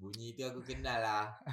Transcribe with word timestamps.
Bunyi 0.00 0.32
tu 0.32 0.48
aku 0.48 0.64
kenal 0.64 0.96
lah. 0.96 1.28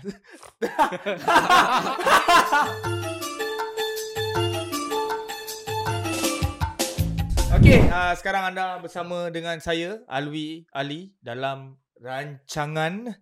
Okey, 7.59 7.91
uh, 7.91 8.15
sekarang 8.15 8.55
anda 8.55 8.79
bersama 8.79 9.27
dengan 9.35 9.59
saya 9.59 9.99
Alwi 10.07 10.63
Ali 10.71 11.11
dalam 11.19 11.75
rancangan 11.99 13.19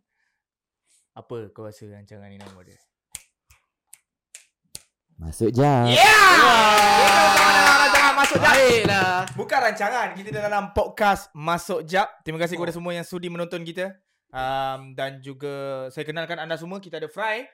apa 1.18 1.38
kau 1.58 1.66
rasa 1.66 1.90
rancangan 1.90 2.30
ni 2.30 2.38
nama 2.38 2.62
dia? 2.62 2.78
Masuk 5.18 5.50
jam. 5.50 5.90
Yeah! 5.90 6.38
Rancangan 7.82 8.14
masuk 8.14 8.38
jap. 8.38 8.54
Baiklah. 8.54 9.26
Bukan 9.34 9.58
rancangan, 9.58 10.14
kita 10.14 10.38
dalam 10.38 10.70
podcast 10.78 11.34
Masuk 11.34 11.82
Jap. 11.90 12.22
Terima 12.22 12.38
kasih 12.38 12.62
kepada 12.62 12.78
semua 12.78 12.94
yang 12.94 13.02
sudi 13.02 13.26
menonton 13.26 13.66
kita. 13.66 14.05
Um, 14.36 14.92
dan 14.92 15.24
juga 15.24 15.88
saya 15.90 16.04
kenalkan 16.04 16.36
anda 16.36 16.60
semua, 16.60 16.84
kita 16.84 17.00
ada 17.00 17.08
Fry 17.08 17.48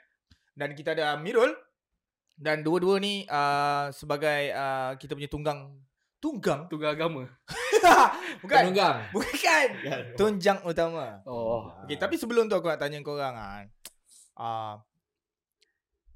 dan 0.58 0.73
kita 0.73 0.98
ada 0.98 1.13
Mirul. 1.16 1.54
Dan 2.34 2.66
dua-dua 2.66 2.98
ni 2.98 3.21
uh, 3.30 3.94
sebagai 3.94 4.49
uh, 4.49 4.98
kita 4.98 5.13
punya 5.13 5.30
tunggang 5.30 5.77
tunggang 6.17 6.66
Tunggal 6.70 6.98
agama. 6.98 7.30
bukan 8.41 8.62
Penunggang. 8.66 8.98
bukan 9.13 9.67
tunjang 10.17 10.57
utama 10.62 11.21
Oh. 11.26 11.70
Okay, 11.85 11.98
tapi 11.98 12.17
sebelum 12.17 12.49
tu 12.49 12.57
aku 12.57 12.66
nak 12.66 12.82
tanya 12.82 12.98
korang 13.02 13.34
kan. 13.34 13.66
Uh, 14.34 14.76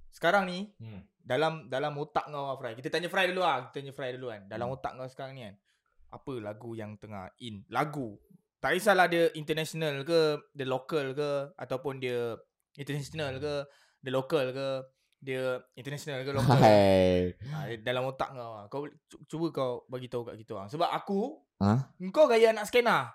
sekarang 0.10 0.50
ni 0.50 0.74
Hmm. 0.82 1.04
dalam 1.20 1.68
dalam 1.70 1.94
otak 1.98 2.26
kau 2.26 2.58
Fry. 2.58 2.74
Kita 2.74 2.90
tanya 2.90 3.06
Fry 3.06 3.30
dulu 3.30 3.46
lah. 3.46 3.70
Kita 3.70 3.82
tanya 3.82 3.94
Fry 3.94 4.10
dulu 4.18 4.34
kan. 4.34 4.42
Dalam 4.50 4.68
otak 4.74 4.98
kau 4.98 5.06
sekarang 5.06 5.34
ni 5.38 5.42
kan. 5.46 5.56
Apa 6.10 6.34
lagu 6.42 6.74
yang 6.74 6.98
tengah 6.98 7.30
in? 7.38 7.62
Lagu. 7.70 8.18
Tak 8.66 8.82
kisahlah 8.82 9.06
dia 9.06 9.30
international 9.38 10.02
ke, 10.02 10.42
dia 10.58 10.66
local 10.66 11.14
ke 11.14 11.54
ataupun 11.54 12.02
dia 12.02 12.34
international 12.74 13.38
ke, 13.38 13.62
dia 14.02 14.10
local 14.10 14.50
ke, 14.50 14.68
dia 15.22 15.62
international 15.78 16.26
ke 16.26 16.34
local. 16.34 16.58
Hai. 16.58 17.30
ha, 17.46 17.78
dalam 17.86 18.10
otak 18.10 18.34
kau 18.34 18.58
lah. 18.58 18.66
Kau 18.66 18.90
cuba 19.30 19.54
kau 19.54 19.86
bagi 19.86 20.10
tahu 20.10 20.26
kat 20.26 20.42
kita 20.42 20.58
orang. 20.58 20.74
Sebab 20.74 20.90
aku 20.90 21.46
Ha? 21.62 21.94
kau 22.10 22.26
gaya 22.26 22.58
anak 22.58 22.66
skena. 22.66 23.14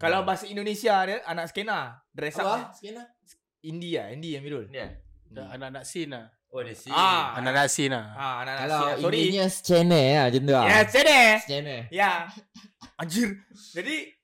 Kalau 0.00 0.24
Ha. 0.24 0.32
bahasa 0.32 0.48
Indonesia 0.48 1.04
dia 1.04 1.20
anak 1.28 1.52
skena. 1.52 2.00
Dress 2.16 2.40
up 2.40 2.48
Apa? 2.48 2.56
dia. 2.56 2.64
Sekian. 2.72 3.04
Indie 3.68 4.00
lah, 4.00 4.16
indie 4.16 4.32
yang 4.32 4.48
Mirul. 4.48 4.72
Ni 4.72 4.80
eh? 4.80 4.96
Anak-anak 5.36 5.84
scene 5.84 6.16
lah. 6.16 6.32
Oh, 6.48 6.64
dia 6.64 6.72
si. 6.72 6.88
Ah. 6.88 7.36
Anak-anak 7.36 7.68
scene 7.68 7.92
lah. 7.92 8.16
Ha, 8.16 8.26
anak-anak 8.40 8.64
Kalau 8.64 8.80
skena. 8.80 9.02
Sorry. 9.04 9.18
ininya 9.28 9.46
channel 9.52 10.08
lah 10.08 10.24
macam 10.24 10.40
tu 10.40 10.52
lah. 10.56 10.64
Ya, 10.64 10.78
sini. 10.88 11.20
Channel. 11.44 11.80
Ya. 11.92 12.10
Anjir. 12.96 13.28
Jadi 13.76 14.15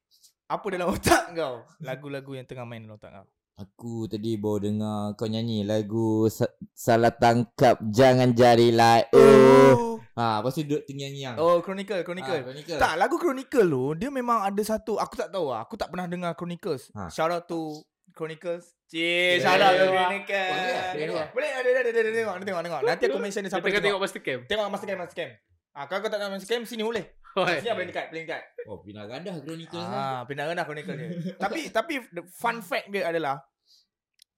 apa 0.53 0.67
dalam 0.69 0.89
otak 0.95 1.33
kau? 1.33 1.65
Lagu-lagu 1.81 2.33
yang 2.33 2.45
tengah 2.45 2.65
main 2.65 2.83
dalam 2.83 2.97
otak 2.97 3.11
kau. 3.13 3.27
Aku 3.53 4.09
tadi 4.09 4.37
baru 4.37 4.65
dengar 4.65 5.13
kau 5.13 5.29
nyanyi 5.29 5.61
lagu 5.63 6.25
Sa- 6.27 6.49
Salah 6.73 7.13
Tangkap 7.13 7.85
Jangan 7.85 8.33
Jadilah 8.33 9.05
Oh. 9.13 10.01
Ha, 10.13 10.41
lepas 10.41 10.53
tu 10.53 10.61
duduk 10.63 10.85
terngiang-ngiang. 10.85 11.37
Oh, 11.37 11.61
Chronicle, 11.61 12.05
Chronicle. 12.05 12.37
Ha, 12.37 12.45
Chronicle. 12.45 12.77
Tak, 12.77 13.01
lagu 13.01 13.17
Chronicle 13.17 13.65
tu 13.65 13.85
dia 13.97 14.09
memang 14.09 14.45
ada 14.45 14.61
satu 14.61 15.01
aku 15.01 15.17
tak 15.17 15.33
tahu 15.33 15.49
lah. 15.49 15.65
Aku 15.65 15.77
tak 15.77 15.89
pernah 15.89 16.05
dengar 16.05 16.37
Chronicles. 16.37 16.93
Ha. 16.93 17.09
Shout 17.09 17.33
out 17.33 17.45
to 17.47 17.81
Chronicles. 18.13 18.77
Cik, 18.89 19.41
shout 19.41 19.57
out 19.57 19.73
to 19.73 19.89
boleh, 19.89 19.97
Chronicles. 19.97 20.53
boleh, 20.53 21.09
boleh. 21.09 21.29
Boleh, 21.33 21.51
ada 21.51 21.69
ada 21.71 21.81
ada 21.83 22.01
ada 22.03 22.11
tengok, 22.11 22.35
tengok, 22.45 22.63
tengok. 22.63 22.81
Nanti 22.85 23.03
aku 23.09 23.19
mention 23.19 23.41
dia 23.41 23.49
sampai 23.49 23.69
tengah 23.69 23.81
tengok. 23.81 23.89
tengok 23.89 24.01
Master 24.05 24.21
Cam. 24.21 24.41
Tengok 24.45 24.67
Master 24.69 24.87
Cam, 24.87 24.99
Master 25.01 25.17
Cam. 25.17 25.31
Ah, 25.73 25.85
kalau 25.89 26.01
kau 26.05 26.11
tak 26.13 26.19
tahu 26.21 26.29
Master 26.29 26.49
Cam 26.51 26.63
sini 26.69 26.83
boleh. 26.85 27.05
Oi. 27.35 27.55
Sini 27.59 27.73
boleh 27.73 27.89
dekat, 27.89 28.07
boleh 28.09 28.23
dekat. 28.23 28.43
Oh, 28.65 28.79
pindah 28.79 29.05
gandah 29.07 29.35
Chronicle 29.39 29.79
ah. 29.79 29.89
Ah, 29.89 30.21
pindah 30.25 30.45
rendah 30.47 30.65
Chronicle 30.65 30.93
dia. 30.93 31.09
tapi 31.43 31.61
tapi 31.69 31.95
the 32.11 32.23
fun 32.31 32.61
fact 32.61 32.89
dia 32.89 33.09
adalah 33.09 33.41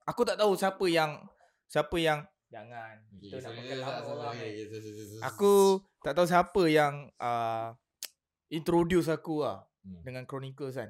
aku 0.05 0.23
tak 0.23 0.37
tahu 0.37 0.55
siapa 0.55 0.85
yang 0.87 1.19
siapa 1.67 1.97
yang 1.97 2.23
jangan. 2.47 2.95
Kita 3.19 3.43
nak 3.43 4.05
orang 4.05 4.35
ni. 4.37 4.63
Aku 5.21 5.53
tak 5.99 6.15
tahu 6.15 6.23
siapa 6.25 6.63
yang 6.67 6.95
uh, 7.17 7.75
introduce 8.49 9.09
aku 9.09 9.43
lah 9.43 9.63
Hmm. 9.85 10.01
dengan 10.01 10.25
Chronicles 10.25 10.73
kan. 10.75 10.89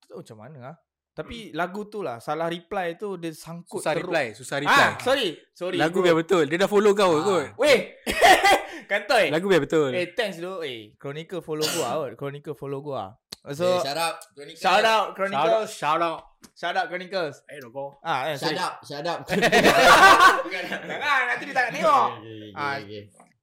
Tak 0.00 0.06
tahu 0.10 0.18
macam 0.18 0.38
mana 0.40 0.58
lah. 0.58 0.76
Tapi 1.14 1.54
lagu 1.54 1.86
tu 1.86 2.02
lah 2.02 2.18
salah 2.18 2.50
reply 2.50 2.98
tu 2.98 3.14
dia 3.14 3.30
sangkut 3.30 3.78
Susah 3.78 3.94
teruk. 3.94 4.10
reply. 4.10 4.34
Susah 4.34 4.58
reply. 4.58 4.74
Ah, 4.82 4.98
sorry. 4.98 5.38
Sorry. 5.54 5.78
Lagu 5.78 5.94
bro. 5.94 6.02
biar 6.02 6.16
betul. 6.18 6.42
Dia 6.50 6.58
dah 6.58 6.66
follow 6.66 6.90
kau 6.90 7.14
Ah. 7.14 7.22
kot. 7.22 7.46
Weh. 7.54 7.94
Kantoi. 8.84 9.28
Lagu 9.32 9.46
biar 9.46 9.60
betul. 9.60 9.90
Eh 9.92 10.12
thanks 10.12 10.38
doh. 10.38 10.60
Eh 10.60 10.92
Chronicle 10.96 11.40
follow 11.40 11.64
gua 11.66 11.88
kot. 12.00 12.12
Chronicle 12.16 12.54
follow 12.54 12.80
gua. 12.80 13.16
So, 13.44 13.52
So 13.52 13.84
shout 13.84 13.98
out 13.98 14.16
Chronicle. 14.32 14.56
shout 14.56 14.84
out. 14.84 15.06
Chronicles. 15.12 15.70
Shout 15.70 16.00
out. 16.00 16.20
Shout 16.56 16.76
out 16.76 16.86
Chronicles. 16.88 17.44
Eh, 17.44 17.60
kau. 17.60 17.92
Ah, 18.00 18.32
eh, 18.32 18.36
Shout 18.36 18.56
out, 18.56 18.74
shout 18.80 19.04
out. 19.04 19.20
Jangan 20.48 21.20
nanti 21.28 21.44
dia 21.44 21.54
tak 21.54 21.64
nak 21.68 21.72
tengok. 21.72 22.08
Ah. 22.54 22.76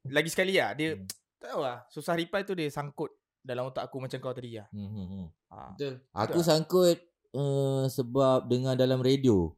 Lagi 0.10 0.30
sekali 0.30 0.58
lah 0.58 0.74
dia 0.74 0.98
Hmm. 0.98 1.06
tak 1.38 1.50
tahu 1.54 1.62
lah 1.62 1.78
susah 1.90 2.14
reply 2.14 2.42
tu 2.42 2.54
dia 2.54 2.70
sangkut 2.70 3.10
dalam 3.42 3.70
otak 3.70 3.90
aku 3.90 3.98
macam 3.98 4.18
kau 4.18 4.34
tadi 4.34 4.58
lah. 4.58 4.66
Hmm, 4.70 4.90
hmm, 4.90 5.08
hmm. 5.08 5.26
Ah. 5.50 5.70
Betul. 5.74 5.94
Aku 6.14 6.40
tak? 6.40 6.48
sangkut 6.48 6.98
uh, 7.34 7.86
sebab 7.88 8.46
dengar 8.46 8.74
dalam 8.74 9.02
radio. 9.02 9.54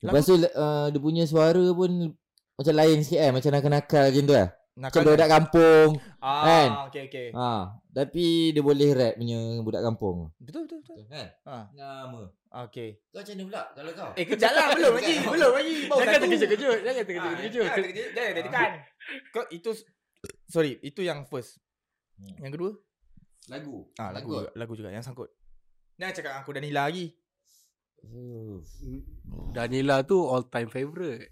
Lepas 0.00 0.24
tu 0.24 0.36
uh, 0.36 0.88
dia 0.88 1.00
punya 1.00 1.24
suara 1.24 1.64
pun 1.72 2.12
macam 2.56 2.74
lain 2.74 3.00
sikit 3.00 3.20
kan. 3.20 3.32
Macam 3.32 3.50
nakal-nakal 3.52 4.04
macam 4.08 4.24
tu 4.24 4.34
lah. 4.34 4.48
Nakal. 4.74 5.06
budak 5.06 5.30
kampung. 5.30 5.90
kan? 6.18 6.68
Ah, 6.68 6.84
okey 6.90 7.06
okey. 7.06 7.26
Ha, 7.30 7.50
tapi 7.88 8.24
dia 8.50 8.58
boleh 8.58 8.90
rap 8.90 9.14
punya 9.14 9.38
budak 9.62 9.82
kampung. 9.82 10.34
Betul 10.36 10.66
betul 10.66 10.82
betul. 10.82 10.96
Kan? 11.06 11.30
Ha. 11.46 11.56
Nama. 11.70 12.22
Okey. 12.66 12.98
Kau 13.08 13.22
macam 13.22 13.34
mana 13.34 13.44
pula 13.46 13.62
kalau 13.70 13.92
kau? 13.94 14.10
Eh 14.14 14.24
kejap 14.24 14.50
lah 14.50 14.66
belum 14.74 14.92
lagi, 14.94 15.14
belum 15.22 15.50
lagi. 15.52 15.74
Baru 15.86 15.98
Jangan 15.98 16.10
satu. 16.10 16.22
terkejut-kejut. 16.26 16.78
Jangan 16.82 16.94
Ah, 16.94 17.06
terkejut-kejut. 17.06 17.62
Jangan 17.62 17.78
terkejut. 17.78 18.08
Jangan 18.12 18.32
tekan. 18.42 18.70
Kau 19.30 19.44
itu 19.48 19.70
sorry, 20.44 20.72
itu 20.80 21.00
yang 21.00 21.22
first. 21.24 21.62
Hmm. 22.18 22.34
Yang 22.42 22.52
kedua? 22.54 22.70
Lagu. 23.46 23.76
Ah, 23.94 24.10
lagu 24.10 24.26
Sangkut. 24.26 24.42
juga, 24.42 24.50
lagu 24.56 24.72
juga 24.74 24.90
yang 24.90 25.04
sangkut. 25.06 25.30
Jangan 25.94 26.14
cakap 26.14 26.32
aku 26.42 26.50
Danila 26.50 26.90
lagi. 26.90 27.14
Danila 29.50 30.02
tu 30.02 30.18
all 30.20 30.44
time 30.44 30.66
favourite. 30.66 31.30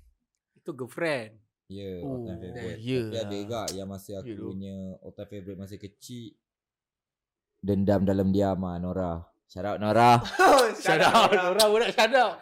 Itu 0.55 0.71
girlfriend. 0.73 1.42
Ya, 1.73 1.81
yeah, 1.81 1.97
Oh, 2.05 2.13
all 2.13 2.21
time 2.23 2.39
favourite. 2.39 2.79
ya 2.79 3.01
Tapi 3.01 3.17
ada 3.17 3.35
juga 3.35 3.63
yang 3.73 3.89
masa 3.89 4.11
aku 4.21 4.29
Ya, 4.29 4.37
tu. 4.37 4.45
punya 4.53 4.77
all 5.01 5.13
time 5.13 5.29
favourite 5.31 5.57
masa 5.59 5.75
kecil. 5.77 6.37
Dendam 7.59 8.03
dalam 8.03 8.29
diam 8.29 8.61
ah, 8.61 8.77
Nora. 8.77 9.13
Shout 9.49 9.65
out 9.65 9.79
Nora. 9.79 10.21
Shout 10.85 11.01
out. 11.01 11.31
Orang 11.33 11.69
pun 11.71 11.81
nak 11.81 11.93
shout 11.93 12.13
out. 12.13 12.37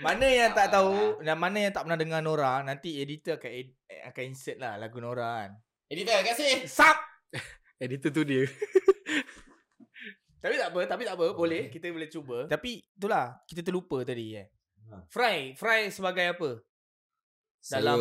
Mana 0.00 0.24
yang 0.24 0.50
tak 0.52 0.70
tahu 0.70 1.20
dan 1.20 1.36
mana 1.36 1.58
yang 1.58 1.72
tak 1.74 1.84
pernah 1.84 1.98
dengar 1.98 2.20
Nora, 2.20 2.62
nanti 2.62 2.96
editor 2.96 3.36
akan 3.36 3.50
ed- 3.50 3.76
akan 4.08 4.22
insert 4.24 4.56
lah 4.56 4.76
lagu 4.76 4.98
Nora 4.98 5.44
kan. 5.44 5.50
Editor, 5.90 6.24
kasih. 6.24 6.64
Sap. 6.64 6.96
Editor 7.84 8.08
tu 8.08 8.22
dia. 8.24 8.48
Tapi 10.44 10.60
tak 10.60 10.76
apa, 10.76 10.80
tapi 10.84 11.02
tak 11.08 11.16
apa, 11.16 11.32
boleh. 11.32 11.72
Kita 11.72 11.88
boleh 11.88 12.08
cuba. 12.12 12.38
Tapi 12.44 12.84
itulah, 12.84 13.40
kita 13.48 13.64
terlupa 13.64 14.04
tadi 14.04 14.36
eh. 14.36 14.44
Ha. 14.92 15.00
Fry, 15.08 15.56
Fry 15.56 15.88
sebagai 15.88 16.36
apa? 16.36 16.60
Saya, 17.64 17.80
Dalam 17.80 18.00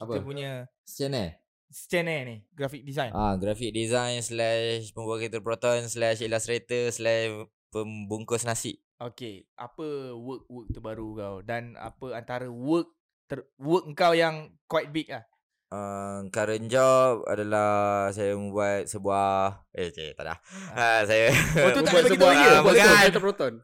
apa? 0.00 0.12
Kita 0.16 0.24
punya 0.24 0.50
Channel? 0.88 1.36
channel 1.70 2.20
ni, 2.24 2.36
graphic 2.56 2.82
design. 2.82 3.12
Ah, 3.12 3.36
graphic 3.36 3.76
design 3.76 4.24
slash 4.24 4.90
pembuat 4.96 5.20
kereta 5.20 5.38
Proton 5.38 5.84
slash 5.86 6.24
illustrator 6.24 6.88
slash 6.88 7.28
pembungkus 7.68 8.48
nasi. 8.48 8.80
Okay, 8.96 9.44
apa 9.54 10.16
work-work 10.16 10.72
terbaru 10.72 11.08
kau 11.14 11.36
dan 11.44 11.76
apa 11.76 12.16
antara 12.16 12.48
work 12.48 12.88
ter, 13.28 13.44
work 13.60 13.86
kau 13.92 14.16
yang 14.16 14.48
quite 14.64 14.88
big 14.90 15.12
lah. 15.12 15.28
Uh, 15.70 16.26
current 16.34 16.66
job 16.66 17.22
adalah 17.30 18.08
saya 18.10 18.32
membuat 18.34 18.88
sebuah 18.90 19.60
eh 19.70 19.92
cik, 19.92 20.16
tak 20.18 20.24
dah. 20.24 20.38
Uh, 20.72 21.00
saya 21.04 21.30
Oh, 21.62 21.70
tu 21.70 21.80
tak 21.86 21.92
Buat 21.94 22.02
ada 22.02 22.08
bagi 22.08 22.12
sebuah 22.16 22.32
ah, 22.32 22.60
Bukan. 22.64 23.20
Proton. 23.20 23.54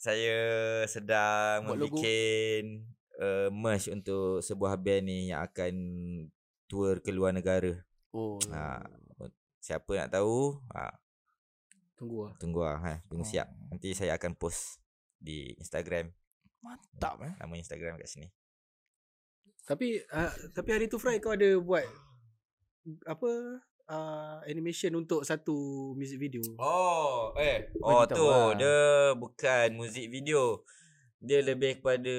saya 0.00 0.38
sedang 0.88 1.70
Buat 1.70 1.78
logo. 1.78 2.00
Uh, 3.18 3.48
merch 3.50 3.90
untuk 3.90 4.40
sebuah 4.40 4.78
band 4.78 5.04
ni 5.06 5.30
yang 5.30 5.42
akan 5.44 5.74
tour 6.70 7.02
ke 7.02 7.10
luar 7.10 7.34
negara. 7.34 7.74
Oh. 8.14 8.38
Ha, 8.50 8.82
siapa 9.58 9.90
nak 9.98 10.10
tahu? 10.14 10.56
Ha, 10.72 10.90
Tunggu 11.98 12.30
lah. 12.30 12.34
tunggu 12.38 12.60
lah, 12.62 12.78
ha, 12.78 12.94
tunggu 13.10 13.26
Oh. 13.26 13.28
siap. 13.28 13.50
Nanti 13.68 13.90
saya 13.92 14.14
akan 14.14 14.38
post 14.38 14.78
di 15.18 15.50
Instagram, 15.58 16.14
Mantap 16.62 17.18
eh. 17.26 17.34
nama 17.42 17.54
Instagram 17.58 17.98
kat 17.98 18.06
sini. 18.06 18.28
Tapi 19.66 20.00
uh, 20.08 20.32
tapi 20.54 20.68
hari 20.72 20.86
tu 20.86 20.96
Fry 20.96 21.18
kau 21.18 21.34
ada 21.34 21.58
buat 21.58 21.84
apa 23.04 23.30
uh, 23.90 24.38
animation 24.48 24.94
untuk 24.96 25.26
satu 25.26 25.92
music 25.92 26.16
video. 26.22 26.40
Oh, 26.56 27.34
eh. 27.36 27.68
Oh 27.82 28.06
tahu 28.08 28.16
tu, 28.16 28.24
lah. 28.30 28.54
dia 28.56 28.78
bukan 29.18 29.68
muzik 29.76 30.06
video. 30.08 30.62
Dia 31.18 31.42
lebih 31.42 31.82
kepada 31.82 32.14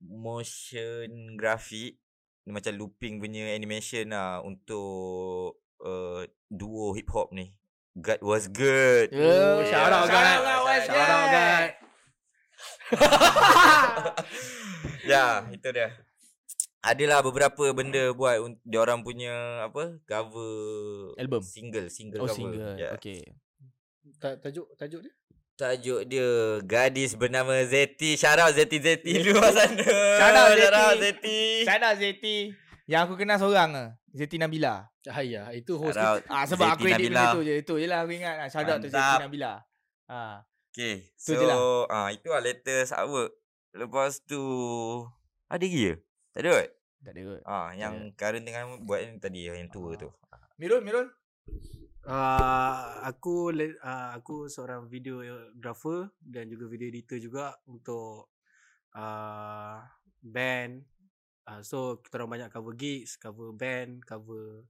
motion 0.00 1.36
graphic. 1.36 2.00
Dia 2.46 2.52
macam 2.54 2.72
looping 2.78 3.20
punya 3.20 3.52
animation 3.52 4.14
lah 4.14 4.40
untuk 4.40 5.60
uh, 5.84 6.24
duo 6.48 6.96
hip 6.96 7.10
hop 7.12 7.34
ni. 7.36 7.52
God 7.96 8.20
was 8.20 8.44
good. 8.52 9.08
Oh, 9.12 9.64
shout 9.64 9.88
out, 9.88 10.04
shout 10.04 10.20
guys. 10.20 10.44
out, 10.44 10.64
guys. 10.64 10.84
Shout 10.84 11.08
out 11.08 11.28
guys. 11.32 11.72
ya, 15.10 15.24
itu 15.50 15.68
dia. 15.72 15.88
Adalah 16.84 17.18
beberapa 17.18 17.74
benda 17.74 18.14
buat 18.14 18.38
dia 18.62 18.78
orang 18.78 19.02
punya 19.02 19.66
apa? 19.66 19.98
Cover 20.06 21.18
Album? 21.18 21.42
single, 21.42 21.90
single 21.90 22.22
Oh 22.22 22.30
cover. 22.30 22.38
single. 22.38 22.78
Ya. 22.78 22.94
Okay. 22.94 23.26
Ta- 24.22 24.38
tajuk 24.38 24.70
tajuk 24.78 25.02
dia? 25.02 25.14
Tajuk 25.56 26.04
dia 26.04 26.28
Gadis 26.62 27.16
bernama 27.16 27.64
Zeti. 27.64 28.12
Shout 28.14 28.36
out 28.36 28.52
Zeti 28.52 28.76
Zeti 28.76 29.24
luar 29.24 29.48
sana. 29.56 29.80
Shout 30.14 30.36
out 30.36 30.48
Shout 30.52 30.74
out 30.74 30.94
Zeti. 30.94 31.00
Zeti. 31.00 31.40
Shout 31.64 31.82
out 31.82 31.96
Zeti. 31.96 32.36
Yang 32.84 33.00
aku 33.02 33.14
kenal 33.16 33.36
seorang 33.36 33.70
ke. 33.72 33.84
Zeti 34.14 34.36
Nabila. 34.36 34.84
Cahaya. 35.00 35.48
Itu 35.50 35.80
host 35.80 35.96
Shout 35.96 36.04
out 36.04 36.20
Ah 36.28 36.44
sebab 36.44 36.66
Zeti 36.66 36.76
aku 36.76 36.84
edit 36.86 36.94
Nabila. 37.08 37.16
benda 37.16 37.32
tu 37.32 37.40
je. 37.42 37.54
Itu 37.56 37.74
je 37.76 37.86
lah 37.86 37.98
aku 38.04 38.12
ingat. 38.12 38.36
Ah, 38.36 38.48
Shout 38.48 38.68
out 38.68 38.78
tu 38.78 38.88
Zeti. 38.88 39.14
Nabila. 39.18 39.52
Ah. 40.04 40.36
Okay. 40.68 40.94
Tu 41.10 41.32
So, 41.32 41.32
je 41.34 41.46
lah. 41.46 41.56
ah 41.88 42.08
itu 42.12 42.28
lah 42.28 42.40
latest 42.40 42.92
artwork. 42.92 43.32
Lepas 43.72 44.20
tu 44.22 44.40
ada 45.46 45.56
lagi 45.58 45.80
ke? 45.82 45.94
Tak 46.30 46.40
ada 46.42 46.48
kot? 46.52 46.68
Tak 47.00 47.12
ada 47.12 47.20
kot. 47.22 47.40
Ah, 47.42 47.68
yang 47.72 47.94
Karen 48.12 48.44
tengah 48.44 48.62
buat 48.84 49.00
yang 49.00 49.16
tadi 49.16 49.48
yang 49.48 49.72
tua 49.72 49.96
tu. 49.96 50.12
Mirul, 50.56 50.84
Mirul. 50.84 51.08
Uh, 52.06 53.02
aku 53.02 53.50
uh, 53.50 54.14
aku 54.14 54.46
seorang 54.46 54.86
videographer 54.86 56.14
dan 56.22 56.46
juga 56.46 56.70
video 56.70 56.86
editor 56.86 57.18
juga 57.18 57.58
untuk 57.66 58.30
uh, 58.94 59.82
band. 60.22 60.86
Uh, 61.50 61.62
so 61.66 61.98
kita 61.98 62.22
orang 62.22 62.38
banyak 62.38 62.50
cover 62.54 62.78
gigs, 62.78 63.18
cover 63.18 63.50
band, 63.50 64.06
cover 64.06 64.62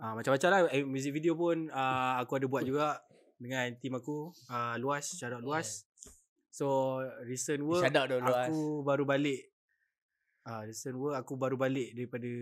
uh, 0.00 0.16
macam-macam 0.16 0.48
lah. 0.48 0.60
Eh, 0.72 0.88
music 0.88 1.12
video 1.12 1.36
pun 1.36 1.68
uh, 1.68 2.16
aku 2.16 2.40
ada 2.40 2.48
buat 2.48 2.64
juga 2.64 2.96
dengan 3.36 3.68
team 3.76 4.00
aku 4.00 4.32
uh, 4.48 4.80
luas, 4.80 5.04
shout 5.04 5.36
out 5.36 5.44
luas. 5.44 5.84
So 6.48 6.98
recent 7.28 7.60
work 7.60 7.84
Shout 7.84 7.96
out 8.00 8.08
dulu. 8.08 8.24
Luas. 8.24 8.48
aku 8.48 8.60
baru 8.88 9.04
balik 9.04 9.52
uh, 10.48 10.64
recent 10.64 10.96
work 10.96 11.14
aku 11.20 11.36
baru 11.36 11.60
balik 11.60 11.92
daripada 11.92 12.32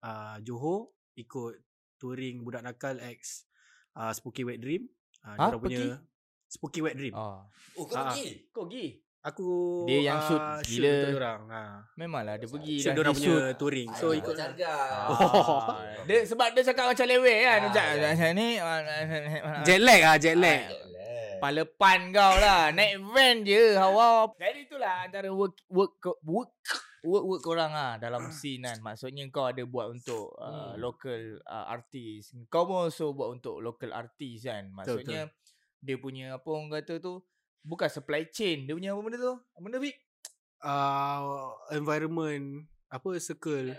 uh, 0.00 0.36
Johor 0.40 0.96
ikut 1.12 1.67
touring 1.98 2.40
Budak 2.40 2.62
Nakal 2.62 2.96
X 3.02 3.44
uh, 3.92 4.10
Spooky 4.10 4.42
Wet 4.42 4.58
Dream 4.58 4.86
uh, 5.22 5.34
Ha, 5.34 5.52
punya 5.52 5.98
Spooky 6.46 6.80
Wet 6.80 6.94
Dream 6.94 7.12
Oh. 7.12 7.42
Oh, 7.74 7.84
kau 7.84 7.94
Ah, 7.94 8.08
pergi? 8.08 8.48
Kau 8.48 8.64
pergi? 8.64 8.96
aku 9.20 9.44
Dia 9.84 9.98
yang 10.04 10.20
shoot 10.20 10.38
uh, 10.38 10.62
gila. 10.62 10.88
untuk 10.88 11.10
diorang 11.10 11.40
ha. 11.48 11.62
Memanglah 11.94 12.34
dia 12.38 12.48
pergi 12.48 12.74
shoot 12.78 12.86
dah 12.86 12.94
diorang 12.96 13.12
dia 13.12 13.20
punya 13.20 13.34
shoot. 13.44 13.56
touring 13.56 13.88
so 13.92 14.06
ikut 14.10 14.34
Ah. 14.38 14.48
dia 16.06 16.18
sebab 16.24 16.48
dia 16.50 16.62
cakap 16.64 16.84
macam 16.88 17.04
lewe 17.04 17.34
kan. 17.42 17.58
Ah, 17.58 17.66
Macam 17.66 17.82
ya. 17.84 18.08
macam 18.08 18.30
ni. 18.32 18.48
jet 19.62 19.80
lag 19.80 20.00
ah 20.04 20.16
jet 20.16 20.34
lag 20.34 20.62
Kepala 21.34 21.62
pan 21.68 22.10
kau 22.10 22.34
lah. 22.34 22.74
Naik 22.74 22.98
van 23.04 23.36
je 23.42 23.62
hawa. 23.72 24.26
Jadi 24.34 24.58
itulah 24.60 25.04
antara 25.04 25.30
work 25.30 25.54
work 25.68 25.94
work 26.20 26.50
work 27.00 27.24
work 27.24 27.42
korang 27.42 27.70
ah 27.70 27.94
dalam 27.94 28.30
scene 28.30 28.64
kan. 28.64 28.78
Maksudnya 28.80 29.26
kau 29.28 29.46
ada 29.46 29.62
buat 29.62 29.90
untuk 29.90 30.34
uh, 30.34 30.72
Hmm. 30.72 30.78
local 30.78 31.20
uh, 31.42 31.66
artis. 31.68 32.30
Kau 32.46 32.64
pun 32.64 32.86
also 32.86 33.10
buat 33.10 33.32
untuk 33.32 33.58
local 33.58 33.90
artis 33.90 34.42
kan. 34.42 34.68
Maksudnya 34.68 35.30
dia 35.78 35.96
punya 35.96 36.34
apa 36.34 36.48
orang 36.48 36.72
kata 36.72 36.98
tu 36.98 37.22
bukan 37.60 37.86
supply 37.86 38.26
chain. 38.26 38.64
Dia 38.64 38.74
punya 38.74 38.90
apa 38.90 39.00
benda 39.00 39.18
tu? 39.18 39.34
Apa 39.36 39.60
Benda 39.60 39.78
Vic? 39.78 39.94
uh, 40.60 41.22
environment 41.70 42.66
apa 42.88 43.08
circle 43.18 43.70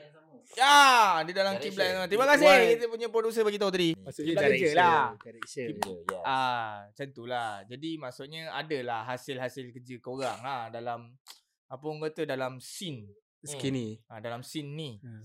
Ya, 0.49 1.21
di 1.21 1.29
dalam 1.29 1.61
kiblat 1.61 1.93
tu. 1.93 2.09
Terima 2.09 2.25
kasih 2.25 2.41
Why- 2.41 2.73
kita 2.73 2.89
punya 2.89 3.05
producer 3.07 3.45
bagi 3.45 3.61
tahu 3.61 3.69
tadi. 3.69 3.93
maksudnya 3.93 4.33
direction 4.33 4.73
lah. 4.73 5.05
direction 5.15 5.67
Ya. 6.09 6.19
Ah, 6.25 6.69
macam 6.89 7.07
tu 7.11 7.23
lah. 7.23 7.61
Jadi 7.63 7.89
maksudnya 7.95 8.49
adalah 8.51 9.05
hasil-hasil 9.05 9.69
kerja 9.71 9.95
korang 9.99 10.41
lah 10.41 10.73
dalam 10.73 11.13
apa 11.69 11.83
orang 11.85 12.09
kata 12.09 12.25
dalam 12.25 12.57
scene. 12.57 13.05
skinny 13.39 14.01
Ah, 14.11 14.19
dalam 14.19 14.43
scene 14.43 14.67
ni. 14.73 14.89
Hmm. 14.99 15.21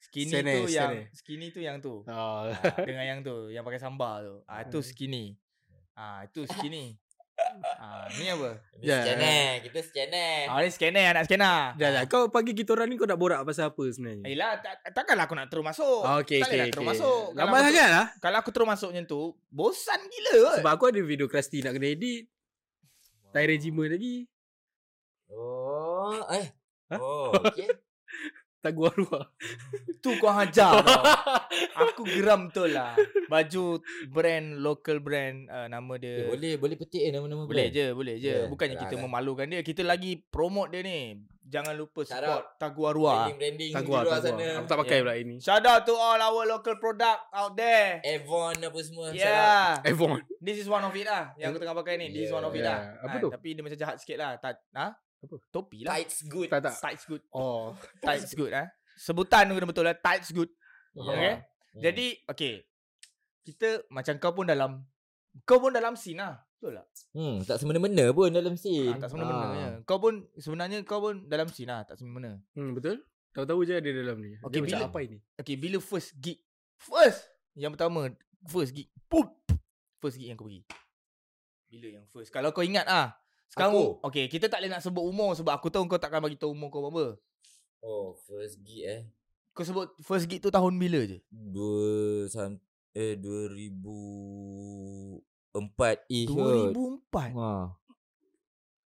Skinny 0.00 0.32
Scene, 0.32 0.48
tu 0.48 0.66
yang 0.72 0.90
scene. 0.90 1.02
skinny 1.14 1.46
tu 1.54 1.60
yang 1.62 1.76
tu. 1.78 2.02
oh. 2.02 2.10
Ah, 2.10 2.50
dengan 2.82 3.04
yang 3.04 3.20
tu 3.20 3.52
yang 3.52 3.62
pakai 3.62 3.78
sambal 3.78 4.24
tu. 4.24 4.36
Ah 4.48 4.64
itu 4.64 4.80
skinny. 4.82 5.36
Ah 5.94 6.24
itu 6.26 6.48
skinny. 6.48 6.98
Ah 7.78 8.06
ni 8.14 8.30
apa? 8.30 8.62
Ya. 8.78 9.02
Scanner, 9.02 9.62
kita 9.66 9.78
scanner. 9.82 10.46
Ah 10.50 10.62
ni 10.62 10.70
scanner 10.70 11.04
anak 11.14 11.24
scanner. 11.26 11.74
Dah 11.78 11.90
dah 11.90 12.04
kau 12.06 12.30
pagi 12.30 12.54
kita 12.54 12.74
orang 12.74 12.90
ni 12.90 12.94
kau 12.94 13.06
nak 13.06 13.18
borak 13.18 13.42
pasal 13.42 13.74
apa 13.74 13.82
sebenarnya 13.90 14.26
Yelah 14.26 14.58
tak, 14.62 14.74
takkanlah 14.94 15.26
aku 15.26 15.34
nak 15.34 15.46
terus 15.50 15.64
masuk. 15.66 16.00
Oh, 16.02 16.16
okay, 16.22 16.42
tak 16.42 16.50
okay, 16.50 16.58
nak 16.58 16.66
terus 16.70 16.82
okay. 16.82 16.92
masuk. 16.94 17.22
Lambat 17.34 17.60
sangat 17.70 17.88
lah. 17.90 18.06
kalau 18.22 18.38
aku 18.38 18.50
terus 18.54 18.68
masuk 18.70 18.88
macam 18.94 19.04
tu, 19.06 19.22
bosan 19.50 20.00
gila. 20.10 20.38
Sebab 20.62 20.72
aku 20.74 20.84
ada 20.90 21.00
video 21.02 21.26
Krusty 21.26 21.58
nak 21.62 21.74
kena 21.74 21.90
edit. 21.90 22.22
Thai 23.34 23.50
Regiment 23.50 23.90
lagi. 23.90 24.30
Oh, 25.34 26.14
eh. 26.30 26.46
Ha? 26.88 26.96
Oh, 26.96 27.34
okey. 27.50 27.68
Tak 28.58 28.72
gua 28.72 28.88
ruah. 28.90 29.28
Tu 30.00 30.08
kau 30.16 30.32
hajar. 30.32 30.80
Aku 31.84 32.00
geram 32.02 32.48
betul 32.48 32.72
lah. 32.72 32.96
Baju 33.26 33.76
brand, 34.08 34.56
local 34.56 34.98
brand 34.98 35.44
uh, 35.46 35.68
nama 35.68 35.92
dia. 35.94 36.24
Eh, 36.24 36.28
boleh 36.30 36.52
boleh 36.56 36.72
petik 36.74 37.04
eh 37.04 37.12
nama-nama 37.12 37.44
Boleh 37.44 37.68
brand. 37.68 37.76
je, 37.76 37.86
boleh 37.92 38.16
je. 38.16 38.32
Ya, 38.34 38.48
Bukannya 38.48 38.76
kita 38.78 38.96
ada. 38.96 39.04
memalukan 39.04 39.44
dia. 39.44 39.60
Kita 39.60 39.84
lagi 39.84 40.16
promote 40.22 40.70
dia 40.70 40.80
ni. 40.80 41.20
Jangan 41.44 41.76
lupa 41.76 42.00
Shout 42.02 42.16
support 42.16 42.44
Tagua 42.56 42.90
Ruah. 42.90 43.28
Branding 43.28 43.36
branding 43.36 43.70
Tak 43.70 43.80
di 43.80 43.86
gua, 43.86 43.94
luar 43.94 44.04
tak 44.08 44.16
gua. 44.16 44.28
sana. 44.32 44.46
Aku 44.56 44.66
tak 44.66 44.78
pakai 44.80 44.96
Ya. 44.96 45.02
pula 45.04 45.14
ini. 45.14 45.34
Shout 45.38 45.60
out 45.62 45.82
to 45.84 45.92
all 45.92 46.16
our 46.18 46.42
local 46.46 46.74
product 46.74 47.20
out 47.30 47.52
there. 47.52 48.00
Avon 48.00 48.56
apa 48.56 48.78
semua. 48.80 49.06
Yeah. 49.12 49.76
Avon. 49.84 50.24
This 50.40 50.56
is 50.56 50.66
one 50.66 50.80
of 50.80 50.92
it 50.92 51.04
lah. 51.04 51.36
Yang 51.36 51.48
aku 51.50 51.58
tengah 51.60 51.76
pakai 51.76 52.00
ni. 52.00 52.06
This 52.10 52.24
is 52.24 52.32
one 52.32 52.40
of 52.40 52.50
it 52.50 52.58
Yeah. 52.58 52.72
lah. 52.72 52.80
Apa 53.04 53.12
Ah, 53.12 53.20
tu? 53.20 53.28
Tapi 53.28 53.48
dia 53.50 53.60
macam 53.60 53.76
jahat 53.76 53.96
sikit 54.00 54.16
lah. 54.16 54.40
Tak, 54.40 54.56
ha? 54.72 54.96
Apa? 55.24 55.36
Topi 55.50 55.78
lah. 55.84 55.96
Tights 55.96 56.18
good. 56.28 56.48
Tak 56.52 56.60
tak. 56.60 56.74
Tights 56.78 57.04
good. 57.08 57.22
Oh. 57.32 57.72
Tights 58.04 58.32
good 58.36 58.52
eh. 58.52 58.68
Sebutan 58.94 59.50
tu 59.50 59.54
kena 59.56 59.66
betul 59.66 59.84
lah. 59.88 59.96
Tights 59.96 60.30
good. 60.30 60.50
Ya. 60.94 61.02
Okay. 61.02 61.32
Hmm. 61.74 61.82
Jadi 61.82 62.06
okay. 62.28 62.54
Kita 63.44 63.84
macam 63.92 64.14
kau 64.20 64.32
pun 64.32 64.46
dalam 64.48 64.84
kau 65.44 65.58
pun 65.58 65.72
dalam 65.74 65.98
scene 65.98 66.22
lah. 66.22 66.38
Betul 66.56 66.80
tak? 66.80 66.86
Hmm, 67.12 67.36
tak 67.44 67.56
semena-mena 67.60 68.08
pun 68.14 68.32
dalam 68.32 68.54
scene. 68.56 68.94
Ah, 68.94 68.98
tak 69.04 69.08
semena-mena. 69.12 69.44
Ah. 69.52 69.72
Kau 69.84 70.00
pun 70.00 70.24
sebenarnya 70.38 70.80
kau 70.86 71.02
pun 71.02 71.28
dalam 71.28 71.50
scene 71.52 71.68
lah. 71.68 71.84
Tak 71.84 72.00
semena-mena. 72.00 72.40
Hmm, 72.56 72.72
betul? 72.72 73.04
Tahu-tahu 73.34 73.66
je 73.66 73.74
ada 73.82 73.90
dalam 73.90 74.16
ni. 74.22 74.38
Okay, 74.38 74.48
Dia 74.48 74.60
macam 74.62 74.78
bila- 74.78 74.88
apa 74.94 74.98
ini? 75.02 75.18
Okay, 75.34 75.56
bila 75.58 75.78
first 75.82 76.14
gig? 76.22 76.38
First! 76.78 77.26
Yang 77.58 77.74
pertama, 77.74 78.14
first 78.46 78.70
gig. 78.70 78.86
Pum! 79.10 79.26
First 79.98 80.22
gig 80.22 80.30
yang 80.30 80.38
kau 80.38 80.46
pergi. 80.46 80.62
Bila 81.66 81.86
yang 81.98 82.06
first? 82.14 82.30
Kalau 82.30 82.54
kau 82.54 82.62
ingat 82.62 82.86
ah. 82.86 83.18
Sekarang, 83.54 83.70
Aku? 83.70 84.02
okay, 84.02 84.26
kita 84.26 84.50
tak 84.50 84.58
boleh 84.58 84.74
nak 84.74 84.82
sebut 84.82 85.06
umur 85.06 85.30
sebab 85.38 85.54
aku 85.54 85.70
tahu 85.70 85.86
kau 85.86 85.94
takkan 85.94 86.18
bagi 86.18 86.34
tahu 86.34 86.58
umur 86.58 86.74
kau 86.74 86.90
berapa. 86.90 87.14
Oh, 87.86 88.18
first 88.26 88.58
gig 88.66 88.82
eh. 88.82 89.06
Kau 89.54 89.62
sebut 89.62 89.94
first 90.02 90.26
gig 90.26 90.42
tu 90.42 90.50
tahun 90.50 90.74
bila 90.74 91.06
je? 91.06 91.22
Dua 91.30 92.26
sam 92.34 92.58
eh 92.98 93.14
2004 93.14 95.22
ish 96.10 96.34
kot. 96.34 96.74
2004. 97.14 97.38
Ha. 97.38 97.78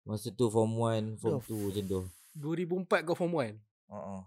Masa 0.03 0.35
tu 0.35 0.51
form 0.51 0.75
1, 0.75 1.23
form 1.23 1.39
The 1.39 1.55
2 1.55 1.71
macam 1.71 1.87
tu. 1.87 2.03
2004 2.35 3.07
kau 3.07 3.15
form 3.15 3.39
1. 3.39 3.55
Ha. 3.95 4.27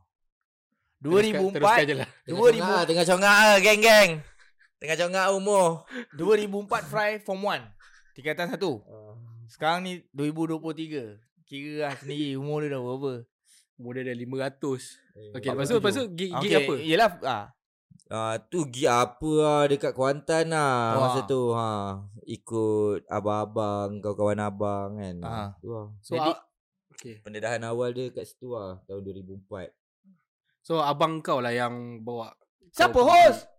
Teruskan, 1.03 1.43
2004. 1.43 1.59
teruskan 1.59 1.83
je 1.83 1.99
lah. 1.99 2.07
Tengah 2.23 2.39
2000 2.39 2.55
congak, 2.55 2.87
tengah 2.87 3.03
congak 3.03 3.35
ah, 3.35 3.59
geng-geng. 3.59 4.23
Tengah 4.79 4.95
congak 4.95 5.27
umur. 5.35 5.83
2004 6.15 6.87
Fry 6.87 7.19
form 7.19 7.51
1. 7.51 7.67
Tingkatan 8.15 8.55
1. 8.55 9.10
Sekarang 9.51 9.83
ni 9.83 9.99
2023. 10.15 11.19
Kira 11.43 11.91
lah 11.91 11.93
sendiri 11.99 12.39
umur 12.39 12.63
dia 12.63 12.71
dah 12.71 12.79
berapa. 12.79 13.27
Umur 13.75 13.91
dia 13.99 14.07
dah 14.07 14.15
500. 14.15 14.55
Okay, 15.35 15.51
Empat 15.51 15.51
lepas 15.51 15.65
tu, 15.67 15.75
lepas 15.75 15.91
tu 15.91 16.03
tujuh. 16.07 16.15
gig, 16.15 16.31
Okay, 16.31 16.41
gig 16.47 16.55
apa? 16.55 16.73
Yelah, 16.79 17.09
ah, 17.27 17.45
Ah 18.11 18.35
tu 18.51 18.67
gig 18.67 18.87
apa 18.87 19.31
lah 19.39 19.61
dekat 19.71 19.95
Kuantan 19.95 20.51
lah 20.51 20.95
Wah. 20.95 21.01
masa 21.11 21.19
tu 21.23 21.51
ha. 21.51 21.99
Ikut 22.23 23.07
abang-abang, 23.07 23.99
kawan-kawan 23.99 24.39
abang 24.39 24.89
kan. 24.99 25.15
Ah. 25.23 25.49
Tu 25.59 25.67
lah. 25.67 25.87
So, 25.99 26.15
Jadi- 26.15 26.31
a- 26.31 26.43
okay. 26.91 27.15
Pendedahan 27.23 27.63
awal 27.63 27.91
dia 27.91 28.11
kat 28.11 28.27
situ 28.27 28.51
lah 28.51 28.79
tahun 28.87 29.03
2004. 29.03 29.71
So, 30.63 30.79
abang 30.79 31.19
kau 31.19 31.39
lah 31.39 31.51
yang 31.51 32.03
bawa. 32.03 32.31
Siapa 32.71 32.99
host? 32.99 33.50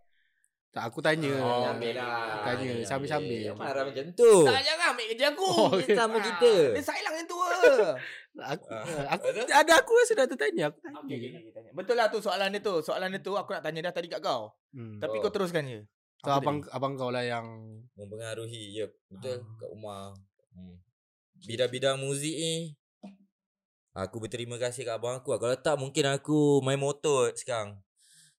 Tak, 0.73 0.89
aku 0.89 1.05
tanya. 1.05 1.29
Oh, 1.37 1.69
ambil 1.69 1.93
lah. 1.95 2.41
Tanya, 2.43 2.65
Ambil, 2.73 2.89
sambil-sambil. 2.89 3.45
ambil. 3.47 3.61
Marah 3.61 3.83
macam 3.85 4.05
tu. 4.17 4.33
Tak 4.43 4.65
jangan 4.65 4.87
ambil 4.91 5.07
kerja 5.13 5.27
aku. 5.29 5.45
Oh, 5.47 5.73
Dia 5.77 5.95
sama 5.95 6.17
Ah, 6.17 6.23
kita. 6.25 6.53
Dia 6.73 6.83
sailang 6.83 7.15
yang 7.15 7.29
tu. 7.29 7.37
Aku, 8.33 8.65
Ah. 8.67 9.13
aku, 9.13 9.29
ada 9.45 9.73
aku 9.77 9.93
rasa 9.93 10.17
dah 10.17 10.25
tertanya. 10.25 10.73
Aku 10.73 10.81
tanya. 10.81 11.05
okay, 11.05 11.17
okay, 11.21 11.29
okay, 11.37 11.53
tanya. 11.53 11.71
Betul 11.77 12.01
lah 12.01 12.09
tu 12.09 12.17
soalan 12.19 12.49
dia 12.49 12.65
tu. 12.65 12.81
Soalan 12.81 13.13
dia 13.13 13.21
tu 13.21 13.37
aku 13.37 13.53
nak 13.53 13.61
tanya 13.61 13.85
dah 13.85 13.93
tadi 13.93 14.09
kat 14.09 14.25
kau. 14.25 14.57
Hmm. 14.73 14.97
Tapi 14.97 15.21
Oh. 15.21 15.21
kau 15.21 15.29
teruskan 15.29 15.69
je. 15.69 15.85
So, 16.17 16.31
Apa 16.31 16.41
abang 16.41 16.57
tadi? 16.59 16.73
abang 16.73 16.93
kau 16.97 17.11
lah 17.11 17.21
yang 17.21 17.45
Mempengaruhi. 17.93 18.73
Ya, 18.73 18.89
betul. 19.07 19.37
Ah. 19.37 19.53
Kat 19.59 19.69
rumah. 19.69 20.17
Hmm. 20.51 20.81
Bidang-bidang 21.45 22.01
muzik 22.01 22.33
ni. 22.33 22.73
Aku 23.93 24.17
berterima 24.17 24.57
kasih 24.57 24.89
kat 24.89 24.97
abang 24.97 25.13
aku 25.15 25.29
lah. 25.29 25.39
Kalau 25.39 25.57
tak 25.61 25.77
mungkin 25.77 26.09
aku 26.09 26.65
main 26.65 26.81
motor 26.81 27.37
sekarang. 27.37 27.77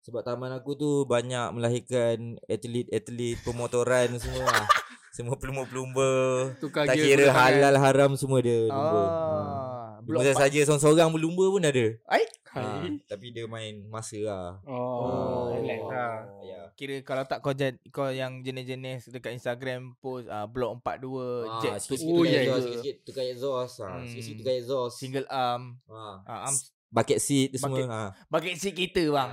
Sebab 0.03 0.19
taman 0.21 0.51
aku 0.51 0.75
tu 0.75 0.89
banyak 1.03 1.51
melahirkan 1.51 2.35
atlet-atlet 2.43 3.39
pemotoran 3.39 4.11
semua 4.21 4.45
lah. 4.45 4.67
Semua 5.09 5.37
pelumba-pelumba. 5.37 6.09
Tukar 6.57 6.83
Tak 6.83 6.97
kira 6.97 7.29
tangan. 7.29 7.37
halal 7.53 7.75
haram 7.77 8.11
semua 8.13 8.39
dia 8.39 8.65
lumba. 8.65 8.99
Ha. 8.99 9.13
Ah, 9.13 9.91
blok 10.01 10.19
Bukan 10.19 10.35
saja 10.35 10.59
seorang-seorang 10.59 11.09
berlumba 11.09 11.45
pun 11.47 11.61
ada. 11.61 11.85
Ai? 12.09 12.25
Ha. 12.51 12.81
Tapi 13.07 13.29
dia 13.29 13.45
main 13.45 13.85
masa 13.87 14.17
lah. 14.19 14.57
Oh, 14.63 14.73
Oh. 14.73 15.45
relax 15.55 15.81
lah. 15.83 16.17
Ya. 16.41 16.61
Kira 16.73 16.97
kalau 17.01 17.23
tak 17.23 17.39
kau 17.39 17.49
jad, 17.51 17.77
kau 17.89 18.09
yang 18.09 18.41
jenis-jenis 18.41 19.07
dekat 19.07 19.33
Instagram 19.33 19.93
post 19.99 20.25
uh, 20.27 20.45
blok 20.45 20.81
42 20.81 21.13
Ah, 21.47 21.61
jet 21.61 21.73
sikit-sikit 21.79 22.09
Oh, 22.11 22.17
tukar 22.19 22.33
exhaust, 22.35 22.49
ya. 22.57 22.61
sikit-sikit 22.67 22.95
tukar 23.03 23.23
exhaust. 23.23 23.75
Ha. 23.77 23.87
Hmm. 23.87 24.03
Sikit-sikit 24.03 24.37
tukar 24.39 24.55
exhaust. 24.55 24.95
single 24.97 25.27
arm 25.29 25.63
Ha. 25.85 26.01
uh, 26.19 26.39
arm 26.43 26.55
Bucket 26.93 27.17
seat 27.17 27.49
tu 27.49 27.57
semua. 27.57 27.73
Bucket- 27.73 27.89
Ha. 27.89 28.01
bucket 28.29 28.53
seat 28.55 28.75
kita 28.75 29.03
bang. 29.09 29.31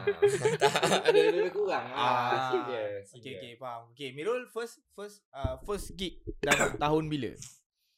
tak, 0.57 0.73
ada 1.05 1.12
ada 1.12 1.21
lebih 1.31 1.52
kurang. 1.52 1.85
Ah. 1.93 2.00
Ah, 2.00 2.50
Okay, 2.57 3.21
je. 3.21 3.37
okay, 3.37 3.52
faham. 3.55 3.93
Okay, 3.93 4.09
Mirul 4.11 4.49
first 4.49 4.81
first 4.90 5.21
uh, 5.31 5.61
first 5.61 5.93
gig 5.93 6.25
dalam 6.40 6.73
tahun 6.83 7.05
bila? 7.07 7.37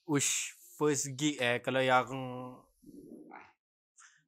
Ush, 0.04 0.50
first 0.74 1.14
gig 1.14 1.38
eh 1.38 1.62
kalau 1.62 1.78
yang 1.78 2.10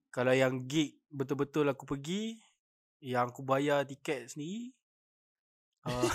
kalau 0.09 0.31
yang 0.31 0.63
gig 0.65 1.03
betul-betul 1.11 1.67
aku 1.67 1.83
pergi 1.85 2.39
yang 3.03 3.29
aku 3.29 3.43
bayar 3.43 3.83
tiket 3.83 4.31
sendiri. 4.31 4.71
Uh, 5.83 6.07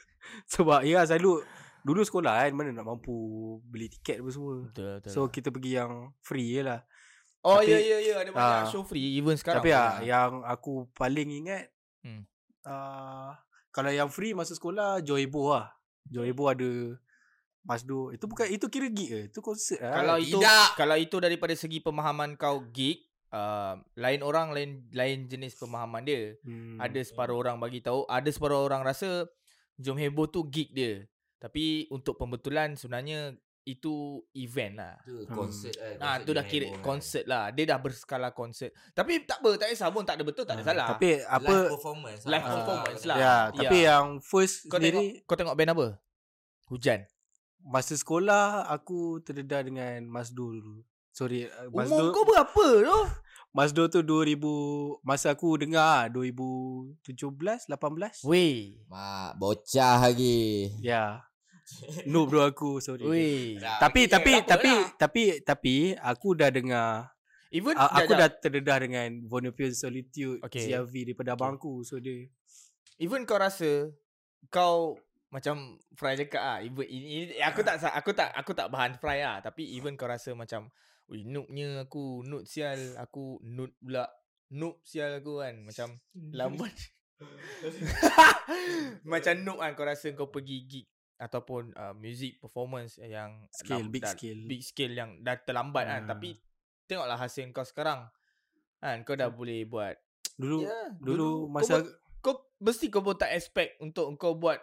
sebab 0.52 0.84
ya 0.84 1.02
selalu 1.02 1.42
dulu 1.80 2.02
sekolah 2.02 2.44
kan 2.44 2.52
mana 2.52 2.70
nak 2.72 2.86
mampu 2.86 3.14
beli 3.64 3.88
tiket 3.88 4.20
apa 4.20 4.28
semua. 4.28 4.68
Betul, 4.68 5.00
betul. 5.00 5.10
So 5.10 5.20
kita 5.26 5.48
pergi 5.48 5.80
yang 5.80 6.12
free 6.20 6.52
je 6.52 6.62
lah. 6.62 6.84
Oh 7.46 7.60
ya 7.62 7.78
ya 7.78 7.98
ya 8.02 8.14
ada 8.26 8.30
banyak 8.34 8.66
ah, 8.66 8.66
show 8.66 8.82
free 8.82 9.14
even 9.14 9.38
sekarang. 9.38 9.62
Tapi 9.62 9.70
ya 9.70 9.82
ada. 9.86 10.02
yang 10.02 10.42
aku 10.42 10.90
paling 10.92 11.30
ingat 11.30 11.70
Hmm. 12.06 12.22
uh, 12.62 13.34
kalau 13.74 13.90
yang 13.90 14.06
free 14.06 14.30
masa 14.30 14.54
sekolah 14.54 15.02
Joybo 15.02 15.50
lah. 15.50 15.74
Joybo 16.06 16.46
ada 16.46 16.94
Masdo. 17.66 18.14
Itu 18.14 18.30
bukan 18.30 18.46
itu 18.46 18.66
kira 18.70 18.86
gig 18.86 19.10
ke? 19.10 19.20
Itu 19.26 19.42
konsert 19.42 19.82
lah. 19.82 20.02
kalau 20.02 20.16
itu 20.22 20.38
Tidak. 20.38 20.66
kalau 20.78 20.96
itu 20.98 21.16
daripada 21.18 21.50
segi 21.58 21.82
pemahaman 21.82 22.38
kau 22.38 22.62
gig 22.70 23.02
uh, 23.34 23.74
lain 23.98 24.22
orang 24.22 24.54
lain 24.54 24.86
lain 24.94 25.26
jenis 25.26 25.58
pemahaman 25.58 26.06
dia. 26.06 26.38
hmm. 26.46 26.78
Ada 26.78 27.02
separuh 27.10 27.42
orang 27.42 27.58
bagi 27.58 27.82
tahu, 27.82 28.06
ada 28.06 28.30
separuh 28.30 28.62
orang 28.62 28.86
rasa 28.86 29.26
Jom 29.82 29.98
Heboh 29.98 30.30
tu 30.30 30.46
gig 30.46 30.70
dia. 30.70 31.02
Tapi 31.42 31.90
untuk 31.90 32.16
pembetulan 32.16 32.78
sebenarnya 32.78 33.34
itu 33.66 33.94
event 34.32 34.78
lah. 34.78 34.94
Tu 35.02 35.10
Hmm. 35.12 35.26
konsert 35.28 35.74
kan. 35.74 35.94
Ah 35.96 36.14
konsert 36.14 36.22
tu 36.22 36.30
dah 36.32 36.44
kira 36.46 36.66
kan. 36.68 36.80
konsert 36.80 37.24
lah. 37.26 37.44
Dia 37.50 37.64
dah 37.66 37.78
berskala 37.78 38.30
konsert. 38.30 38.70
Tapi 38.92 39.26
tak 39.26 39.42
apa, 39.42 39.50
tak 39.56 39.68
kisah 39.68 39.90
pun 39.90 40.00
tak 40.00 40.16
ada 40.16 40.24
betul, 40.24 40.46
tak 40.46 40.54
ada 40.54 40.62
Ah, 40.62 40.68
salah. 40.68 40.88
Tapi 40.88 41.08
apa 41.20 41.50
live 41.52 41.72
performance 41.72 42.20
Live 42.24 42.40
Ah, 42.40 42.52
performance 42.52 43.02
lah. 43.04 43.16
Ya, 43.16 43.36
tapi 43.52 43.76
yang 43.82 44.06
first 44.20 44.64
kau 44.64 44.78
tengok 44.78 44.94
sendiri 44.94 45.26
kau 45.26 45.34
tengok 45.34 45.54
band 45.54 45.72
apa? 45.72 45.86
Hujan. 46.64 47.00
masa 47.58 47.92
sekolah 47.92 48.70
aku 48.70 49.18
terdedah 49.20 49.58
dengan 49.60 49.98
Masdo 50.06 50.54
dulu. 50.54 50.86
Sorry, 51.10 51.44
uh, 51.44 51.66
Umur 51.66 51.82
Masdo 51.82 52.02
kau 52.12 52.22
berapa 52.22 52.64
tu? 52.86 52.98
Masdo 53.50 53.82
tu 53.88 54.00
2000 54.00 54.38
masa 55.02 55.34
aku 55.34 55.58
dengar 55.58 56.06
ah, 56.06 56.06
2017 56.06 57.66
18. 57.66 58.22
Weh. 58.22 58.78
Mak 58.86 59.34
bocah 59.36 59.98
lagi. 60.00 60.70
Ya. 60.78 61.26
Noob 62.04 62.28
bro 62.28 62.46
aku, 62.46 62.78
sorry. 62.78 63.56
Dah, 63.56 63.78
Tapi 63.80 64.06
pergi 64.06 64.12
tapi 64.12 64.32
tapi 64.44 64.70
lah. 64.70 64.86
tapi 64.96 65.22
tapi 65.40 65.74
aku 65.94 66.28
dah 66.32 66.48
dengar 66.48 67.10
Even 67.48 67.74
a- 67.74 67.90
aku 67.96 68.12
jap. 68.12 68.20
dah 68.20 68.28
terdedah 68.32 68.78
dengan 68.80 69.08
Vonopian 69.24 69.70
Solitude 69.70 70.42
Okay. 70.42 70.66
CRV 70.68 70.92
daripada 71.04 71.32
abangku 71.32 71.82
so 71.82 71.96
dia 71.96 72.26
even 72.96 73.22
kau 73.22 73.36
rasa 73.36 73.90
kau 74.46 74.94
macam 75.28 75.58
Fry 75.92 76.14
cakap 76.14 76.38
ah 76.38 76.58
even 76.58 76.86
ini, 76.86 77.06
ini 77.28 77.40
aku 77.40 77.60
tak 77.60 77.78
sa- 77.78 77.92
aku 77.92 78.10
tak 78.12 78.30
aku 78.32 78.50
tak 78.52 78.66
bahan 78.68 78.94
Fry 78.94 79.20
ah 79.20 79.38
tapi 79.38 79.66
even 79.72 79.94
kau 79.94 80.06
rasa 80.06 80.32
macam 80.32 80.70
Ui 81.06 81.22
noobnya 81.22 81.82
aku 81.82 82.22
noob 82.22 82.42
sial 82.44 82.78
aku 82.96 83.38
noob 83.40 83.70
pula 83.76 84.06
noob 84.48 84.82
sial 84.82 85.18
aku 85.18 85.38
kan 85.40 85.62
macam 85.62 85.88
lambat 86.38 86.74
macam 89.06 89.34
noob 89.40 89.58
kan 89.58 89.72
kau 89.72 89.84
rasa 89.84 90.12
kau 90.12 90.28
pergi 90.28 90.58
gig 90.64 90.86
ataupun 91.16 91.72
uh, 91.72 91.92
music 91.92 92.36
performance 92.36 92.96
yang 92.98 93.48
Scale, 93.50 93.86
big 93.86 94.02
dah- 94.02 94.12
scale. 94.12 94.42
big 94.44 94.60
scale 94.60 94.92
yang 94.92 95.10
dah 95.18 95.36
terlambat 95.38 95.84
kan 95.84 96.02
Ah. 96.02 96.08
tapi 96.08 96.36
tengoklah 96.84 97.16
hasil 97.16 97.48
kau 97.50 97.62
sekarang 97.62 98.04
kan 98.78 99.00
kau 99.02 99.14
dah 99.14 99.28
boleh 99.28 99.64
buat 99.64 99.96
dulu 100.36 100.62
Ya, 100.62 100.92
dulu 100.94 101.28
kau 101.42 101.50
masa 101.50 101.74
buat- 101.78 101.92
kau 102.20 102.34
mesti 102.58 102.86
kau 102.86 103.00
pun 103.00 103.14
tak 103.14 103.32
expect 103.32 103.78
untuk 103.78 104.12
kau 104.14 104.34
buat 104.34 104.60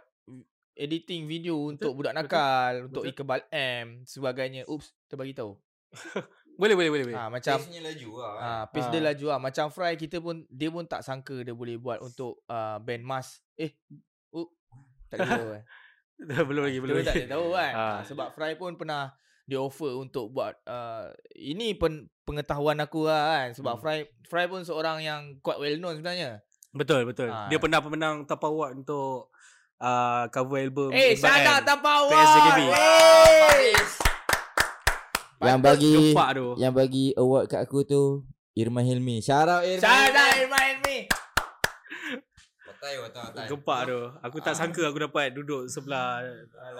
editing 0.73 1.25
video 1.25 1.57
untuk 1.63 1.93
budak 1.93 2.13
nakal, 2.13 2.87
untuk 2.87 3.05
betul. 3.05 3.13
Iqbal 3.15 3.41
M 3.51 4.01
sebagainya. 4.03 4.65
Oops, 4.65 4.89
terbagi 5.05 5.31
tahu. 5.31 5.53
boleh 6.59 6.73
boleh 6.73 6.89
boleh 6.89 7.05
boleh. 7.05 7.13
Ha 7.15 7.29
macam 7.29 7.57
Pace-nya 7.57 7.81
laju 7.83 8.09
lah. 8.15 8.31
kan. 8.31 8.41
ah 8.43 8.63
pace 8.67 8.81
Ah. 8.83 8.91
dia 8.91 9.01
laju 9.03 9.25
ah. 9.27 9.39
Macam 9.39 9.65
Fry 9.69 9.93
kita 9.95 10.17
pun 10.17 10.41
dia 10.47 10.69
pun 10.69 10.83
tak 10.83 11.01
sangka 11.01 11.37
dia 11.39 11.53
boleh 11.53 11.77
buat 11.77 11.97
untuk 11.99 12.41
uh, 12.47 12.77
band 12.79 13.01
Mas. 13.01 13.37
Eh, 13.53 13.69
uh, 14.31 14.49
tak 15.07 15.17
tahu 15.23 15.45
kan. 15.53 15.63
belum 16.49 16.63
lagi 16.63 16.79
belum 16.79 16.95
Kita 16.95 17.03
tak 17.03 17.13
lagi. 17.13 17.21
ada 17.21 17.31
tahu 17.31 17.47
kan. 17.51 17.73
Ah. 17.73 17.99
sebab 18.03 18.27
Fry 18.31 18.51
pun 18.53 18.73
pernah 18.73 19.03
dia 19.43 19.59
offer 19.59 19.91
untuk 19.93 20.31
buat 20.31 20.55
uh, 20.63 21.11
ini 21.35 21.73
pen, 21.73 22.07
pengetahuan 22.23 22.79
aku 22.79 23.03
lah 23.03 23.21
kan 23.37 23.47
sebab 23.51 23.75
Hmm. 23.75 23.81
Fry 23.81 23.97
Fry 24.23 24.45
pun 24.47 24.61
seorang 24.61 24.99
yang 24.99 25.21
quite 25.39 25.57
well 25.57 25.75
known 25.75 25.95
sebenarnya. 25.95 26.39
Betul 26.71 27.03
betul. 27.03 27.27
Ah. 27.27 27.47
Dia 27.47 27.57
pernah 27.57 27.79
pemenang 27.79 28.23
top 28.23 28.39
award 28.43 28.79
untuk 28.79 29.29
uh, 29.77 30.25
cover 30.27 30.57
album 30.59 30.89
Eh, 30.89 31.13
shout 31.13 31.43
out 31.43 31.59
M. 31.59 31.67
Tapawa. 31.67 32.09
PSJKB. 32.09 32.59
Yang 35.43 35.59
bagi 35.59 35.93
yang 36.55 36.71
bagi 36.71 37.05
award 37.13 37.45
kat 37.45 37.59
aku 37.61 37.83
tu 37.83 38.23
Irma 38.53 38.79
Hilmi. 38.79 39.19
Shout 39.19 39.45
out 39.45 39.61
Irma. 39.61 39.81
Shout 39.81 40.13
out 40.13 40.33
Irmain 40.33 40.75
me. 40.81 40.97
Watai 42.83 42.99
watai 42.99 43.21
watai. 43.31 43.47
Gempak 43.47 43.79
tu. 43.87 43.99
Aku 44.19 44.37
tak 44.43 44.51
Ah. 44.51 44.57
sangka 44.59 44.83
aku 44.83 44.99
dapat 44.99 45.31
duduk 45.31 45.71
sebelah 45.71 46.19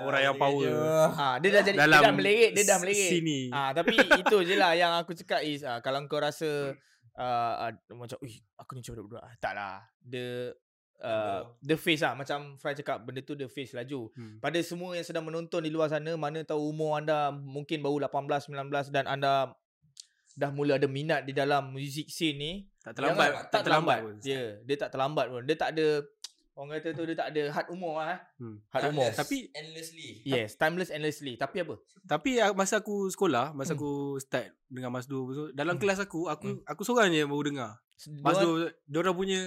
orang 0.03 0.21
yang 0.21 0.35
dia 0.35 0.43
power. 0.43 0.67
je. 0.67 0.75
Ah, 1.15 1.35
dia 1.39 1.49
dah 1.49 1.63
jadi 1.63 1.77
Dalam 1.79 1.95
dia 1.95 2.03
dah 2.03 2.13
melirik, 2.13 2.51
dia 2.51 2.63
dah 2.67 2.79
melirik. 2.83 3.07
Sini. 3.07 3.39
Ah, 3.55 3.71
tapi 3.71 3.95
itu 3.95 4.37
je 4.43 4.55
lah 4.59 4.75
yang 4.75 4.91
aku 4.99 5.15
cakap 5.15 5.39
is 5.41 5.63
ah, 5.63 5.79
kalau 5.79 6.03
kau 6.03 6.19
rasa 6.19 6.75
uh, 7.15 7.53
uh, 7.63 7.71
macam 7.95 8.19
ui 8.19 8.35
aku 8.59 8.75
ni 8.75 8.83
macam 8.83 8.91
budak-budak. 8.99 9.23
Ah, 9.23 9.33
tak 9.39 9.53
lah. 9.55 9.79
Dia 10.03 10.51
uh, 10.99 11.39
the 11.63 11.79
face 11.79 12.03
lah 12.03 12.19
macam 12.19 12.59
Fry 12.59 12.75
cakap 12.75 12.99
benda 12.99 13.23
tu 13.23 13.39
the 13.39 13.47
face 13.47 13.71
laju. 13.71 14.11
Hmm. 14.11 14.43
Pada 14.43 14.59
semua 14.59 14.99
yang 14.99 15.07
sedang 15.07 15.23
menonton 15.23 15.63
di 15.63 15.71
luar 15.71 15.87
sana 15.87 16.19
mana 16.19 16.43
tahu 16.43 16.67
umur 16.67 16.99
anda 16.99 17.31
mungkin 17.31 17.79
baru 17.79 18.03
18 18.03 18.51
19 18.51 18.91
dan 18.91 19.07
anda 19.07 19.55
dah 20.33 20.49
mula 20.49 20.75
ada 20.75 20.85
minat 20.85 21.21
di 21.21 21.31
dalam 21.31 21.69
music 21.69 22.07
scene 22.07 22.35
ni 22.35 22.51
Tak 22.79 22.93
terlambat. 22.93 23.29
Jangan- 23.29 23.47
tak 23.47 23.61
terlambat. 23.63 23.97
pun. 24.01 24.13
Dia 24.19 24.41
dia 24.59 24.75
tak 24.75 24.89
terlambat 24.89 25.25
pun. 25.27 25.41
Dia 25.41 25.55
tak 25.55 25.69
ada 25.71 25.87
orang 26.53 26.69
kata 26.75 26.89
tu 26.91 27.03
dia 27.03 27.15
tak 27.15 27.29
ada 27.29 27.43
had 27.49 27.65
umur 27.67 27.93
lah. 27.95 28.07
eh. 28.09 28.19
Hmm. 28.37 28.57
Had 28.67 28.81
umur. 28.87 29.09
Tapi- 29.09 29.49
endlessly. 29.51 30.09
Yes, 30.23 30.53
timeless 30.53 30.89
endlessly. 30.89 31.33
Tapi 31.35 31.61
apa? 31.61 31.75
Tapi 32.03 32.29
ah, 32.37 32.51
masa 32.51 32.77
aku 32.77 33.07
sekolah, 33.07 33.51
masa 33.51 33.71
Hmm. 33.71 33.79
aku 33.79 33.91
start 34.17 34.51
dengan 34.67 34.89
Mas 34.89 35.05
Du 35.05 35.23
apa 35.23 35.31
tu, 35.31 35.43
dalam 35.51 35.73
Hmm. 35.73 35.81
kelas 35.81 35.99
aku, 35.99 36.27
aku 36.27 36.47
Hmm. 36.51 36.61
aku 36.63 36.81
seorang 36.81 37.07
je 37.07 37.19
yang 37.19 37.29
baru 37.29 37.43
dengar. 37.47 37.71
Mas 38.19 38.35
Diorang- 38.35 38.67
Du, 38.67 38.73
diorang 38.85 39.15
punya 39.15 39.39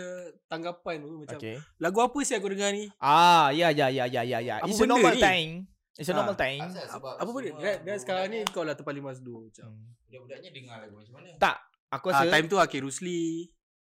tanggapan 0.47 0.97
tu 0.99 1.21
macam 1.21 1.37
Okay. 1.37 1.61
lagu 1.77 1.99
apa 2.01 2.19
sih 2.21 2.33
aku 2.33 2.49
dengar 2.49 2.73
ni? 2.73 2.89
Ah, 2.97 3.51
ya 3.51 3.69
ya 3.69 3.87
ya 3.87 4.07
ya 4.07 4.23
ya 4.23 4.39
ya. 4.41 4.55
Apa 4.57 4.67
It's 4.67 4.75
a 4.75 4.81
benda 4.81 4.97
normal 4.97 5.13
ni? 5.13 5.21
thing. 5.21 5.49
It's 5.97 6.07
a 6.07 6.13
Ah, 6.13 6.23
normal. 6.23 6.37
Asal 6.37 6.87
sebab 6.91 7.13
Apa 7.17 7.31
Dan, 7.57 7.77
dan 7.83 7.97
sekarang 7.97 8.27
ni 8.29 8.45
kau 8.47 8.63
lah 8.63 8.73
terpaling 8.73 9.01
Mas 9.01 9.19
Du 9.19 9.41
macam. 9.43 9.65
Hmm. 9.67 9.97
Budak-budaknya 10.07 10.51
dengar 10.51 10.77
lagu 10.79 10.95
macam 10.95 11.15
mana? 11.15 11.29
Tak, 11.37 11.57
aku 11.89 12.07
Ah, 12.07 12.13
rasa 12.15 12.25
time 12.29 12.47
tu 12.47 12.57
Akhir 12.57 12.81
Rusli, 12.81 13.49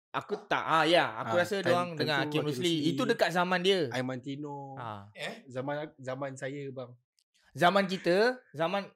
aku 0.10 0.34
tak. 0.46 0.64
Ah 0.64 0.84
ya, 0.84 1.06
aku 1.18 1.36
Ah, 1.36 1.40
rasa 1.40 1.56
time- 1.56 1.66
dia 1.66 1.74
orang 1.74 1.90
time 1.90 2.00
dengar 2.00 2.18
Hakim 2.24 2.42
Rusli. 2.42 2.74
Rusli. 2.74 2.90
Itu 2.90 3.04
dekat 3.04 3.30
zaman 3.30 3.60
dia. 3.60 3.80
Aiman 3.92 4.18
Tino. 4.18 4.74
Ah. 4.76 5.12
Eh? 5.12 5.44
Zaman 5.46 5.76
zaman 5.98 6.32
saya 6.34 6.64
bang. 6.70 6.92
Zaman 7.52 7.84
kita, 7.84 8.18
zaman 8.54 8.88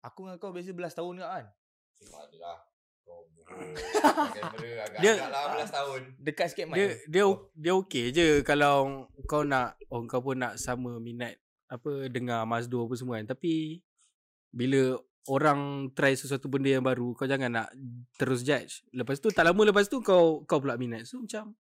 aku 0.00 0.24
dengan 0.24 0.38
kau 0.38 0.50
beza 0.50 0.72
belas 0.72 0.90
tahun 0.92 1.20
tak 1.20 1.30
kan? 1.30 1.46
Cuma 1.96 2.18
adalah. 2.20 2.56
Kau 3.00 3.22
kamera 4.34 4.82
Dia- 4.98 5.14
agak-agak 5.14 5.30
lah 5.30 5.42
belas 5.54 5.70
tahun. 5.70 6.00
Dekat 6.18 6.46
sikit 6.50 6.66
mic. 6.66 6.74
Dia 6.74 6.86
dia 7.06 7.24
dia 7.54 7.72
okey 7.76 8.04
je 8.10 8.26
kalau 8.42 9.06
kau 9.24 9.42
nak 9.42 9.78
oh, 9.86 10.02
kau 10.04 10.18
pun 10.20 10.34
nak 10.36 10.58
sama 10.58 10.98
minat 10.98 11.38
apa 11.66 11.90
dengar 12.06 12.42
Mas 12.42 12.64
Du 12.64 12.78
apa 12.78 12.94
semua 12.94 13.16
kan. 13.16 13.28
Tapi 13.28 13.82
bila 14.48 14.96
orang 15.26 15.60
try 15.90 16.12
sesuatu 16.12 16.46
benda 16.46 16.70
yang 16.70 16.80
baru 16.80 17.10
kau 17.12 17.24
jangan 17.24 17.50
nak 17.52 17.68
terus 18.14 18.40
judge. 18.40 18.86
Lepas 18.90 19.18
tu 19.18 19.28
tak 19.28 19.42
lama 19.42 19.58
lepas 19.64 19.84
tu 19.84 19.98
kau 19.98 20.42
kau 20.42 20.58
pula 20.58 20.74
minat. 20.74 21.04
So 21.04 21.18
macam 21.18 21.54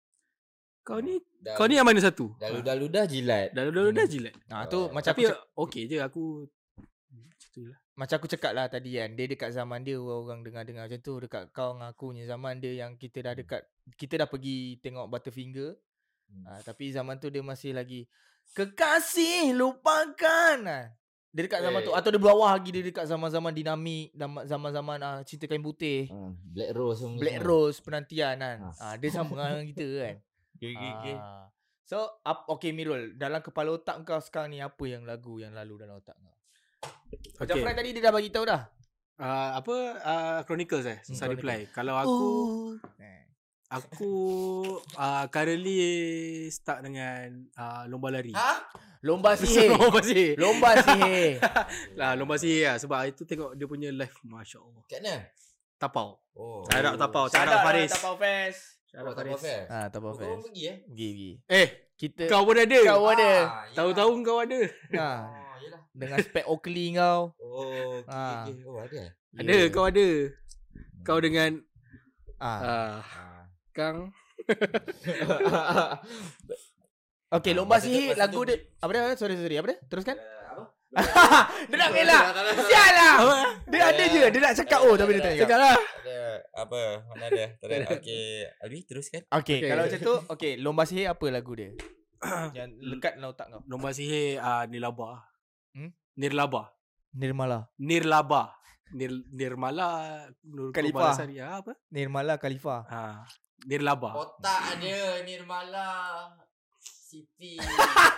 kau 0.83 0.99
ni 0.99 1.17
Dah- 1.35 1.57
kau 1.57 1.65
ni 1.65 1.75
yang 1.75 1.85
mana 1.85 1.97
satu? 1.99 2.37
Dah 2.37 2.51
ludah 2.51 2.75
ludah 2.75 3.05
jilat. 3.05 3.51
Dah 3.51 3.65
dah 3.65 3.89
dah 3.91 4.07
jilat. 4.07 4.37
Ah 4.47 4.65
tu 4.65 4.79
Oh. 4.79 4.85
macam 4.91 5.11
Tapi 5.11 5.25
aku 5.25 5.33
cak- 5.33 5.45
okey 5.59 5.83
je 5.87 5.97
aku 5.99 6.25
macam 7.11 7.49
tu 7.51 7.63
lah. 7.65 7.79
macam 7.95 8.15
aku 8.17 8.29
cakap 8.29 8.53
lah 8.53 8.67
tadi 8.67 8.91
kan 8.93 9.11
dia 9.11 9.25
dekat 9.25 9.51
zaman 9.51 9.81
dia 9.81 9.97
orang 9.97 10.43
dengar-dengar 10.43 10.85
macam 10.85 11.01
tu 11.01 11.15
dekat 11.19 11.45
kau 11.49 11.73
dengan 11.73 11.89
aku 11.89 12.05
punya 12.11 12.25
zaman 12.27 12.59
dia 12.59 12.73
yang 12.77 12.93
kita 12.95 13.23
dah 13.23 13.33
dekat 13.33 13.63
kita 13.95 14.15
dah 14.19 14.27
pergi 14.27 14.59
tengok 14.79 15.07
Butterfinger 15.07 15.73
Hmm. 16.25 16.41
uh, 16.43 16.61
tapi 16.63 16.89
zaman 16.89 17.17
tu 17.17 17.29
dia 17.29 17.41
masih 17.41 17.71
lagi 17.71 18.09
kekasih 18.53 19.57
lupakan 19.57 20.59
ah. 20.63 20.85
dia 21.31 21.43
dekat 21.43 21.61
zaman 21.61 21.81
tu 21.81 21.91
Eh. 21.91 21.97
atau 21.97 22.09
dia 22.09 22.21
bawah 22.21 22.51
lagi 22.53 22.71
dia 22.71 22.83
dekat 22.83 23.05
zaman-zaman 23.05 23.51
dinamik 23.51 24.13
zaman-zaman 24.45 24.99
ah, 25.01 25.19
cinta 25.23 25.45
kain 25.45 25.59
putih 25.59 26.07
Ah, 26.07 26.31
Black 26.31 26.71
Rose 26.73 27.01
semua. 27.01 27.19
Black 27.19 27.39
semua. 27.39 27.49
Rose 27.49 27.79
penantian 27.81 28.35
kan 28.37 28.57
Ah. 28.71 28.75
ah. 28.79 28.95
dia 28.95 29.09
sama 29.09 29.33
dengan 29.33 29.65
kita 29.71 29.87
kan 29.99 30.17
Okay, 30.55 30.71
okay, 30.71 30.91
okay. 30.95 31.17
Ah. 31.17 31.51
So 31.83 31.99
up, 32.23 32.47
Okay 32.49 32.71
Mirul 32.71 33.13
Dalam 33.15 33.41
kepala 33.41 33.75
otak 33.75 34.01
kau 34.03 34.17
sekarang 34.17 34.49
ni 34.49 34.63
Apa 34.63 34.81
yang 34.87 35.03
lagu 35.03 35.37
yang 35.37 35.53
lalu 35.53 35.77
dalam 35.77 35.99
otak 35.99 36.15
kau 36.15 36.33
Macam 37.37 37.53
Okay. 37.53 37.61
Fred 37.61 37.75
tadi 37.75 37.91
dia 37.91 38.03
dah 38.03 38.13
bagi 38.13 38.31
tahu 38.31 38.45
dah 38.45 38.63
Uh, 39.15 39.51
apa 39.55 39.75
uh, 40.01 40.39
Chronicles 40.43 40.83
eh 40.85 40.99
Hmm, 40.99 41.07
Susah 41.07 41.27
Chronicles. 41.29 41.39
reply 41.39 41.61
Kalau 41.71 41.95
aku 41.95 42.19
eh. 42.99 43.31
Aku 43.73 44.13
uh, 44.95 45.25
Currently 45.29 45.79
Start 46.49 46.85
dengan 46.85 47.49
uh, 47.57 47.89
Lomba 47.89 48.13
lari 48.13 48.31
Ha? 48.37 48.61
Lomba 49.01 49.33
sihir 49.41 49.73
Lomba 49.73 50.01
sihir 50.01 50.37
Lomba 50.37 50.71
sihir 50.79 51.41
lah, 51.99 52.13
Lomba 52.15 52.37
sihir 52.37 52.69
lah 52.69 52.77
Sebab 52.77 52.99
itu 53.09 53.25
tengok 53.25 53.57
dia 53.57 53.65
punya 53.65 53.89
live 53.89 54.13
Masya 54.23 54.61
Allah 54.61 54.83
Kat 54.85 55.01
mana? 55.01 55.17
Tapau 55.77 56.21
Oh. 56.35 56.67
Shout 56.67 56.83
out 56.83 56.99
Tapau 56.99 57.25
out 57.47 57.63
Faris 57.63 57.89
lah 57.89 57.97
Tapau 57.97 58.15
Fest 58.19 58.61
Oh, 58.95 59.11
tak 59.11 59.27
Faris 59.27 59.39
fair. 59.39 59.63
Ah, 59.67 59.87
Tapau 59.87 60.11
Kau 60.11 60.19
Fest 60.19 60.31
orang 60.31 60.43
pergi 60.43 60.63
eh? 60.67 60.77
Pergi 60.85 61.07
pergi 61.09 61.33
Eh 61.47 61.69
Kita 61.95 62.23
Kau 62.27 62.43
pun 62.43 62.57
ada 62.59 62.79
Kau 62.85 63.07
ada 63.07 63.33
Ah, 63.43 63.65
Tahu-tahu 63.71 64.11
kau 64.21 64.39
ada 64.39 64.61
ah, 64.95 65.19
Oh, 65.31 65.55
yelah. 65.59 65.81
Dengan 65.91 66.19
spek 66.21 66.45
Oakley 66.47 66.95
kau 66.95 67.21
Oh, 67.43 68.03
okay, 68.03 68.11
Ah. 68.11 68.43
okay. 68.43 68.55
Oh, 68.63 68.79
ada 68.79 68.99
eh? 68.99 69.11
Ada 69.35 69.51
Yeah. 69.51 69.67
kau 69.71 69.85
ada 69.87 70.09
Kau 71.03 71.19
dengan 71.19 71.51
ah. 72.39 72.47
uh, 72.47 72.95
Ah. 73.03 73.34
Kang. 73.75 74.15
Okay 77.35 77.51
Ah, 77.51 77.57
lomba 77.59 77.83
sihir 77.83 78.15
Lagu 78.15 78.47
dia 78.47 78.63
Apa 78.79 78.91
dia? 78.95 79.19
Sorry 79.19 79.35
sorry. 79.35 79.59
Apa 79.59 79.75
dia? 79.75 79.79
Teruskan. 79.91 80.15
Eh, 80.15 80.23
Apa? 80.55 80.63
Dia 81.67 81.75
nak 81.75 81.91
elak 81.91 82.23
Sial 82.71 82.91
lah. 82.95 83.15
Dia 83.67 83.91
ada 83.91 84.05
je. 84.07 84.23
Dia 84.31 84.39
nak 84.39 84.55
cakap 84.55 84.87
oh 84.87 84.95
Tapi 84.95 85.19
dia 85.19 85.23
tak 85.27 85.35
cakap. 85.35 85.47
Cakap 85.51 85.59
lah. 85.59 85.75
Ada 85.75 86.19
apa? 86.55 87.03
Mana 87.11 87.25
ada. 87.27 87.45
Okey, 87.99 88.47
Alwi 88.63 88.87
teruskan. 88.87 89.27
Okay, 89.27 89.59
Okay. 89.59 89.71
kalau 89.75 89.83
macam 89.91 90.01
tu 90.07 90.15
Okay 90.39 90.53
lomba 90.63 90.87
sihir 90.87 91.11
apa 91.11 91.27
lagu 91.35 91.53
dia? 91.59 91.75
Yang 92.57 92.79
lekat 92.79 93.19
dalam 93.19 93.35
otak 93.35 93.47
kau. 93.51 93.67
Lomba 93.67 93.91
sihir 93.91 94.39
uh, 94.39 94.71
Nirlaba. 94.71 95.27
Hmm? 95.75 95.91
Nirlaba. 96.15 96.71
Nirmala. 97.19 97.67
Nirlaba. 97.83 98.55
Nir, 98.95 99.11
Nirmala. 99.35 99.91
Nur 100.47 100.71
ya, 101.35 101.59
apa? 101.59 101.75
Nirmala 101.91 102.39
Khalifa. 102.39 102.87
Ha, 102.87 103.27
Nirlaba. 103.65 104.13
Otak 104.13 104.77
ada 104.77 105.25
Nirmala. 105.25 105.89
Siti. 106.81 107.57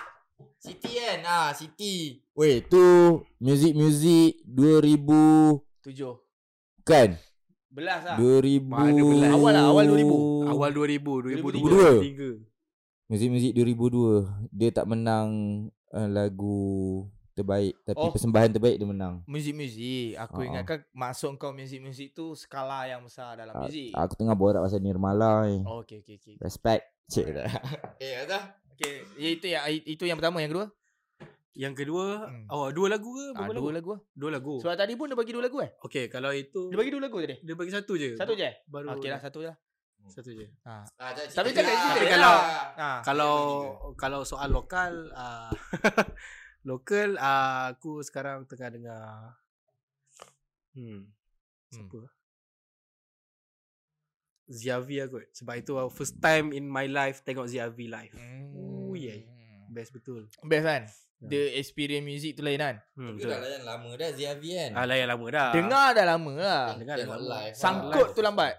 Siti 0.62 0.93
kan? 0.99 1.21
Ah, 1.23 1.50
Siti. 1.55 2.19
Weh 2.35 2.61
tu 2.67 3.23
Music-music 3.38 4.43
2000 4.45 5.62
Tujuh. 5.87 6.15
Kan? 6.83 7.15
Belas 7.71 8.03
lah. 8.03 8.17
2000 8.19 8.67
Mana 8.67 8.91
belas? 8.99 9.31
Awal 9.33 9.53
lah, 9.55 9.65
awal 9.71 9.85
2000. 9.87 10.53
Awal 10.53 10.71
2000 10.75 11.38
2002 11.41 12.43
2003 13.07 13.11
Music-music 13.12 13.53
2002 13.55 14.50
Dia 14.50 14.71
tak 14.75 14.87
menang 14.91 15.29
uh, 15.95 16.09
Lagu 16.11 17.07
Terbaik 17.37 17.76
Tapi 17.85 18.00
Oh. 18.00 18.09
persembahan 18.09 18.49
terbaik 18.50 18.76
dia 18.76 18.88
menang. 18.88 19.21
Muzik-muzik. 19.26 20.16
Aku 20.19 20.40
Ah. 20.40 20.47
ingatkan 20.47 20.81
Masuk 20.90 21.37
kau 21.37 21.52
muzik-muzik 21.52 22.11
tu 22.11 22.33
Skala 22.33 22.88
yang 22.88 23.05
besar 23.05 23.37
dalam 23.37 23.52
Ah, 23.52 23.62
muzik. 23.62 23.93
Aku 23.93 24.12
tengah 24.14 24.33
borak 24.33 24.59
pasal 24.59 24.81
Nirmala 24.81 25.45
ni. 25.45 25.61
Oh, 25.62 25.81
Okay 25.81 26.00
okay 26.00 26.16
okay 26.16 26.35
Respect 26.38 26.83
Cik. 27.07 27.28
Dah 27.31 27.45
Eh, 28.00 28.16
ada? 28.19 28.57
Okay 28.73 29.05
ya, 29.14 29.28
Itu 29.31 29.47
yang 29.47 29.62
itu 29.85 30.02
yang 30.02 30.16
pertama. 30.16 30.40
Yang 30.40 30.52
kedua? 30.55 30.66
Yang 31.55 31.75
kedua 31.78 32.07
Hmm. 32.25 32.45
Oh 32.49 32.69
dua 32.69 32.88
lagu 32.90 33.09
ke? 33.11 33.26
ah, 33.31 33.45
Dua 33.47 33.52
lagu? 33.55 33.69
lagu. 33.71 33.93
Dua 34.11 34.31
lagu. 34.31 34.55
Sebab 34.59 34.73
tadi 34.75 34.93
pun 34.93 35.07
dia 35.07 35.14
bagi 35.14 35.33
dua 35.33 35.45
lagu 35.45 35.57
eh? 35.59 35.76
Okay 35.78 36.05
kalau 36.07 36.28
itu 36.31 36.69
Dia 36.69 36.76
bagi 36.76 36.89
dua 36.91 37.02
lagu 37.02 37.17
tadi? 37.19 37.37
Dia 37.39 37.52
bagi 37.54 37.69
satu 37.71 37.93
je. 37.95 38.13
Satu 38.15 38.32
je? 38.32 38.49
Baru 38.67 38.93
Okay 38.93 39.08
lah 39.08 39.17
satu 39.19 39.41
je 39.41 39.49
lah. 39.49 39.56
Satu 40.06 40.30
je. 40.30 40.47
Ha. 40.63 40.87
Ah, 40.97 41.11
tak, 41.11 41.34
Tapi 41.34 41.50
cakap 41.50 41.75
cerita 41.93 42.15
kalau- 42.15 42.43
ha. 42.76 42.91
Kalau 43.02 43.34
Kalau 43.95 44.21
soal 44.23 44.49
lokal 44.50 44.93
uh, 45.11 45.50
Lokal 46.67 47.15
uh, 47.15 47.71
Aku 47.73 48.02
sekarang 48.02 48.43
tengah 48.45 48.75
dengar 48.75 49.39
Hmm 50.75 51.07
Siapa? 51.71 52.11
Ziavi 54.47 54.97
aku 54.99 55.23
Sebab 55.31 55.55
itu 55.59 55.73
uh, 55.75 55.87
first 55.87 56.19
time 56.19 56.50
in 56.50 56.67
my 56.67 56.87
life 56.87 57.23
Tengok 57.23 57.47
Ziavi 57.47 57.87
live 57.87 58.15
Hmm. 58.15 58.50
Oh, 58.52 58.95
yeah. 58.95 59.23
Best 59.71 59.95
betul 59.95 60.26
Best 60.43 60.67
kan 60.67 60.85
Ya. 61.17 61.33
Dia 61.33 61.57
experience 61.57 62.05
music 62.05 62.37
tu 62.37 62.45
lain 62.45 62.61
kan 62.61 62.76
hmm, 62.93 63.17
Tapi 63.17 63.17
betul 63.17 63.31
dah 63.33 63.41
layan 63.41 63.63
lama 63.65 63.91
dah 63.97 64.11
Ziavi 64.13 64.49
kan? 64.52 64.71
Ah, 64.76 64.85
layan 64.85 65.09
lama 65.09 65.26
dah 65.33 65.49
Dengar 65.49 65.89
dah 65.97 66.05
lama 66.05 66.33
lah 66.37 66.65
dengar 66.76 66.95
dah 66.95 67.07
lama. 67.09 67.25
live. 67.25 67.55
Sangkut 67.57 68.09
tu 68.13 68.21
lambat 68.21 68.52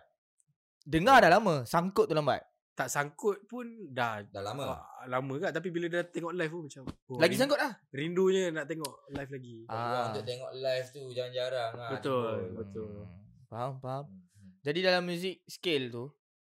Dengar 0.82 1.17
dah 1.22 1.30
lama 1.30 1.56
Sangkut 1.70 2.10
tu 2.10 2.17
lambat 2.17 2.41
Tak 2.78 2.88
sangkut 2.88 3.42
pun 3.44 3.66
Dah 3.90 4.22
Dah 4.24 4.44
lama. 4.44 4.63
ah, 4.70 4.80
Lama 5.04 5.34
kan 5.40 5.50
Tapi 5.50 5.68
bila 5.68 5.90
dah 5.90 6.06
tengok 6.06 6.30
live 6.32 6.52
pun 6.52 6.63
macam 6.63 6.84
oh, 6.86 7.18
Lagi 7.18 7.26
rindu- 7.28 7.42
sangkut 7.42 7.58
lah 7.58 7.74
Rindunya 7.90 8.44
nak 8.52 8.66
tengok 8.66 8.94
live 9.10 9.32
lagi 9.32 9.58
Ah. 9.66 9.74
Ah. 9.74 10.06
Untuk 10.08 10.24
tengok 10.24 10.52
live 10.56 10.88
tu 10.88 11.02
jarang-jarang 11.10 11.72
lah. 11.74 11.90
Betul, 11.90 12.30
jempol. 12.38 12.54
betul. 12.56 12.94
Hmm. 13.02 13.18
Faham 13.48 13.74
faham 13.80 14.06
Hmm. 14.38 14.54
Jadi 14.62 14.80
dalam 14.80 15.02
music 15.02 15.42
scale 15.44 15.90
tu 15.90 16.06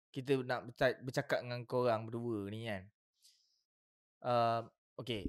Kita 0.07 0.37
nak 0.39 0.69
berca- 0.69 1.01
bercakap 1.01 1.39
dengan 1.41 1.65
korang 1.65 2.05
berdua 2.05 2.45
ni 2.45 2.69
kan 2.69 2.85
uh, 4.21 4.61
Okay 4.95 5.25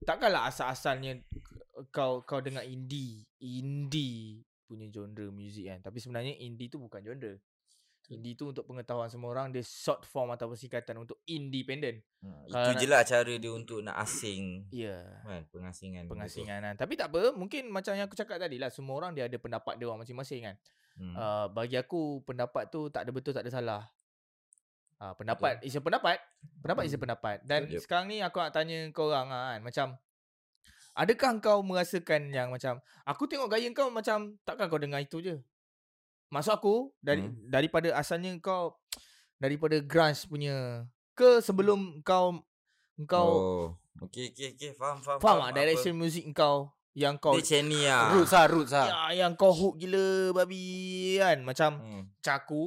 Takkanlah 0.00 0.46
asal-asalnya 0.46 1.18
Kau 1.90 2.22
kau 2.22 2.38
dengar 2.38 2.62
indie 2.62 3.26
Indie 3.40 4.38
punya 4.62 4.86
genre 4.86 5.26
music 5.30 5.66
kan 5.66 5.82
Tapi 5.82 5.98
sebenarnya 5.98 6.38
indie 6.38 6.68
tu 6.68 6.78
bukan 6.78 7.02
genre 7.02 7.34
Indie 8.10 8.34
tu 8.34 8.50
untuk 8.50 8.66
pengetahuan 8.66 9.06
semua 9.06 9.30
orang 9.30 9.54
Dia 9.54 9.62
short 9.62 10.02
form 10.02 10.34
ataupun 10.34 10.58
singkatan 10.58 10.98
untuk 10.98 11.22
independent 11.24 12.02
Hmm, 12.20 12.44
itu 12.44 12.84
je 12.84 12.86
lah 12.90 13.00
cara 13.00 13.32
dia 13.32 13.48
untuk 13.48 13.80
nak 13.80 13.96
asing 13.96 14.66
Ya 14.68 15.00
yeah. 15.00 15.06
kan 15.24 15.42
pengasingan. 15.48 16.04
Pengasingan 16.04 16.58
kan 16.60 16.74
Tapi 16.76 16.98
tak 16.98 17.08
apa 17.08 17.32
Mungkin 17.32 17.70
macam 17.70 17.96
yang 17.96 18.04
aku 18.04 18.18
cakap 18.18 18.36
tadi 18.36 18.60
lah 18.60 18.68
Semua 18.68 18.98
orang 18.98 19.14
dia 19.14 19.24
ada 19.24 19.38
pendapat 19.38 19.78
dia 19.78 19.86
orang 19.88 20.02
masing-masing 20.02 20.44
kan 20.44 20.56
Hmm. 21.00 21.16
uh, 21.16 21.46
bagi 21.48 21.80
aku 21.80 22.20
pendapat 22.28 22.68
tu 22.68 22.92
tak 22.92 23.08
ada 23.08 23.10
betul 23.14 23.32
tak 23.32 23.46
ada 23.46 23.52
salah. 23.54 23.82
Uh, 25.00 25.16
pendapat 25.16 25.56
is 25.64 25.72
a 25.72 25.80
pendapat. 25.80 26.20
Pendapat 26.60 26.82
is 26.84 26.92
a 26.92 27.00
pendapat. 27.00 27.40
Dan 27.40 27.72
Yep. 27.72 27.88
sekarang 27.88 28.12
ni 28.12 28.20
aku 28.20 28.36
nak 28.36 28.52
tanya 28.52 28.84
kau 28.92 29.08
orang 29.08 29.32
ah, 29.32 29.56
kan 29.56 29.60
macam 29.64 29.86
adakah 30.92 31.40
kau 31.40 31.58
merasakan 31.64 32.28
yang 32.28 32.52
macam 32.52 32.84
aku 33.08 33.24
tengok 33.24 33.48
gaya 33.48 33.64
kau 33.72 33.88
macam 33.88 34.36
takkan 34.44 34.68
kau 34.68 34.76
dengar 34.76 35.00
itu 35.00 35.24
je. 35.24 35.40
Maksud 36.30 36.52
aku 36.52 36.74
dari 36.96 37.20
Hmm. 37.20 37.34
daripada 37.44 37.90
asalnya 37.92 38.30
kau 38.38 38.78
daripada 39.36 39.76
grunge 39.78 40.24
punya 40.24 40.86
ke 41.12 41.38
sebelum 41.40 42.00
kau 42.00 42.38
kau 43.04 43.28
Oh. 43.28 43.66
Okey 44.00 44.30
okey 44.30 44.54
okey 44.54 44.70
faham 44.72 44.98
faham. 44.98 45.18
faham 45.18 45.38
tak 45.40 45.50
apa. 45.50 45.56
direction 45.56 45.92
music 45.92 46.24
kau 46.30 46.70
yang 46.92 47.14
kau 47.16 47.32
Dia 47.32 47.42
macam 47.42 47.62
ni 47.66 47.80
lah. 47.82 48.04
Roots 48.10 48.32
lah 48.32 48.44
Roots 48.46 48.72
lah 48.72 48.86
ya, 48.86 48.98
yang 49.20 49.32
kau 49.34 49.50
hook 49.50 49.74
gila 49.76 50.06
babi 50.32 50.64
kan 51.16 51.38
macam 51.42 51.70
Hmm. 51.76 52.02
macam 52.08 52.34
aku 52.36 52.62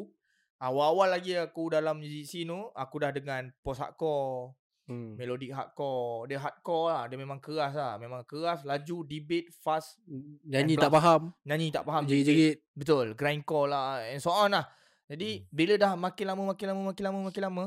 Awal-awal 0.60 1.12
lagi 1.12 1.36
aku 1.36 1.68
dalam 1.70 1.98
music 1.98 2.24
scene 2.24 2.48
tu 2.48 2.56
Aku 2.72 2.96
dah 2.98 3.12
dengan 3.12 3.52
post 3.60 3.80
hardcore 3.80 4.56
hmm. 4.90 5.20
Melodic 5.20 5.52
hardcore. 5.54 6.30
Dia 6.32 6.38
hardcore 6.40 6.88
lah. 6.92 7.02
Dia 7.12 7.18
memang 7.20 7.40
keras 7.40 7.74
lah. 7.76 7.96
Memang 8.00 8.24
keras 8.28 8.64
Laju 8.68 9.04
Debate 9.08 9.52
Fast 9.52 10.00
Nyanyi 10.48 10.76
tak 10.80 10.92
faham. 10.92 11.32
Nyanyi 11.48 11.68
tak 11.72 11.84
faham 11.88 12.04
Jerit-jerit 12.08 12.64
Betul. 12.74 13.14
Grindcore 13.14 13.70
lah 13.72 14.04
And 14.04 14.20
so 14.24 14.32
on 14.34 14.56
lah. 14.56 14.68
Jadi 15.08 15.48
Bila 15.52 15.76
dah 15.76 15.94
makin 15.96 16.26
lama 16.32 16.44
Makin 16.56 16.66
lama 16.72 16.82
Makin 16.92 17.04
lama 17.04 17.20
Makin 17.28 17.44
lama 17.44 17.66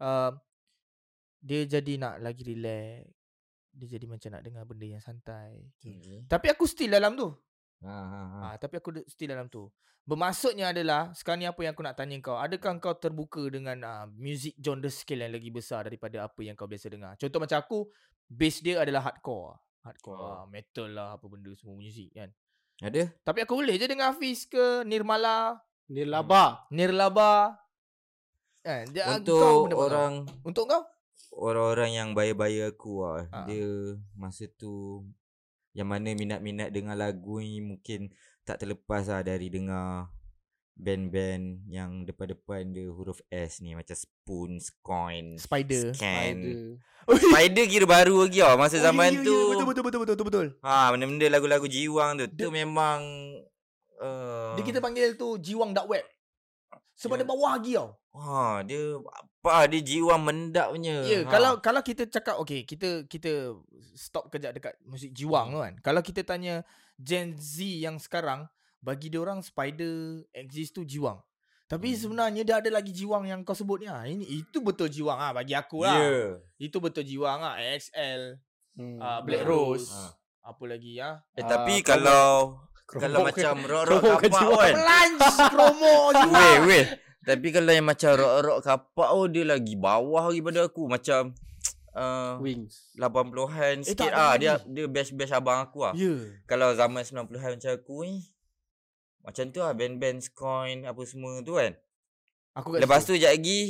uh, 0.00 0.30
Dia 1.40 1.60
jadi 1.68 1.92
nak 2.00 2.20
lagi 2.20 2.42
relax. 2.44 3.06
Dia 3.76 4.00
jadi 4.00 4.06
macam 4.08 4.28
nak 4.32 4.42
dengar 4.42 4.64
benda 4.64 4.86
yang 4.88 5.04
santai. 5.04 5.68
Okay. 5.76 6.24
Tapi 6.24 6.46
aku 6.48 6.64
still 6.64 6.96
dalam 6.96 7.12
tu 7.12 7.28
Ha 7.84 7.92
ha 7.92 8.22
ha. 8.24 8.38
Ah, 8.42 8.54
tapi 8.56 8.78
aku 8.78 8.94
still 9.06 9.28
dalam 9.28 9.48
tu. 9.48 9.68
Bermaksudnya 10.06 10.70
adalah 10.70 11.10
sekarang 11.12 11.42
ni 11.42 11.48
apa 11.50 11.58
yang 11.60 11.74
aku 11.74 11.82
nak 11.82 11.98
tanya 11.98 12.14
kau. 12.22 12.38
Adakah 12.38 12.78
kau 12.78 12.94
terbuka 12.94 13.42
dengan 13.50 13.74
uh, 13.82 14.06
music 14.14 14.54
genre 14.56 14.86
scale 14.86 15.26
yang 15.26 15.34
lagi 15.34 15.50
besar 15.50 15.82
daripada 15.82 16.22
apa 16.22 16.40
yang 16.40 16.54
kau 16.54 16.64
biasa 16.64 16.86
dengar? 16.86 17.18
Contoh 17.18 17.42
macam 17.42 17.58
aku, 17.58 17.78
base 18.24 18.62
dia 18.62 18.78
adalah 18.78 19.02
hardcore. 19.02 19.58
Hardcore, 19.82 20.18
Oh. 20.18 20.46
metal 20.46 20.88
lah 20.90 21.18
apa 21.18 21.26
benda 21.26 21.50
semua 21.54 21.74
music 21.74 22.14
kan. 22.14 22.30
Ada? 22.78 23.10
Tapi 23.20 23.38
aku 23.42 23.58
boleh 23.58 23.74
je 23.74 23.86
dengar 23.86 24.14
Hafiz 24.14 24.46
ke 24.46 24.82
Nirmala, 24.82 25.58
Nirlaba 25.90 26.66
Nirlaba. 26.70 27.58
Kan? 28.62 28.86
Dia, 28.90 29.06
kau 29.06 29.14
Untuk 29.18 29.38
benda-benda. 29.66 29.76
orang 29.78 30.12
Untuk 30.42 30.64
kau? 30.66 30.82
orang-orang 31.36 31.90
yang 31.92 32.08
bayar-bayar 32.14 32.72
aku 32.72 33.02
lah. 33.02 33.26
Ah. 33.30 33.42
Dia 33.44 33.94
masa 34.14 34.46
tu 34.48 35.02
yang 35.76 35.86
mana 35.86 36.08
minat-minat 36.10 36.72
dengar 36.72 36.96
lagu 36.96 37.36
ni 37.36 37.60
mungkin 37.60 38.08
tak 38.42 38.58
terlepas 38.58 39.04
lah 39.04 39.20
dari 39.20 39.46
dengar 39.46 40.08
band-band 40.74 41.64
yang 41.66 42.04
depan-depan 42.04 42.68
dia 42.70 42.84
huruf 42.86 43.20
S 43.26 43.60
ni 43.60 43.72
macam 43.72 43.92
Spoon, 43.92 44.56
Coin, 44.80 45.36
Spider. 45.36 45.92
Scan. 45.92 46.36
Spider. 46.36 46.56
Spider 47.06 47.64
kira 47.66 47.86
baru 47.86 48.24
lagi 48.24 48.40
tau 48.40 48.56
masa 48.56 48.76
Oh, 48.76 48.84
zaman 48.84 49.08
ya, 49.10 49.20
ya, 49.20 49.24
tu. 49.24 49.32
ya, 49.32 49.44
Betul 49.52 49.66
betul 49.66 49.82
betul 49.82 50.00
betul 50.00 50.14
betul 50.14 50.26
betul. 50.26 50.46
Ha, 50.60 50.90
benda-benda 50.90 51.26
lagu-lagu 51.30 51.66
jiwang 51.66 52.16
tu. 52.16 52.24
Dia- 52.28 52.44
Tu 52.44 52.50
memang 52.50 53.00
uh, 53.98 54.52
Dia 54.52 54.64
kita 54.64 54.80
panggil 54.80 55.14
tu 55.14 55.36
jiwang 55.38 55.72
dark 55.72 55.88
web. 55.88 56.04
Sebab 56.94 57.14
Ya. 57.14 57.20
dia 57.22 57.28
bawah 57.28 57.50
lagi 57.54 57.72
tau. 57.76 57.88
ha, 58.12 58.60
dia 58.62 58.80
apa 59.48 59.66
dia 59.66 59.80
jiwang 59.80 60.20
mendak 60.20 60.68
punya. 60.68 61.02
Ya, 61.02 61.22
ha. 61.22 61.28
kalau 61.28 61.52
kalau 61.58 61.80
kita 61.80 62.04
cakap 62.04 62.36
okey, 62.40 62.62
kita 62.62 63.04
kita 63.04 63.54
stop 63.92 64.28
kejap 64.28 64.52
dekat 64.52 64.74
musik 64.82 65.10
jiwang 65.10 65.50
tu 65.50 65.58
kan. 65.58 65.74
Kalau 65.80 66.00
kita 66.00 66.22
tanya 66.22 66.66
Gen 66.94 67.34
Z 67.34 67.60
yang 67.62 67.96
sekarang, 67.96 68.44
bagi 68.78 69.06
dia 69.06 69.18
orang 69.18 69.40
Spider 69.40 70.22
exist 70.30 70.72
tu 70.72 70.82
jiwang. 70.82 71.20
Tapi 71.66 71.90
Hmm. 71.90 71.98
sebenarnya 71.98 72.42
dia 72.42 72.56
ada 72.58 72.70
lagi 72.70 72.90
jiwang 72.90 73.26
yang 73.26 73.42
kau 73.42 73.50
sebut 73.50 73.82
ni 73.82 73.86
ah. 73.86 74.02
Ini 74.02 74.22
itu 74.22 74.58
betul 74.60 74.86
jiwang 74.86 75.18
ah 75.18 75.32
bagi 75.32 75.50
aku 75.50 75.82
lah. 75.82 75.98
Ya. 75.98 76.38
Itu 76.60 76.78
betul 76.78 77.02
jiwang 77.02 77.42
ah. 77.42 77.58
AXL, 77.58 78.38
Hmm. 78.74 78.98
ah, 78.98 79.18
Black 79.20 79.42
Rose. 79.42 79.90
Ha. 79.90 80.14
Apa 80.46 80.62
lagi 80.64 81.00
ah? 81.00 81.18
Eh 81.34 81.42
Ah, 81.42 81.48
tapi 81.48 81.82
kalau 81.82 82.54
kalau 82.86 83.26
macam 83.26 83.54
ke 84.22 84.30
kapak 84.30 84.46
kan. 84.46 84.74
Lunch 84.78 85.36
promo 85.50 85.94
jiwang. 86.14 86.32
Weh, 86.32 86.56
weh. 86.70 86.84
Tapi 87.26 87.50
kalau 87.50 87.74
yang 87.74 87.82
macam 87.82 88.14
rock-rock 88.14 88.60
kapak 88.62 89.10
oh 89.10 89.26
dia 89.26 89.42
lagi 89.42 89.74
bawah 89.74 90.30
daripada 90.30 90.70
aku. 90.70 90.86
Macam 90.86 91.34
uh, 91.98 92.38
Wings. 92.38 92.94
80-an 92.94 93.82
Eh, 93.82 93.90
sikit 93.90 94.14
ah 94.14 94.38
dia 94.38 94.62
dia 94.62 94.86
best-best 94.86 95.34
abang 95.34 95.58
aku 95.58 95.82
ah. 95.82 95.90
Ya. 95.98 96.14
Kalau 96.46 96.70
zaman 96.78 97.02
90-an 97.02 97.58
macam 97.58 97.72
aku 97.74 97.96
ni 98.06 98.22
macam 99.26 99.50
tu 99.50 99.58
lah 99.58 99.74
band-band 99.74 100.22
Coin 100.38 100.86
apa 100.86 101.02
semua 101.02 101.42
tu 101.42 101.58
kan. 101.58 101.74
Aku 102.54 102.78
kat 102.78 102.86
Lepas 102.86 103.02
situ. 103.02 103.10
tu 103.10 103.12
sekejap 103.18 103.32
lagi 103.34 103.60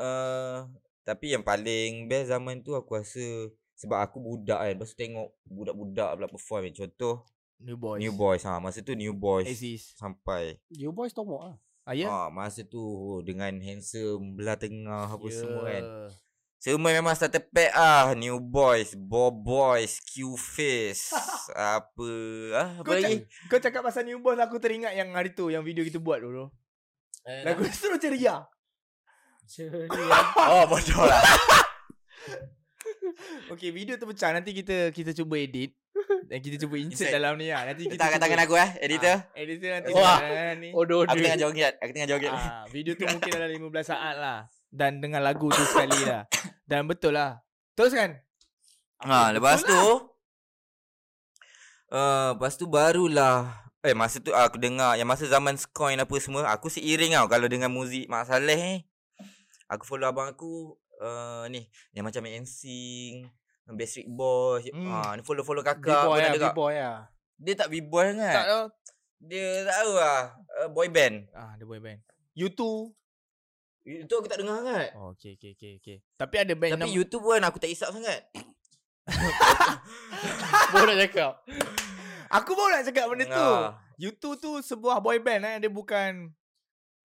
uh, 0.00 0.64
Tapi 1.04 1.36
yang 1.36 1.44
paling 1.44 2.08
best 2.08 2.32
zaman 2.32 2.64
tu 2.64 2.72
aku 2.72 2.96
rasa 2.96 3.22
Sebab 3.76 4.02
aku 4.02 4.18
budak 4.18 4.56
kan 4.58 4.72
Lepas 4.72 4.88
tu 4.90 4.98
tengok 4.98 5.28
budak-budak 5.44 6.10
pula 6.16 6.28
perform. 6.32 6.72
Contoh 6.72 7.28
New 7.60 7.76
Boys. 7.78 8.00
New 8.00 8.16
Boys 8.16 8.42
ha. 8.48 8.56
Masa 8.58 8.80
tu 8.80 8.96
New 8.96 9.12
Boys 9.12 9.46
Exist. 9.46 10.00
Sampai 10.00 10.58
You 10.72 10.90
boys 10.96 11.12
tomok 11.12 11.44
lah. 11.44 11.56
Ah 11.82 11.94
ya. 11.94 12.06
ha, 12.06 12.30
Masa 12.30 12.62
tu 12.62 12.78
dengan 13.22 13.50
handsome 13.58 14.38
Belah 14.38 14.54
tengah 14.54 15.10
apa 15.10 15.26
Ya. 15.26 15.34
semua 15.34 15.62
kan 15.66 15.84
Semua 16.62 16.90
memang 16.94 17.10
starter 17.12 17.42
pack 17.42 17.74
ah 17.74 18.14
New 18.14 18.38
Boys 18.38 18.94
Bob 18.94 19.42
Boys 19.42 19.98
Q-Face 20.06 21.10
Apa 21.76 22.10
ah, 22.54 22.70
Apa 22.78 22.86
Kau, 22.86 22.94
lagi 22.94 23.14
cak, 23.18 23.50
kau 23.50 23.58
cakap 23.58 23.82
pasal 23.82 24.06
New 24.06 24.22
Boys 24.22 24.38
aku 24.38 24.62
teringat 24.62 24.94
yang 24.94 25.10
hari 25.10 25.34
tu 25.34 25.50
yang 25.50 25.66
video 25.66 25.82
kita 25.82 25.98
buat 25.98 26.22
dulu. 26.22 26.46
Eh, 27.26 27.42
Lagu 27.42 27.66
Seru 27.74 27.98
Ceria. 27.98 28.46
Oh 30.38 30.64
bodoh 30.70 31.02
lah 31.02 31.18
Okay, 33.52 33.68
video 33.74 33.98
tu 33.98 34.06
pecah. 34.06 34.30
Nanti 34.32 34.54
kita 34.54 34.94
kita 34.94 35.10
cuba 35.12 35.36
edit. 35.36 35.74
Dan 36.26 36.38
kita 36.38 36.56
cuba 36.58 36.74
insert 36.76 37.06
Insert. 37.06 37.12
dalam 37.12 37.34
ni 37.36 37.48
lah. 37.48 37.62
Nanti 37.64 37.82
kita 37.84 37.94
Letak 37.94 38.08
kat 38.08 38.20
tangan 38.20 38.40
aku 38.40 38.54
eh 38.56 38.70
Editor 38.80 39.16
Ah, 39.16 39.36
editor 39.36 39.68
nanti 39.70 39.90
Wah. 39.92 40.18
ni. 40.56 40.68
Oh, 40.72 40.82
Aku 40.82 41.18
tengah 41.18 41.38
joget 41.38 41.74
Aku 41.76 41.90
tengah 41.90 42.08
joget 42.08 42.30
Ah, 42.30 42.64
video 42.68 42.92
tu 42.92 43.04
mungkin 43.04 43.30
dalam 43.30 43.50
15 43.50 43.84
saat 43.84 44.14
lah. 44.16 44.38
Dan 44.68 44.98
dengan 44.98 45.20
lagu 45.20 45.46
tu 45.46 45.62
sekali 45.62 46.00
lah. 46.02 46.24
Dan 46.64 46.86
betul 46.86 47.12
lah. 47.12 47.42
Teruskan. 47.72 48.16
Ha, 49.00 49.28
Betul 49.28 49.30
lepas 49.36 49.60
lah. 49.60 49.68
tu 49.68 49.82
uh, 51.90 52.28
lepas 52.32 52.54
tu 52.54 52.64
barulah 52.66 53.50
eh 53.82 53.92
masa 53.92 54.16
tu 54.16 54.30
aku 54.30 54.56
dengar 54.56 54.94
yang 54.94 55.04
masa 55.04 55.26
zaman 55.26 55.58
Skoin 55.58 55.98
apa 55.98 56.14
semua 56.16 56.46
aku 56.46 56.70
seiring 56.70 57.18
tau 57.18 57.26
kalau 57.26 57.50
dengan 57.50 57.68
muzik 57.68 58.06
Mak 58.06 58.30
Saleh 58.30 58.56
ni. 58.56 58.76
Aku 59.66 59.82
follow 59.82 60.06
abang 60.06 60.28
aku 60.28 60.76
uh, 61.00 61.48
ni 61.48 61.64
yang 61.90 62.04
macam 62.04 62.22
NSYNC, 62.22 63.26
Backstreet 63.70 64.10
Boys. 64.10 64.66
Hmm. 64.70 64.90
Ha, 64.90 65.16
ni 65.16 65.22
follow-follow 65.22 65.62
kakak 65.62 65.86
B-boy 65.86 66.18
lah. 66.18 66.32
B-boy 66.34 66.74
lah. 66.74 66.98
Dia 67.38 67.54
tak 67.54 67.68
B-boy 67.70 68.04
sangat. 68.14 68.34
Tak 68.34 68.46
tahu. 68.50 68.64
Dia 69.22 69.46
tak 69.62 69.76
tahu 69.86 69.92
lah 69.94 70.20
uh, 70.60 70.68
boy 70.68 70.88
band. 70.90 71.30
Ah, 71.32 71.54
the 71.56 71.64
boy 71.64 71.80
band. 71.80 72.00
YouTube. 72.36 72.92
Itu 73.82 74.14
aku 74.14 74.30
tak 74.30 74.38
dengar 74.38 74.62
sangat. 74.62 74.94
Oh, 74.94 75.10
okay, 75.10 75.34
okay, 75.34 75.58
okay, 75.58 75.72
okay. 75.82 75.96
Tapi 76.14 76.34
ada 76.38 76.54
band 76.54 76.78
Tapi 76.78 76.86
nama- 76.86 76.94
YouTube 76.94 77.24
pun 77.26 77.42
aku 77.42 77.58
tak 77.58 77.70
isap 77.72 77.90
sangat. 77.90 78.30
Boleh 80.72 80.94
nak 80.94 80.98
cakap. 81.10 81.32
Aku 82.30 82.50
baru 82.54 82.70
nak 82.78 82.86
cakap 82.86 83.04
benda 83.10 83.24
tu. 83.26 83.42
Ah. 83.42 83.74
YouTube 83.98 84.38
tu 84.38 84.50
sebuah 84.62 85.02
boy 85.02 85.18
band 85.18 85.42
eh. 85.42 85.56
Dia 85.66 85.70
bukan... 85.70 86.30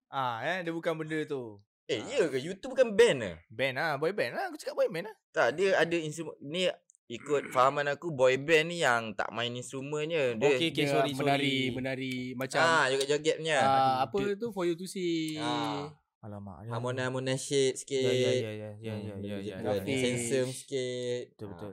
Ah, 0.08 0.40
eh. 0.46 0.62
Dia 0.62 0.70
bukan 0.70 0.94
benda 0.94 1.18
tu. 1.26 1.58
Eh, 1.88 2.04
ya 2.04 2.28
ke? 2.28 2.36
YouTube 2.36 2.72
bukan 2.72 2.92
band 2.92 3.18
ke? 3.18 3.32
Band 3.48 3.74
lah. 3.74 3.92
Boy 3.96 4.12
band 4.12 4.32
lah. 4.32 4.44
Aku 4.46 4.56
cakap 4.56 4.76
boy 4.76 4.86
band 4.86 5.08
lah. 5.08 5.16
Tak, 5.30 5.56
dia 5.56 5.72
ada 5.74 5.96
instrumen 5.96 6.36
ni 6.38 6.68
ikut 7.08 7.48
fahaman 7.48 7.88
aku 7.88 8.12
boy 8.12 8.36
band 8.36 8.68
ni 8.68 8.84
yang 8.84 9.16
tak 9.16 9.32
main 9.32 9.48
instrumennya. 9.50 10.36
Dia 10.36 10.48
Okey, 10.52 10.68
okey. 10.68 10.84
Dia 10.84 10.92
sorry, 10.92 11.12
menari, 11.12 11.24
sorry. 11.40 11.56
menari 11.72 12.14
macam 12.36 12.60
ah 12.60 12.84
joget-joget 12.86 13.36
punya. 13.40 13.56
ah, 13.56 13.64
Aduh, 13.64 13.96
apa 14.04 14.36
tu 14.36 14.46
for 14.52 14.64
you 14.64 14.76
to 14.76 14.84
see. 14.84 15.40
Ah. 15.40 15.88
Alamak. 16.18 16.66
ya. 16.66 16.74
Harmona-harmona 16.74 17.38
shade 17.38 17.78
sikit. 17.78 18.02
Ya, 18.02 18.12
ya, 18.12 18.32
ya, 18.34 18.52
ya, 18.52 18.52
ya, 18.52 18.70
ya, 18.76 18.92
Hmm, 18.92 19.22
ya, 19.22 19.24
ya, 19.24 19.36
ya. 19.38 19.54
kan. 19.56 19.62
Grafis. 19.80 20.00
Handsome 20.02 20.50
sikit. 20.52 21.24
Betul, 21.32 21.46
Ah. 21.46 21.50
betul. 21.54 21.72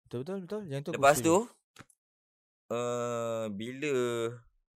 Betul, 0.00 0.18
betul, 0.20 0.36
betul. 0.38 0.60
Yang 0.68 0.80
tu 0.80 0.90
Lepas 0.94 1.16
tu 1.18 1.36
uh, 2.70 3.44
bila 3.50 3.94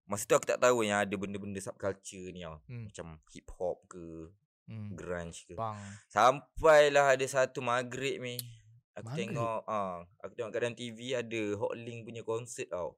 masa 0.04 0.24
tu 0.24 0.34
aku 0.34 0.46
tak 0.46 0.58
tahu 0.58 0.82
yang 0.82 0.98
ada 0.98 1.14
benda-benda 1.14 1.60
subculture 1.60 2.28
ni 2.30 2.42
tau. 2.42 2.58
Hmm. 2.66 2.88
Macam 2.88 3.06
hip 3.30 3.46
hop 3.52 3.78
ke, 3.86 4.34
Hmm. 4.64 4.96
grunge 4.96 5.44
ke. 5.44 5.54
Bang. 5.56 5.76
Sampailah 6.08 7.16
ada 7.16 7.26
satu 7.28 7.60
maghrib 7.60 8.20
ni. 8.20 8.40
Aku 8.94 9.10
Maghrib? 9.10 9.34
tengok 9.34 9.60
ah, 9.66 10.06
aku 10.22 10.32
tengok 10.38 10.50
kat 10.54 10.60
dalam 10.62 10.76
TV 10.78 10.98
ada 11.18 11.42
Hotlink 11.58 12.06
punya 12.06 12.22
konsert 12.22 12.70
tau. 12.70 12.94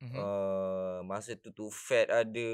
Mhm. 0.00 0.16
Uh, 0.16 0.98
masa 1.04 1.36
tu 1.36 1.52
tu 1.52 1.68
Fat 1.68 2.08
ada 2.08 2.48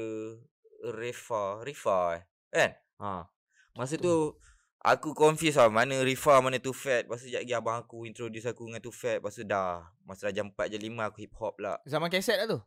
Rifa, 0.83 1.63
Rifa 1.63 2.21
eh. 2.21 2.23
Kan? 2.53 2.71
Ha. 3.01 3.25
Masa 3.73 3.95
tu 3.97 4.35
aku 4.83 5.15
confused 5.17 5.57
lah 5.57 5.71
mana 5.71 6.05
Rifa 6.05 6.37
mana 6.43 6.61
tu 6.61 6.75
Fat. 6.75 7.07
Lepas 7.07 7.23
tu 7.23 7.31
sekejap 7.31 7.41
lagi 7.43 7.53
abang 7.55 7.77
aku 7.81 8.05
introduce 8.05 8.45
aku 8.45 8.69
dengan 8.69 8.83
tu 8.83 8.93
Fat. 8.93 9.23
Lepas 9.23 9.33
tu 9.39 9.43
dah 9.47 9.81
masa 10.05 10.29
dah 10.29 10.33
jam 10.37 10.53
4 10.53 10.71
jam 10.75 10.81
5 10.85 11.07
aku 11.09 11.17
hip 11.23 11.33
hop 11.39 11.55
lah. 11.57 11.81
Zaman 11.87 12.11
kaset 12.13 12.37
lah 12.37 12.47
tu. 12.47 12.59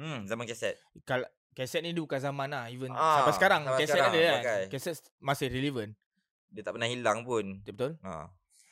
Hmm, 0.00 0.24
zaman 0.24 0.48
kaset. 0.48 0.80
Kalau 1.04 1.28
kaset 1.56 1.80
ni 1.80 1.90
dia 1.90 1.98
bukan 1.98 2.20
zaman 2.20 2.46
lah. 2.46 2.68
Even 2.68 2.92
Ah, 2.92 3.18
sampai 3.18 3.32
sekarang 3.32 3.60
sampai 3.64 3.80
kaset 3.80 3.88
sekarang 3.90 4.12
ada 4.12 4.20
kan. 4.20 4.34
pakai. 4.38 4.60
Kaset 4.68 4.96
masih 5.18 5.48
relevant. 5.48 5.92
Dia 6.46 6.60
tak 6.60 6.72
pernah 6.72 6.86
hilang 6.86 7.18
pun. 7.22 7.44
Betul 7.58 7.72
betul? 7.72 7.92
Ha. 8.02 8.28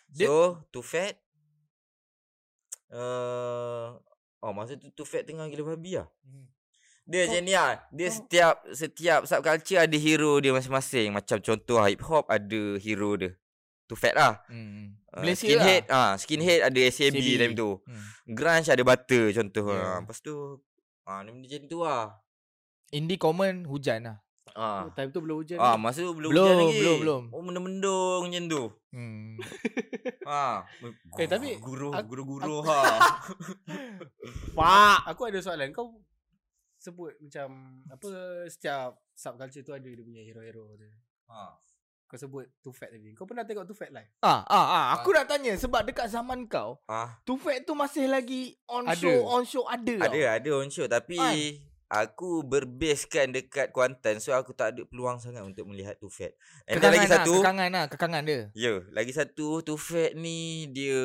Dia- 0.07 0.29
So, 0.29 0.37
tu 0.69 0.81
Fat 0.81 1.17
uh, 2.91 3.97
Oh 4.39 4.53
masa 4.53 4.77
tu 4.77 4.93
tu 4.93 5.03
Fat 5.03 5.25
tengah 5.25 5.49
gila 5.49 5.75
babi 5.75 5.97
lah. 5.97 6.07
Mhm. 6.23 6.45
Dia 7.05 7.21
macam 7.23 7.43
ni 7.43 7.53
lah. 7.53 7.71
Dia 7.91 8.07
kau- 8.07 8.15
setiap 8.15 8.55
setiap 8.71 9.21
subculture 9.25 9.77
ada 9.79 9.97
hero 9.99 10.37
dia 10.39 10.53
masing-masing. 10.53 11.09
Macam 11.11 11.37
contoh 11.39 11.81
hip 11.83 12.01
hop 12.03 12.29
ada 12.29 12.61
hero 12.77 13.17
dia. 13.17 13.33
Tu 13.85 13.95
Fat 13.95 14.13
lah. 14.15 14.41
Hmm. 14.47 14.97
Uh, 15.11 15.25
skinhead 15.33 15.85
lah. 15.87 15.95
ah 15.95 16.13
skinhead 16.15 16.61
ada 16.63 16.81
SAB 16.83 17.15
SAB. 17.15 17.29
time 17.39 17.53
tu. 17.55 17.71
Hmm. 17.81 18.05
Grunge 18.27 18.69
ada 18.69 18.83
Butter 18.83 19.25
contoh. 19.33 19.69
Yeah. 19.71 19.81
Yeah. 19.81 19.97
Lepas 20.01 20.19
tu 20.21 20.35
ah 21.05 21.21
ni 21.21 21.31
benda 21.31 21.47
macam 21.47 21.63
tu 21.67 21.79
lah. 21.81 22.05
Indie 22.95 23.19
common 23.19 23.67
hujan 23.67 24.07
lah. 24.07 24.19
Ah. 24.55 24.87
Time 24.95 25.11
tu 25.11 25.19
belum 25.19 25.43
hujan. 25.43 25.59
Ah, 25.59 25.75
masa 25.75 25.99
tu 26.01 26.15
belum, 26.15 26.31
Belum, 26.31 26.47
hujan 26.47 26.57
lagi. 26.63 26.79
belum, 26.79 26.97
belum. 27.01 27.23
Oh, 27.29 27.43
mendung-mendung 27.43 28.21
macam 28.23 28.45
tu. 28.47 28.63
Hmm. 28.89 29.35
Ha. 30.23 30.63
Eh, 31.19 31.27
tapi 31.27 31.59
guru 31.59 31.91
aku- 31.91 32.07
guru-guru 32.07 32.63
ha. 32.63 32.79
Pak. 34.55 34.99
Aku 35.07 35.27
ada 35.27 35.39
soalan. 35.41 35.71
Kau 35.71 35.99
sebut 36.77 37.17
macam 37.19 37.49
apa 37.89 38.09
setiap 38.47 38.95
subculture 39.11 39.65
tu 39.65 39.73
ada 39.73 39.83
dia 39.85 40.05
punya 40.05 40.23
hero-hero 40.23 40.71
dia. 40.77 40.93
ha. 41.27 41.57
Kau 42.05 42.15
sebut 42.15 42.47
Too 42.61 42.71
Fat 42.71 42.93
tadi. 42.93 43.11
Kau 43.11 43.25
pernah 43.25 43.43
tengok 43.43 43.65
Too 43.65 43.75
Fat 43.75 43.91
live? 43.91 44.11
Ah, 44.21 44.45
ah, 44.45 44.67
ah, 44.71 44.87
aku 44.95 45.11
nak 45.11 45.27
tanya 45.27 45.57
sebab 45.57 45.83
dekat 45.83 46.07
zaman 46.07 46.47
kau, 46.47 46.79
Ah, 46.85 47.19
Two 47.23 47.35
Fat 47.35 47.65
tu 47.65 47.75
masih 47.75 48.07
lagi 48.07 48.55
on 48.67 48.85
Ada. 48.85 48.95
show, 48.95 49.17
on 49.27 49.43
show 49.43 49.65
ada. 49.67 49.99
ada 50.05 50.21
ada 50.37 50.51
on 50.53 50.69
show 50.69 50.87
tapi 50.87 51.17
Kan? 51.17 51.35
Aku 51.97 52.43
berbaskan 52.43 53.31
dekat 53.31 53.71
Kuantan 53.71 54.19
so 54.19 54.31
aku 54.31 54.51
tak 54.51 54.75
ada 54.75 54.83
peluang 54.83 55.17
sangat 55.17 55.41
untuk 55.41 55.65
melihat 55.65 55.95
tu 55.95 56.09
fat. 56.09 56.35
And 56.65 56.77
then 56.77 56.81
Kekangan 56.81 56.91
lagi 56.93 57.07
lah, 57.07 57.13
satu, 57.17 57.33
kekangan 57.37 57.69
lah, 57.71 57.85
kekangan 57.87 58.23
dia. 58.23 58.41
ya, 58.53 58.73
lagi 58.91 59.13
satu 59.13 59.47
tu 59.61 59.75
fat 59.77 60.13
ni 60.13 60.39
dia 60.69 61.01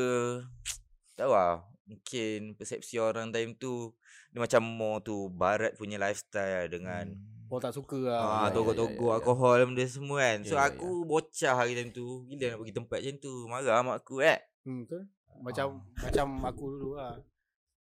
tahu 1.15 1.29
lah 1.29 1.61
mungkin 1.83 2.53
persepsi 2.53 2.97
orang 2.97 3.29
time 3.29 3.53
tu 3.53 3.93
dia 4.29 4.39
macam 4.39 4.61
more 4.61 4.99
tu 4.99 5.25
barat 5.27 5.73
punya 5.73 5.97
lifestyle 5.97 6.65
dengan 6.67 7.05
Hmm. 7.09 7.37
Kau 7.49 7.57
tak 7.57 7.73
suka 7.73 7.97
Ah, 7.97 8.05
lah. 8.05 8.21
ya, 8.21 8.37
ya, 8.45 8.53
togok-togok 8.53 8.93
ya, 9.01 9.09
ya. 9.09 9.17
alkohol 9.17 9.57
benda 9.65 9.85
semua 9.89 10.17
kan. 10.21 10.37
So 10.43 10.53
Ya, 10.53 10.61
ya, 10.61 10.69
aku 10.69 11.01
bocah 11.01 11.53
hari 11.55 11.73
time 11.73 11.89
tu. 11.89 12.05
Gila 12.29 12.45
nak 12.45 12.57
pergi 12.61 12.75
tempat 12.77 12.97
macam 13.01 13.15
tu. 13.17 13.33
Marah 13.49 13.81
mak 13.81 13.95
aku 13.97 14.15
eh. 14.21 14.37
Hmm, 14.61 14.85
betul. 14.85 15.09
Macam 15.41 15.67
macam 15.97 16.27
aku 16.45 16.65
dulu 16.69 16.89
lah. 16.93 17.17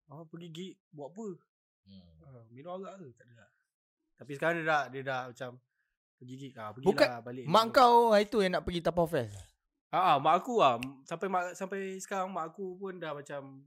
Ah, 0.05 0.27
pergi 0.27 0.47
gig 0.51 0.73
buat 0.91 1.15
apa? 1.15 1.27
Hmm. 1.87 2.12
Ah, 2.33 2.45
minum 2.49 2.81
arak 2.81 2.97
ke? 2.97 3.07
Tak 3.13 3.25
ada. 3.29 3.35
lah. 3.45 3.49
Tapi 4.17 4.31
sekarang 4.33 4.55
dia 4.57 4.65
dah 4.65 4.83
dia 4.89 5.01
dah 5.05 5.21
macam 5.29 5.49
pergi 6.17 6.35
gig 6.35 6.53
ah, 6.57 6.69
pergi 6.73 6.85
Bukan- 6.89 7.09
lah 7.09 7.21
balik. 7.21 7.45
Mak 7.45 7.65
kau 7.69 7.95
hari 8.09 8.25
tu 8.25 8.41
yang 8.41 8.57
nak 8.57 8.63
pergi 8.65 8.81
Tapau 8.81 9.05
Fest. 9.05 9.37
Ah, 9.93 10.13
ah, 10.13 10.17
mak 10.17 10.41
aku 10.41 10.57
ah 10.57 10.81
sampai 11.05 11.29
mak 11.29 11.53
sampai 11.53 12.01
sekarang 12.01 12.33
mak 12.33 12.49
aku 12.49 12.73
pun 12.75 12.97
dah 12.97 13.13
macam 13.13 13.61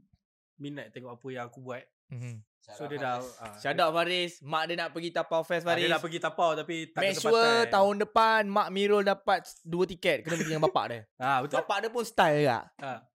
minat 0.59 0.90
tengok 0.90 1.14
apa 1.14 1.26
yang 1.31 1.44
aku 1.46 1.62
buat. 1.62 1.87
Mhm. 2.11 2.42
So 2.66 2.90
dia 2.90 2.98
dah 2.98 3.22
ah, 3.38 3.55
Shout 3.62 3.79
out 3.79 3.94
Faris. 3.94 4.42
Mak 4.42 4.62
dia 4.66 4.74
nak 4.74 4.90
pergi 4.90 5.14
Tapau 5.14 5.46
Fest 5.46 5.62
ah, 5.62 5.70
Faris. 5.70 5.87
dia 5.87 5.94
dah 5.94 6.02
pergi 6.02 6.18
tapau 6.18 6.50
tapi 6.59 6.90
tak 6.90 6.98
Make 6.98 7.14
sure 7.22 7.70
tahun 7.70 7.94
depan 8.02 8.50
Mak 8.50 8.68
Mirul 8.74 9.07
dapat 9.07 9.46
dua 9.62 9.87
tiket. 9.87 10.26
Kena 10.26 10.35
pergi 10.35 10.50
dengan 10.50 10.66
bapak 10.66 10.85
dia. 10.90 11.00
Ah, 11.14 11.38
betul. 11.46 11.62
Bapak 11.62 11.79
dia 11.79 11.90
pun 11.94 12.02
style 12.02 12.42
juga. 12.42 12.66
Ah. 12.83 13.07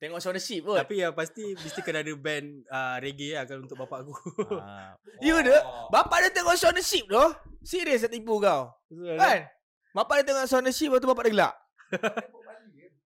Tengok 0.00 0.16
the 0.32 0.40
Sheep 0.40 0.64
pun. 0.64 0.80
Tapi 0.80 1.04
yang 1.04 1.12
pasti 1.12 1.52
mesti 1.52 1.80
kena 1.84 2.00
ada 2.00 2.08
band 2.16 2.64
uh, 2.72 2.96
reggae 3.04 3.36
lah 3.36 3.44
kalau 3.44 3.68
untuk 3.68 3.76
bapak 3.76 4.08
aku. 4.08 4.16
Ah. 4.56 4.96
Ya 5.20 5.36
dia. 5.44 5.60
Bapak 5.92 6.24
dia 6.24 6.30
tengok 6.32 6.56
the 6.56 6.80
Sheep 6.80 7.04
tu. 7.04 7.24
Serius 7.60 8.00
tak 8.00 8.16
tipu 8.16 8.40
kau. 8.40 8.72
Kan? 8.88 9.52
Bapak 9.92 10.24
dia 10.24 10.32
tengok 10.32 10.48
Sheep 10.72 10.88
lepas 10.88 11.04
tu 11.04 11.08
bapak 11.12 11.24
dia 11.28 11.32
gelak. 11.36 11.54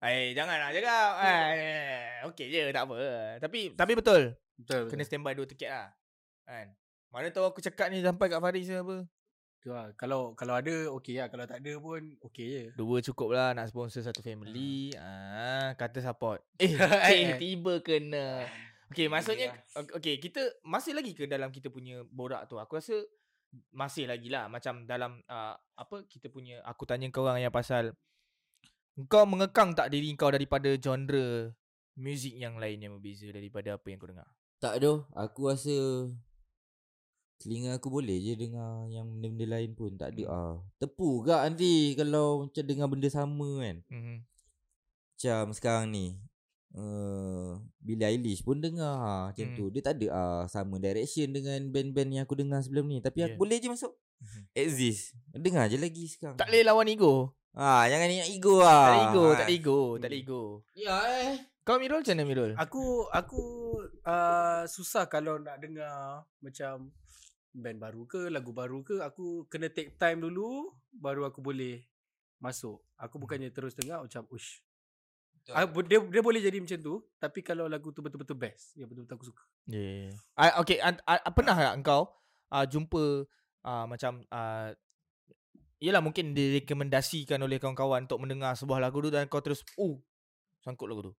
Eh, 0.02 0.35
janganlah 0.35 0.74
cakap. 0.74 1.14
Eh, 1.22 2.26
okey 2.26 2.50
je, 2.50 2.74
tak 2.74 2.90
apa. 2.90 2.98
Tapi 3.38 3.70
tapi 3.78 3.92
betul. 3.94 4.35
betul. 4.59 4.90
Kena 4.90 5.07
standby 5.07 5.38
dua 5.38 5.46
tiket 5.46 5.70
lah. 5.70 5.94
Kan? 6.42 6.74
Mana 7.14 7.31
tahu 7.31 7.46
aku 7.46 7.62
cakap 7.62 7.87
ni 7.87 8.02
sampai 8.02 8.26
kat 8.26 8.42
Faris 8.42 8.66
ke 8.66 8.83
apa. 8.83 9.07
Betul 9.62 9.79
lah. 9.79 9.94
Kalau 9.94 10.35
kalau 10.35 10.59
ada 10.59 10.75
okey 10.98 11.22
lah, 11.22 11.31
kalau 11.31 11.46
tak 11.46 11.62
ada 11.62 11.79
pun 11.79 12.03
okey 12.27 12.46
je. 12.51 12.64
Dua 12.75 12.98
cukup 12.98 13.31
lah 13.31 13.55
nak 13.55 13.70
sponsor 13.70 14.03
satu 14.03 14.18
family. 14.18 14.90
Ah, 14.98 15.70
kata 15.79 16.03
support. 16.03 16.42
Eh, 16.59 16.75
Eh, 16.75 17.22
eh. 17.31 17.38
tiba 17.38 17.79
kena. 17.79 18.42
Okay, 18.90 19.07
maksudnya 19.07 19.55
ok- 19.79 20.03
okay, 20.03 20.18
kita 20.18 20.42
masih 20.66 20.98
lagi 20.98 21.14
ke 21.14 21.31
dalam 21.31 21.55
kita 21.55 21.70
punya 21.70 22.03
borak 22.11 22.51
tu? 22.51 22.59
Aku 22.59 22.75
rasa 22.75 23.07
masih 23.70 24.11
lagi 24.11 24.27
lah 24.27 24.51
macam 24.51 24.83
dalam 24.83 25.22
uh, 25.31 25.55
apa 25.79 26.11
kita 26.11 26.27
punya 26.27 26.59
aku 26.66 26.83
tanya 26.83 27.07
kau 27.09 27.22
orang 27.22 27.38
yang 27.38 27.55
pasal 27.55 27.94
kau 29.07 29.22
mengekang 29.25 29.79
tak 29.79 29.94
diri 29.94 30.11
kau 30.18 30.35
daripada 30.35 30.75
genre 30.75 31.55
muzik 31.94 32.35
yang 32.35 32.59
lain 32.59 32.83
yang 32.83 32.92
berbeza 32.98 33.31
daripada 33.31 33.79
apa 33.79 33.87
yang 33.87 34.03
kau 34.03 34.11
dengar? 34.11 34.27
Tak 34.59 34.83
doh. 34.83 35.07
Aku 35.14 35.55
rasa 35.55 36.11
telinga 37.42 37.74
aku 37.74 37.90
boleh 37.90 38.16
je 38.16 38.33
dengar 38.33 38.87
yang 38.87 39.11
benda-benda 39.11 39.46
lain 39.52 39.70
pun. 39.72 39.92
Tak 39.92 40.14
ada 40.14 40.24
ah. 40.28 40.55
Tepu 40.76 41.20
gak 41.22 41.42
nanti 41.44 41.92
kalau 41.92 42.46
macam 42.46 42.62
dengar 42.62 42.87
benda 42.87 43.09
sama 43.09 43.48
kan. 43.61 43.76
Mhm. 43.87 44.16
Macam 45.12 45.42
sekarang 45.50 45.87
ni. 45.88 46.07
Uh, 46.72 47.61
Billie 47.76 48.09
Eilish 48.09 48.40
pun 48.40 48.57
dengar 48.57 48.96
ha, 48.96 49.12
macam 49.28 49.44
Hmm. 49.44 49.57
tu. 49.59 49.68
Dia 49.68 49.83
tak 49.83 50.00
ada 50.00 50.07
ah, 50.11 50.42
sama 50.46 50.78
direction 50.78 51.28
dengan 51.28 51.61
band-band 51.68 52.11
yang 52.11 52.24
aku 52.24 52.33
dengar 52.35 52.64
sebelum 52.64 52.88
ni. 52.88 52.98
Tapi 52.98 53.18
Yeah. 53.18 53.28
aku 53.28 53.37
boleh 53.38 53.59
je 53.59 53.68
masuk. 53.68 53.92
Mhm. 54.18 54.42
Exist. 54.57 55.02
Dengar 55.28 55.68
je 55.68 55.76
lagi 55.76 56.09
sekarang. 56.09 56.38
Tak 56.38 56.48
boleh 56.48 56.64
lawan 56.64 56.88
ego. 56.88 57.37
Ah, 57.52 57.85
jangan 57.85 58.09
ingat 58.09 58.28
ego 58.31 58.55
ah. 58.59 58.64
Tak 58.64 58.88
ada 58.88 59.02
ego, 59.05 59.24
tak 59.28 59.37
ada 59.37 59.44
Ah. 59.44 59.52
ego, 59.52 59.78
tak 60.00 60.09
ada 60.09 60.16
ego. 60.16 60.42
Ya 60.72 60.96
eh. 61.20 61.33
Kau 61.62 61.78
Mirul 61.78 62.00
macam 62.00 62.14
mana 62.16 62.24
Mirul? 62.24 62.52
Aku 62.57 62.83
aku 63.12 63.42
uh, 64.02 64.64
susah 64.66 65.07
kalau 65.07 65.38
nak 65.38 65.61
dengar 65.61 66.24
macam 66.40 66.88
band 67.52 67.78
baru 67.78 68.08
ke 68.08 68.32
lagu 68.32 68.50
baru 68.50 68.80
ke 68.80 69.04
aku 69.04 69.44
kena 69.46 69.68
take 69.68 69.94
time 70.00 70.24
dulu 70.24 70.72
baru 70.90 71.28
aku 71.28 71.44
boleh 71.44 71.84
masuk. 72.40 72.80
Aku 72.98 73.20
bukannya 73.20 73.52
terus 73.52 73.76
dengar 73.76 74.02
macam 74.02 74.24
ush. 74.32 74.64
Betul. 75.36 75.52
Ah, 75.54 75.66
bo- 75.66 75.84
dia 75.84 75.98
dia 75.98 76.22
boleh 76.22 76.40
jadi 76.40 76.58
macam 76.58 76.78
tu 76.78 76.94
tapi 77.18 77.42
kalau 77.42 77.66
lagu 77.66 77.90
tu 77.90 78.00
betul-betul 78.00 78.38
best 78.38 78.74
yang 78.74 78.88
betul-betul 78.88 79.14
aku 79.14 79.26
suka. 79.28 79.44
Yeah. 79.66 80.14
Uh, 80.34 80.62
okay, 80.62 80.78
uh, 80.80 80.96
uh, 81.02 81.32
pernah 81.34 81.54
tak 81.54 81.76
engkau 81.78 82.10
uh, 82.50 82.64
jumpa 82.66 83.26
uh, 83.62 83.86
macam 83.86 84.22
uh, 84.30 84.70
Yelah 85.82 85.98
mungkin 85.98 86.30
direkomendasikan 86.30 87.42
oleh 87.42 87.58
kawan-kawan 87.58 88.06
untuk 88.06 88.22
mendengar 88.22 88.54
sebuah 88.54 88.78
lagu 88.78 89.02
tu 89.02 89.10
dan 89.10 89.26
kau 89.26 89.42
terus 89.42 89.66
uh 89.74 89.98
sangkut 90.62 90.86
lagu 90.86 91.10
tu. 91.10 91.12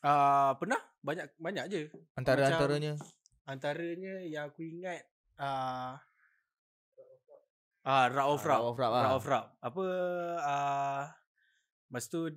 Uh, 0.00 0.56
pernah 0.56 0.80
banyak 1.04 1.28
banyak 1.36 1.64
je. 1.68 1.80
Antara 2.16 2.48
Macam- 2.48 2.56
antaranya 2.64 2.92
Antaranya 3.44 4.14
yang 4.24 4.48
aku 4.48 4.64
ingat 4.64 5.04
uh, 5.40 5.96
ah 7.80 8.06
of 8.28 8.44
Rap. 8.44 8.60
Rap 8.76 8.92
of. 8.92 9.00
Rap 9.00 9.14
of 9.16 9.24
Rap. 9.24 9.46
Apa 9.58 9.84
uh, 10.38 11.02
Lepas 11.88 12.04
tu 12.06 12.28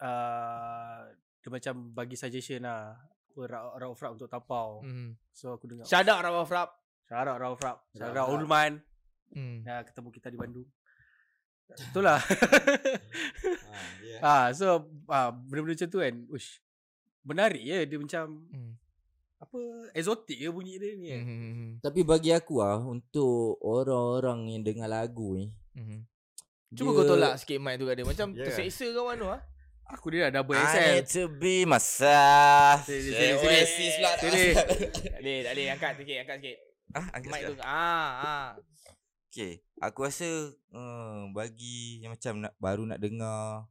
uh, 0.00 0.98
Dia 1.38 1.48
macam 1.48 1.74
bagi 1.92 2.16
suggestion 2.16 2.64
lah 2.64 2.96
Apa 3.30 3.40
of 3.86 4.00
Rap 4.00 4.12
untuk 4.16 4.26
tapau 4.26 4.80
Hmm. 4.80 5.12
So 5.30 5.54
aku 5.54 5.68
dengar 5.68 5.84
Shout 5.84 6.08
out 6.08 6.24
Rap 6.24 6.34
of 6.34 6.48
Rap. 6.48 6.70
Shout 7.04 7.26
out 7.26 7.38
Rap 7.38 7.52
of 7.52 7.60
Rap 7.60 7.78
Shout 7.92 8.16
out. 8.16 8.28
Ulman 8.32 8.80
Hmm. 9.28 9.60
Ya 9.60 9.84
ketemu 9.84 10.08
kita 10.08 10.32
di 10.32 10.40
Bandung 10.40 10.64
Itulah 11.68 12.16
Ha, 12.16 13.76
yeah. 14.00 14.20
ah, 14.24 14.46
So 14.56 14.88
ah, 15.04 15.28
Benda-benda 15.28 15.76
macam 15.76 15.88
tu 15.92 16.00
kan 16.00 16.14
Ush 16.32 16.64
Menarik 17.22 17.60
je 17.60 17.78
Dia 17.84 17.98
macam 18.00 18.24
Hmm. 18.48 18.72
Apa 19.38 19.58
Exotic 19.92 20.34
ke 20.36 20.50
bunyi 20.50 20.76
dia 20.76 20.90
ni 20.92 21.06
kan 21.08 21.22
Hmm. 21.22 21.68
Tapi 21.78 22.00
bagi 22.02 22.30
aku 22.30 22.58
ah 22.58 22.78
untuk 22.80 23.54
orang-orang 23.60 24.50
yang 24.50 24.62
dengar 24.62 24.86
lagu 24.86 25.34
ni 25.34 25.54
Hmm. 25.72 26.02
Cuba 26.68 26.90
dia- 26.90 26.96
kau 26.96 27.04
tolak 27.08 27.34
sikit 27.38 27.58
mic 27.58 27.78
tu 27.78 27.86
kat 27.86 27.94
dia. 27.94 28.04
Macam 28.04 28.28
Yeah. 28.30 28.44
terseksa 28.44 28.92
kau 28.92 29.06
mana 29.06 29.38
ah? 29.38 29.40
Aku 29.88 30.12
dia 30.12 30.28
dah 30.28 30.42
double 30.42 30.52
I 30.52 30.60
XL 30.60 30.84
need 30.92 31.06
to 31.08 31.22
be 31.32 31.54
myself. 31.64 32.84
Sini, 32.84 33.08
sini, 33.08 33.14
sini. 33.14 33.32
Pula 33.38 33.56
Sini. 33.56 33.88
asal. 33.88 34.12
Tak 34.12 34.20
boleh, 35.16 35.38
tak 35.40 35.52
boleh. 35.54 35.66
Angkat 35.72 35.90
sikit, 35.96 36.16
angkat 36.18 36.36
sikit. 36.36 36.58
Ah, 36.90 37.06
angkat 37.10 37.30
Mic 37.30 37.40
tu. 37.40 37.54
sekarang. 37.54 37.64
Ah, 37.64 38.10
ah. 38.20 38.48
Okay, 39.28 39.52
aku 39.78 39.98
rasa 40.02 40.28
uh, 40.74 41.20
bagi 41.30 42.02
yang 42.02 42.12
macam 42.12 42.32
nak, 42.38 42.52
baru 42.58 42.84
nak 42.84 42.98
dengar 42.98 43.64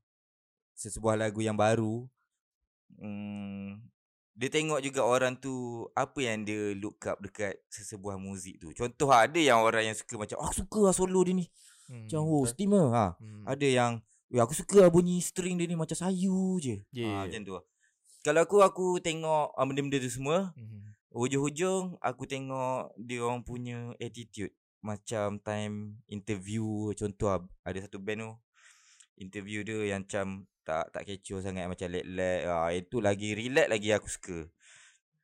sesebuah 0.73 1.17
lagu 1.19 1.37
yang 1.39 1.53
baru, 1.53 2.05
um, 2.97 3.77
dia 4.37 4.53
tengok 4.53 4.85
juga 4.85 5.01
orang 5.01 5.33
tu 5.33 5.81
apa 5.97 6.21
yang 6.21 6.45
dia 6.45 6.77
look 6.77 7.01
up 7.09 7.17
dekat 7.17 7.57
sesebuah 7.73 8.21
muzik 8.21 8.61
tu. 8.61 8.69
Contoh 8.77 9.09
ah, 9.09 9.25
ada 9.25 9.41
yang 9.41 9.65
orang 9.65 9.89
yang 9.89 9.97
suka 9.97 10.13
macam, 10.13 10.37
oh, 10.37 10.45
aku 10.45 10.61
suka 10.61 10.79
lah 10.85 10.93
solo 10.93 11.19
dia 11.25 11.33
ni. 11.33 11.49
Hmm. 11.89 12.05
Macam, 12.05 12.21
oh, 12.21 12.45
steamer. 12.45 12.85
Ha. 12.93 13.17
Hmm. 13.17 13.43
Ada 13.49 13.65
yang, 13.65 13.91
ya, 14.29 14.45
aku 14.45 14.53
suka 14.53 14.85
lah 14.85 14.93
bunyi 14.93 15.25
string 15.25 15.57
dia 15.57 15.65
ni 15.65 15.73
macam 15.73 15.97
sayu 15.97 16.61
je. 16.61 16.85
Yeah. 16.93 17.09
Ha, 17.09 17.25
macam 17.25 17.41
tu 17.41 17.53
lah. 17.57 17.65
Kalau 18.21 18.39
aku, 18.45 18.57
aku 18.61 18.87
tengok 19.01 19.57
uh, 19.57 19.65
benda-benda 19.65 19.97
tu 19.97 20.13
semua, 20.13 20.53
Hmm. 20.53 20.85
Hujung-hujung 21.17 21.97
aku 21.97 22.29
tengok 22.29 22.93
dia 22.93 23.25
orang 23.25 23.41
punya 23.41 23.89
attitude 23.97 24.53
macam 24.85 25.41
time 25.41 25.97
interview 26.05 26.93
contoh 26.93 27.41
ada 27.65 27.79
satu 27.81 27.97
band 27.97 28.21
tu 28.21 28.31
interview 29.17 29.61
dia 29.61 29.95
yang 29.95 30.05
macam 30.05 30.45
tak 30.61 30.91
tak 30.91 31.03
kecoh 31.03 31.39
sangat 31.39 31.65
macam 31.65 31.87
lag-lag 31.89 32.39
ah 32.45 32.69
itu 32.69 32.97
lagi 32.99 33.33
relax 33.33 33.67
lagi 33.67 33.89
aku 33.91 34.07
suka. 34.07 34.39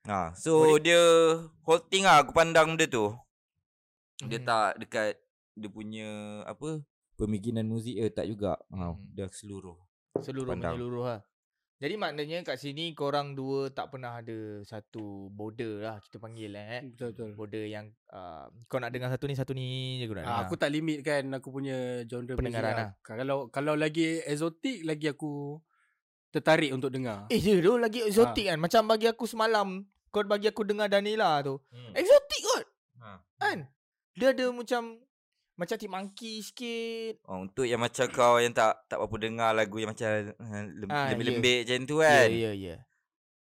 Ha 0.03 0.35
so 0.35 0.75
dia 0.77 0.99
whole 1.63 1.83
thing 1.87 2.03
ah 2.03 2.19
aku 2.19 2.31
pandang 2.31 2.75
benda 2.75 2.85
tu. 2.87 3.11
Dia 4.23 4.39
Mhm. 4.39 4.45
tak 4.45 4.69
dekat 4.79 5.19
dia 5.53 5.69
punya 5.69 6.09
apa 6.43 6.81
pemikiran 7.13 7.63
muzik 7.63 7.95
eh 7.95 8.09
tak 8.09 8.25
juga. 8.25 8.57
Ha, 8.71 8.91
Hmm. 8.91 8.97
dia 9.13 9.29
seluruh. 9.29 9.77
Seluruh 10.17 10.53
Pandang. 10.53 10.75
menyeluruh 10.75 11.03
lah. 11.05 11.19
Jadi 11.75 11.95
maknanya 11.95 12.41
kat 12.41 12.55
sini 12.55 12.93
korang 12.93 13.33
dua 13.33 13.67
tak 13.67 13.91
pernah 13.91 14.15
ada 14.15 14.33
satu 14.63 15.27
border 15.27 15.83
lah 15.83 15.97
kita 15.99 16.15
panggil 16.15 16.53
eh. 16.53 16.79
Betul 16.85 17.11
betul 17.11 17.29
Border 17.33 17.65
yang 17.65 17.85
uh, 18.07 18.47
kau 18.65 18.77
nak 18.77 18.89
dengar 18.89 19.09
satu 19.09 19.25
ni 19.25 19.35
satu 19.35 19.51
ni 19.51 19.99
je 19.99 20.07
kau 20.07 20.15
nak 20.15 20.23
Ah, 20.23 20.27
dengar. 20.29 20.43
aku 20.45 20.55
tak 20.55 20.69
limit 20.69 21.01
kan 21.01 21.27
aku 21.29 21.49
punya 21.49 21.75
genre 22.05 22.33
Pendengaran 22.33 22.71
muzik 22.71 22.79
lah. 22.79 22.89
Kalau 23.03 23.37
kalau 23.49 23.73
lagi 23.75 24.23
exotic 24.23 24.83
lagi 24.83 25.11
aku 25.11 25.59
tertarik 26.29 26.71
untuk 26.71 26.87
dengar. 26.87 27.27
Eh 27.27 27.37
dia 27.37 27.59
tu 27.59 27.75
lagi 27.75 27.99
exotic 28.01 28.47
kan. 28.47 28.57
Macam 28.57 28.87
bagi 28.87 29.05
aku 29.05 29.25
semalam 29.25 29.83
kau 30.07 30.23
bagi 30.23 30.47
aku 30.47 30.63
dengar 30.63 30.87
Danila 30.87 31.41
tu. 31.41 31.59
Hmm. 31.67 31.91
Exotic 31.93 32.41
kot. 32.43 32.65
Ha. 33.01 33.19
Kan? 33.39 33.67
Dia 34.13 34.31
ada 34.31 34.45
macam 34.49 35.03
macam 35.53 35.75
Tip 35.77 35.85
Monkey 35.87 36.41
sikit. 36.41 37.21
Oh, 37.25 37.45
untuk 37.45 37.63
yang 37.63 37.77
macam 37.77 38.05
kau 38.09 38.37
yang 38.37 38.51
tak 38.51 38.85
tak 38.87 38.97
apa 38.97 39.15
dengar 39.15 39.53
lagu 39.53 39.77
yang 39.77 39.93
macam 39.93 40.09
lem, 40.73 40.89
Ah, 40.89 41.13
lembik-lembik 41.13 41.57
macam 41.63 41.77
tu 41.85 41.95
Ya 41.97 42.09
kan. 42.09 42.27
ya 42.29 42.51
ya. 42.51 42.75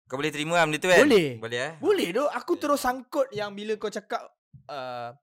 Kau 0.03 0.19
boleh 0.19 0.29
terima 0.29 0.59
lah 0.59 0.67
benda 0.67 0.77
tu 0.77 0.91
kan? 0.91 0.99
Boleh. 0.99 1.27
Boleh 1.39 1.59
eh? 1.59 1.73
Boleh 1.79 2.07
tu 2.11 2.23
aku 2.27 2.53
terus 2.55 2.79
sangkut 2.79 3.31
yang 3.31 3.55
bila 3.55 3.79
kau 3.79 3.87
cakap 3.87 4.19
uh, 4.67 5.15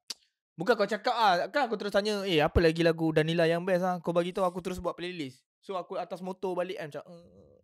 bukan 0.57 0.75
kau 0.75 0.89
cakap 0.89 1.13
ah 1.13 1.47
kan 1.49 1.69
aku 1.69 1.77
terus 1.77 1.93
tanya 1.93 2.25
eh 2.25 2.41
apa 2.41 2.59
lagi 2.59 2.81
lagu 2.81 3.13
Danila 3.13 3.45
yang 3.45 3.63
best 3.63 3.85
ah 3.85 4.01
kau 4.01 4.11
bagi 4.11 4.33
tahu 4.33 4.45
aku 4.45 4.61
terus 4.61 4.81
buat 4.81 4.97
playlist. 4.97 5.45
So 5.61 5.77
aku 5.77 5.95
atas 5.95 6.21
motor 6.21 6.57
balik 6.57 6.81
kan 6.81 6.89
macam 6.89 7.05
uh, 7.07 7.57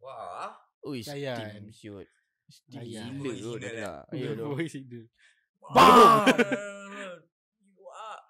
Wah. 0.00 0.56
oi 0.82 1.04
steam 1.04 1.68
shoot. 1.70 2.08
Steam 2.48 3.20
gila 3.20 3.32
tu 3.36 3.52
Danila. 3.60 3.92
eh. 4.10 4.16
Ya 4.16 4.32
itu. 4.58 5.00
Bam! 5.60 6.24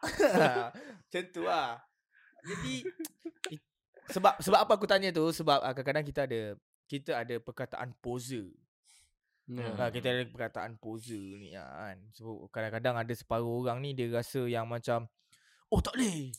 Macam 1.02 1.22
tu 1.30 1.42
lah. 1.46 1.78
Jadi 2.42 2.74
sebab 4.14 4.34
sebab 4.42 4.58
apa 4.66 4.72
aku 4.74 4.86
tanya 4.90 5.14
tu 5.14 5.30
sebab 5.30 5.62
uh, 5.62 5.72
kadang-kadang 5.72 6.06
kita 6.06 6.20
ada 6.26 6.40
kita 6.90 7.10
ada 7.16 7.34
perkataan 7.38 7.94
poser. 8.02 8.50
Ya. 9.50 9.74
Ha, 9.74 9.90
kita 9.90 10.06
ada 10.06 10.22
perkataan 10.26 10.78
poser 10.78 11.38
ni 11.38 11.54
lah 11.54 11.66
kan. 11.66 11.98
So 12.14 12.46
kadang-kadang 12.50 12.98
ada 12.98 13.12
separuh 13.14 13.66
orang 13.66 13.82
ni 13.82 13.94
dia 13.94 14.10
rasa 14.10 14.46
yang 14.46 14.66
macam 14.66 15.06
oh 15.70 15.80
tak 15.80 15.94
boleh. 15.98 16.34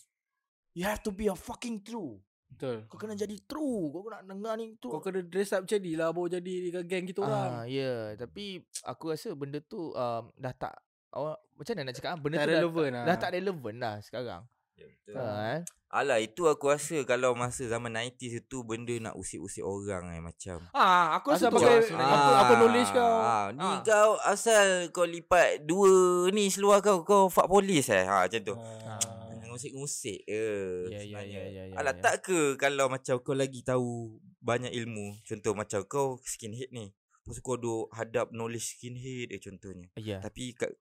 You 0.73 0.89
have 0.89 1.05
to 1.05 1.13
be 1.13 1.29
a 1.29 1.37
fucking 1.37 1.85
true. 1.85 2.17
Betul. 2.53 2.85
Kau 2.85 3.01
kena 3.01 3.17
jadi 3.17 3.33
true. 3.49 3.89
Kau 3.89 4.05
nak 4.09 4.25
dengar 4.29 4.53
ni 4.57 4.77
tu. 4.77 4.89
Kau 4.89 5.01
kena 5.01 5.25
dress 5.25 5.57
up 5.57 5.65
macam 5.65 5.79
ni 5.81 5.93
lah 5.97 6.13
baru 6.13 6.37
jadi 6.37 6.53
dengan 6.69 6.83
geng 6.85 7.05
kita 7.09 7.19
orang. 7.25 7.49
Ah, 7.49 7.65
ya, 7.65 7.81
yeah. 7.81 8.01
tapi 8.13 8.61
aku 8.85 9.13
rasa 9.13 9.33
benda 9.33 9.57
tu 9.61 9.89
um, 9.93 10.23
dah 10.37 10.53
tak 10.53 10.77
awak 11.13 11.37
macam 11.53 11.71
mana 11.71 11.85
nak 11.85 11.95
cakap 11.95 12.09
ah? 12.09 12.17
benda 12.17 12.35
Tak 12.35 12.43
tu 12.43 12.51
relevan 12.51 12.87
dah, 12.87 12.93
lah. 12.93 13.05
dah 13.05 13.17
tak 13.17 13.31
relevan 13.31 13.73
dah 13.77 13.95
sekarang. 13.99 14.43
Ya, 14.73 14.85
betul. 14.87 15.13
Ha, 15.13 15.23
kan? 15.23 15.61
Alah 15.87 16.17
itu 16.17 16.41
aku 16.43 16.65
rasa 16.67 16.97
kalau 17.03 17.31
masa 17.33 17.61
zaman 17.63 17.93
90s 17.93 18.17
itu 18.39 18.57
benda 18.61 18.89
nak 18.99 19.13
usik-usik 19.13 19.61
orang 19.61 20.09
eh 20.09 20.17
macam. 20.19 20.57
Ah, 20.73 21.13
aku 21.13 21.29
rasa 21.29 21.47
tu 21.47 21.55
pakai- 21.55 21.85
apa- 21.87 22.37
apa 22.39 22.53
knowledge 22.55 22.89
kau? 22.89 23.13
Ah, 23.15 23.53
ni 23.53 23.61
Ah. 23.61 23.77
kau 23.79 24.17
asal 24.19 24.65
kau 24.89 25.05
lipat 25.05 25.61
dua 25.61 25.93
ni 26.27 26.49
seluar 26.49 26.81
kau 26.81 27.01
kau 27.01 27.29
fuck 27.29 27.45
polis 27.45 27.85
eh. 27.87 28.01
Ha 28.01 28.25
macam 28.25 28.41
tu. 28.43 28.55
Ah. 28.57 28.97
Ngusik-ngusik 29.45 30.19
je 30.23 30.45
Ya, 30.89 30.97
ya, 30.97 31.21
sebenarnya. 31.21 31.29
ya, 31.29 31.43
ya, 31.45 31.63
ya, 31.67 31.75
Alah 31.77 31.93
ya. 31.93 32.01
tak 32.01 32.25
ke 32.25 32.39
kalau 32.55 32.89
macam 32.89 33.15
kau 33.19 33.37
lagi 33.37 33.61
tahu 33.61 34.17
banyak 34.39 34.73
ilmu. 34.73 35.21
Contoh 35.21 35.53
macam 35.53 35.85
kau 35.85 36.17
skinhead 36.19 36.73
ni. 36.73 36.89
Lepas 37.21 37.37
tu 37.37 37.41
kau 37.41 37.55
duk 37.55 37.87
hadap 37.91 38.33
knowledge 38.33 38.73
skinhead 38.73 39.29
eh 39.29 39.37
contohnya. 39.37 39.87
Ya. 39.95 40.17
Tapi 40.19 40.51
kat, 40.51 40.73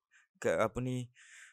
kat 0.42 0.58
apa 0.58 0.78
ni 0.82 1.06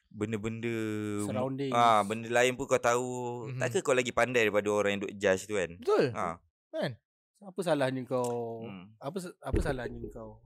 benda-benda 0.09 0.73
Surroundings. 1.21 1.69
ah 1.77 2.01
benda 2.01 2.25
lain 2.33 2.57
pun 2.57 2.65
kau 2.65 2.81
tahu. 2.81 3.09
Mhm. 3.53 3.61
Tak 3.61 3.69
ke 3.69 3.79
kau 3.85 3.93
lagi 3.93 4.09
pandai 4.09 4.49
daripada 4.49 4.73
orang 4.73 4.97
yang 4.97 5.01
duk 5.05 5.13
judge 5.13 5.45
tu 5.45 5.53
kan? 5.53 5.77
Betul. 5.77 6.09
Ha. 6.17 6.41
Apa 7.39 7.59
salahnya 7.63 8.03
kau? 8.03 8.67
Hmm. 8.67 8.91
Apa 8.99 9.31
apa 9.39 9.59
salahnya 9.63 10.11
kau? 10.11 10.43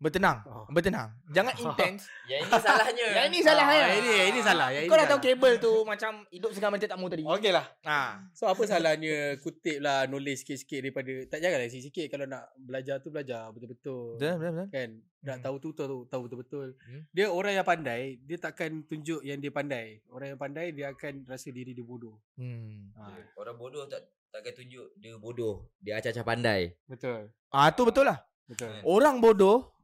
Bertenang. 0.00 0.40
Oh. 0.48 0.64
Bertenang. 0.66 1.12
Jangan 1.28 1.52
intense. 1.62 2.08
Yang 2.24 2.40
ini 2.42 2.56
salahnya. 2.56 3.06
Yang 3.16 3.26
ini 3.28 3.38
salahnya. 3.44 3.78
Ah, 3.78 3.92
ini 3.92 4.10
ini 4.26 4.40
salah. 4.40 4.68
Yang 4.72 4.82
Kau 4.82 4.96
ini 4.96 4.96
dah 4.96 5.06
tahu 5.06 5.20
salah. 5.20 5.36
kabel 5.36 5.54
tu 5.60 5.72
macam 5.84 6.10
hidup 6.26 6.50
sekarang 6.50 6.72
macam 6.74 6.88
tak 6.88 6.96
mau 6.96 7.06
tadi. 7.06 7.22
Okey 7.22 7.52
lah. 7.52 7.66
Ha. 7.84 7.98
So 8.32 8.48
apa 8.48 8.62
salahnya 8.64 9.14
kutip 9.38 9.76
lah 9.78 10.08
knowledge 10.08 10.40
sikit-sikit 10.42 10.80
daripada 10.80 11.12
tak 11.28 11.38
janganlah 11.38 11.68
sikit-sikit 11.68 12.06
kalau 12.08 12.24
nak 12.24 12.48
belajar 12.56 12.96
tu 12.98 13.08
belajar 13.08 13.52
betul-betul. 13.52 14.16
Betul, 14.16 14.34
betul, 14.34 14.52
betul. 14.56 14.68
Kan 14.70 14.90
nak 15.20 15.36
Hmm. 15.36 15.44
tahu 15.44 15.56
tu 15.60 15.68
tahu 15.70 16.08
tahu 16.08 16.20
betul-betul. 16.24 16.68
Hmm. 16.80 17.04
Dia 17.12 17.28
orang 17.28 17.52
yang 17.52 17.66
pandai, 17.66 18.16
dia 18.24 18.40
takkan 18.40 18.80
tunjuk 18.82 19.20
yang 19.20 19.36
dia 19.36 19.52
pandai. 19.52 20.00
Orang 20.08 20.32
yang 20.32 20.40
pandai 20.40 20.72
dia 20.72 20.88
akan 20.88 21.28
rasa 21.28 21.52
diri 21.52 21.76
dia 21.76 21.84
bodoh. 21.84 22.16
Hmm. 22.34 22.88
Ha, 22.96 23.20
Orang 23.36 23.60
bodoh 23.60 23.84
tak 23.84 24.00
takkan 24.30 24.56
tunjuk 24.56 24.96
dia 24.96 25.12
bodoh. 25.14 25.68
Dia 25.76 26.00
acah-acah 26.00 26.24
pandai. 26.24 26.72
betul. 26.86 27.28
Ah 27.48 27.68
tu 27.68 27.84
betul 27.84 28.08
lah. 28.08 28.16
Betul. 28.48 28.72
Orang 28.82 29.20
bodoh 29.20 29.76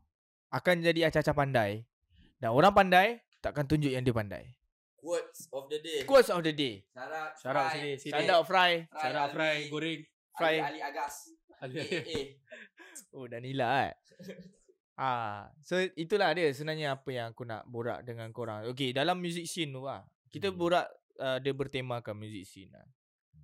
akan 0.56 0.80
jadi 0.80 1.12
acah-acah 1.12 1.36
pandai 1.36 1.84
dan 2.38 2.50
orang 2.50 2.72
pandai 2.72 3.20
takkan 3.38 3.68
tunjuk 3.68 3.92
yang 3.92 4.00
dia 4.00 4.12
pandai. 4.12 4.44
Quotes 4.96 5.46
of 5.52 5.68
the 5.68 5.78
day. 5.78 6.00
Quotes 6.02 6.30
of 6.32 6.40
the 6.40 6.50
day. 6.50 6.82
Syarat. 6.90 7.30
Syarat 7.38 7.64
sini 7.72 7.90
sini. 7.94 8.12
Fry. 8.42 8.72
Syarat 8.90 9.28
fry 9.30 9.56
goreng. 9.68 10.00
Fry. 10.34 10.56
Ali 10.58 10.80
Agas. 10.80 11.30
Ali- 11.60 11.78
Eh, 12.16 12.26
Oh 13.12 13.28
Danila 13.28 13.86
eh. 13.86 13.94
Ah, 14.96 15.52
so 15.60 15.76
itulah 15.94 16.32
dia 16.32 16.48
sebenarnya 16.50 16.96
apa 16.96 17.08
yang 17.12 17.36
aku 17.36 17.44
nak 17.44 17.68
borak 17.68 18.00
dengan 18.00 18.32
korang. 18.32 18.64
Okay, 18.72 18.96
dalam 18.96 19.20
music 19.20 19.44
scene 19.44 19.68
tu 19.68 19.84
lah. 19.84 20.00
Kita 20.32 20.48
Hmm. 20.48 20.56
borak 20.56 20.88
uh, 21.20 21.36
dia 21.36 21.52
bertemakan 21.52 22.16
music 22.16 22.48
scene 22.48 22.72
lah. 22.72 22.88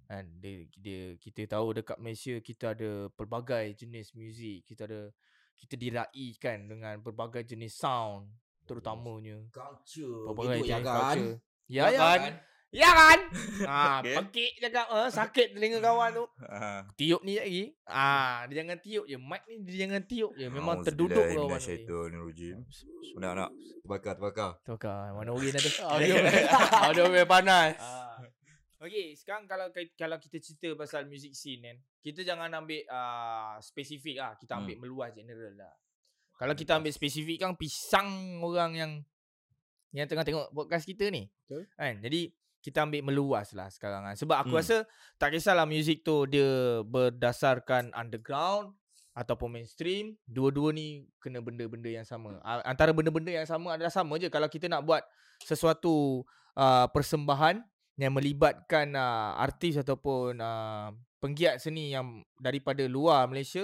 Kan 0.09 0.40
dia, 0.40 0.64
dia 0.75 1.14
kita 1.20 1.44
tahu 1.46 1.77
dekat 1.77 2.01
Malaysia 2.01 2.40
kita 2.40 2.72
ada 2.72 3.12
pelbagai 3.12 3.77
jenis 3.77 4.16
muzik. 4.16 4.64
Kita 4.64 4.88
ada 4.88 5.12
kita 5.62 5.75
diraikan 5.77 6.66
dengan 6.66 6.98
berbagai 6.98 7.46
jenis 7.46 7.75
sound 7.75 8.27
terutamanya 8.62 9.38
culture. 9.48 10.27
pelbagai 10.27 10.59
Hidup 10.59 10.66
ya 10.66 10.75
jenis 10.75 10.85
kan? 10.85 10.96
culture. 10.96 11.35
Ya, 11.66 11.83
Ya 11.83 11.87
ya. 11.88 12.01
kan? 12.18 12.35
Ya 12.72 12.88
kan? 12.88 13.18
ah, 13.62 13.96
Okay. 14.01 14.16
pekik 14.16 14.53
cakap 14.59 14.87
ah, 14.88 15.05
sakit 15.07 15.53
telinga 15.53 15.79
kawan 15.79 16.09
tu. 16.11 16.25
Ha. 16.40 16.88
Tiup 16.94 17.20
ni 17.20 17.37
lagi. 17.37 17.64
Ah, 17.85 18.48
dia 18.48 18.64
jangan 18.64 18.81
tiup 18.81 19.05
je. 19.05 19.16
Mic 19.16 19.44
ni 19.44 19.61
dia 19.62 19.85
jangan 19.85 20.03
tiup 20.03 20.33
je. 20.33 20.46
Memang 20.48 20.81
terduduk 20.81 21.20
kawan 21.20 21.37
ni. 21.37 21.46
Minasyaitonirrajim. 21.46 22.57
Nak 23.14 23.33
nak 23.37 23.51
terbakar 23.85 24.12
terbakar. 24.16 24.51
Kan 24.64 25.12
mana 25.12 25.31
orang. 25.31 25.53
Audio 25.85 26.14
audio 26.83 27.03
memang 27.07 27.29
panas. 27.29 27.77
Ah. 27.77 28.16
Okay, 28.83 29.14
sekarang 29.14 29.47
kalau 29.47 29.71
kalau 29.95 30.18
kita 30.18 30.42
cerita 30.42 30.75
pasal 30.75 31.07
music 31.07 31.38
scene 31.38 31.62
kan, 31.62 31.77
kita 32.03 32.27
jangan 32.27 32.51
ambil 32.51 32.83
uh, 32.90 33.55
spesifik 33.62 34.18
lah. 34.18 34.35
Kita 34.35 34.59
ambil 34.59 34.75
Hmm. 34.75 34.83
meluas 34.83 35.14
general 35.14 35.55
lah. 35.55 35.71
Kalau 36.35 36.55
kita 36.59 36.83
ambil 36.83 36.90
spesifik 36.90 37.47
kan 37.47 37.55
pisang 37.55 38.42
orang 38.42 38.75
yang 38.75 38.92
yang 39.95 40.11
tengah 40.11 40.27
tengok 40.27 40.51
podcast 40.51 40.83
kita 40.83 41.14
ni. 41.14 41.31
Betul. 41.47 41.71
Kan? 41.79 42.03
Jadi 42.03 42.35
kita 42.59 42.83
ambil 42.83 43.07
meluas 43.07 43.55
lah 43.55 43.71
sekarang 43.71 44.03
kan. 44.03 44.18
Sebab 44.18 44.37
aku 44.42 44.59
Hmm. 44.59 44.62
rasa 44.66 44.77
tak 45.14 45.31
kisahlah 45.31 45.62
music 45.62 46.03
tu 46.03 46.27
dia 46.27 46.83
berdasarkan 46.83 47.95
underground 47.95 48.75
ataupun 49.14 49.62
mainstream, 49.62 50.18
dua-dua 50.27 50.75
ni 50.75 51.07
kena 51.23 51.38
benda-benda 51.38 51.87
yang 51.87 52.03
sama. 52.03 52.42
Antara 52.66 52.90
benda-benda 52.90 53.31
yang 53.31 53.47
sama 53.47 53.79
adalah 53.79 53.95
sama 53.95 54.18
je 54.18 54.27
kalau 54.27 54.51
kita 54.51 54.66
nak 54.66 54.83
buat 54.83 55.07
sesuatu 55.47 56.27
uh, 56.59 56.87
persembahan 56.90 57.62
yang 58.03 58.19
melibatkan 58.19 58.99
uh, 58.99 59.38
artis 59.38 59.79
ataupun 59.79 60.43
uh, 60.43 60.91
penggiat 61.23 61.62
seni 61.62 61.95
yang 61.95 62.27
daripada 62.43 62.83
luar 62.91 63.31
Malaysia 63.31 63.62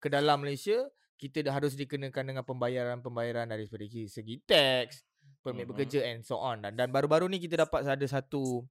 ke 0.00 0.08
dalam 0.08 0.40
Malaysia, 0.40 0.88
kita 1.20 1.44
dah 1.44 1.52
harus 1.52 1.76
dikenakan 1.76 2.32
dengan 2.32 2.44
pembayaran-pembayaran 2.48 3.44
dari 3.44 3.68
segi 3.68 4.08
segi 4.08 4.40
teks, 4.40 5.04
permit 5.44 5.68
Mhm. 5.68 5.70
bekerja 5.76 6.00
and 6.08 6.24
so 6.24 6.40
on 6.40 6.64
dan 6.64 6.72
dan 6.76 6.88
baru-baru 6.88 7.28
ni 7.28 7.36
kita 7.36 7.68
dapat 7.68 7.84
ada 7.84 8.06
satu 8.08 8.64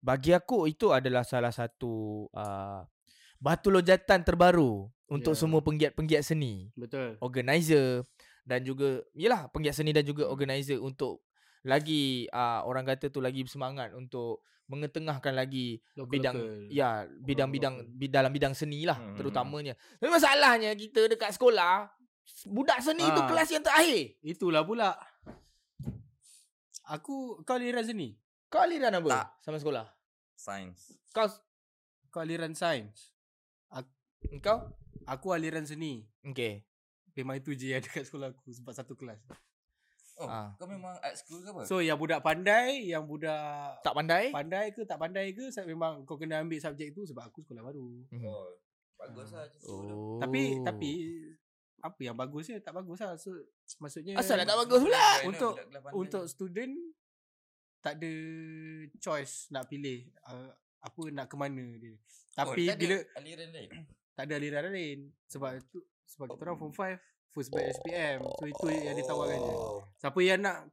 bagi 0.00 0.30
aku 0.32 0.70
itu 0.70 0.94
adalah 0.94 1.26
salah 1.26 1.50
satu 1.50 2.26
uh, 2.30 2.80
batu 3.36 3.68
lojatan 3.68 4.22
terbaru 4.22 4.88
untuk 5.06 5.34
Ya. 5.34 5.40
semua 5.40 5.60
penggiat-penggiat 5.60 6.22
seni 6.24 6.70
Betul. 6.78 7.18
organizer 7.20 8.06
dan 8.46 8.62
juga 8.62 9.02
yalah 9.12 9.50
penggiat 9.50 9.74
seni 9.74 9.90
dan 9.90 10.06
juga 10.06 10.30
organizer 10.30 10.78
untuk 10.78 11.25
lagi 11.66 12.30
uh, 12.30 12.62
orang 12.62 12.86
kata 12.86 13.10
tu 13.10 13.18
lagi 13.18 13.42
bersemangat 13.42 13.90
untuk 13.92 14.40
mengetengahkan 14.66 15.30
lagi 15.30 15.78
Local, 15.94 16.10
bidang 16.10 16.36
local. 16.36 16.66
ya 16.68 16.88
bidang-bidang 17.06 17.74
bid, 17.88 18.10
dalam 18.10 18.30
bidang 18.30 18.50
seni 18.50 18.82
lah 18.82 18.94
Hmm. 18.94 19.14
terutamanya. 19.14 19.74
Tapi 19.96 20.06
masalahnya 20.08 20.74
kita 20.74 21.06
dekat 21.06 21.30
sekolah 21.30 21.86
budak 22.44 22.78
seni 22.80 23.02
tu 23.04 23.20
Ah. 23.20 23.26
kelas 23.26 23.48
yang 23.48 23.62
terakhir. 23.62 24.18
Itulah 24.20 24.62
pula. 24.62 24.94
Aku 26.88 27.42
kau 27.42 27.54
aliran 27.54 27.82
seni. 27.82 28.14
Kau 28.46 28.62
aliran 28.62 28.94
apa 28.94 29.06
Tak. 29.08 29.26
sama 29.40 29.58
sekolah? 29.58 29.86
Sains. 30.34 30.94
Kau 31.10 31.26
Kau 32.08 32.22
aliran 32.22 32.54
sains. 32.54 33.12
kau? 34.40 34.58
Aku 35.04 35.30
aliran 35.30 35.62
seni. 35.62 36.02
Okey. 36.24 36.62
Memang 37.14 37.38
itu 37.38 37.54
je 37.54 37.70
yang 37.70 37.82
dekat 37.86 38.02
sekolah 38.04 38.30
aku 38.30 38.50
sebab 38.50 38.72
satu 38.72 38.94
kelas. 38.94 39.22
Oh, 40.16 40.24
Ah. 40.24 40.48
kau 40.56 40.64
memang 40.64 40.96
art 40.96 41.12
school 41.12 41.40
ke 41.40 41.48
apa? 41.48 41.62
So 41.62 41.78
yang 41.78 41.96
budak 41.96 42.20
pandai, 42.20 42.88
yang 42.88 43.04
budak 43.04 43.76
Tak 43.80 43.92
pandai? 43.92 44.32
pandai 44.32 44.72
ke 44.72 44.80
tak 44.82 44.96
pandai 44.96 45.30
ke 45.30 45.48
sa- 45.48 45.62
memang 45.62 46.02
kau 46.02 46.16
kena 46.16 46.40
ambil 46.40 46.56
subjek 46.56 46.90
tu 46.90 47.04
sebab 47.04 47.26
aku 47.26 47.40
sekolah 47.42 47.60
baru. 47.62 48.00
Mhm. 48.08 48.24
Oh, 48.24 48.48
bagus 48.96 49.28
lah. 49.30 49.44
Oh. 49.66 50.16
Tapi 50.16 50.56
tapi 50.62 50.90
apa 51.78 52.00
yang 52.00 52.16
bagusnya 52.16 52.56
tak 52.58 52.72
bagus 52.74 52.96
lah. 52.98 53.12
So 53.14 53.28
maksudnya 53.78 54.16
Asal 54.16 54.40
tak 54.40 54.56
bagus 54.56 54.80
pula? 54.80 55.04
Untuk- 55.22 55.56
untuk 55.92 56.24
student 56.26 56.72
tak 57.78 58.00
ada 58.00 58.12
choice 58.96 59.46
nak 59.48 59.68
pilih 59.68 60.10
uh, 60.24 60.48
apa 60.80 61.02
nak 61.12 61.28
ke 61.28 61.36
mana 61.36 61.62
dia. 61.76 61.92
Oh, 61.92 62.00
Tapi 62.34 62.66
tak 62.66 62.74
ada 62.74 62.80
bila 62.80 62.96
aliran 63.14 63.48
lain. 63.50 63.70
tak 64.12 64.24
ada 64.24 64.34
aliran 64.34 64.64
lain 64.66 64.98
sebab 65.26 65.60
tu 65.68 65.78
sebab 66.04 66.26
kita 66.30 66.42
orang 66.42 66.56
form 66.56 66.72
5 66.72 66.96
first 67.30 67.50
by 67.50 67.64
SPM. 67.64 68.22
So 68.36 68.44
itu 68.44 68.66
yang 68.70 68.94
ditawarkan 68.94 69.38
je. 69.38 69.54
Oh. 69.54 69.80
Siapa 69.96 70.18
yang 70.20 70.40
nak 70.40 70.68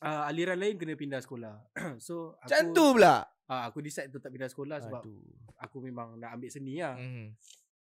uh, 0.00 0.22
aliran 0.24 0.56
lain 0.56 0.74
kena 0.76 0.94
pindah 0.94 1.20
sekolah. 1.20 1.54
so 2.00 2.34
aku 2.38 2.46
Macam 2.46 2.62
tu 2.72 2.86
pula. 2.94 3.16
uh, 3.46 3.62
aku 3.66 3.78
decide 3.80 4.08
untuk 4.08 4.20
tak 4.20 4.30
pindah 4.30 4.48
sekolah 4.48 4.78
sebab 4.80 5.02
Aduh. 5.02 5.22
aku 5.58 5.76
memang 5.80 6.16
nak 6.16 6.36
ambil 6.36 6.50
seni 6.50 6.78
lah. 6.78 6.96
Mhm. 6.96 7.26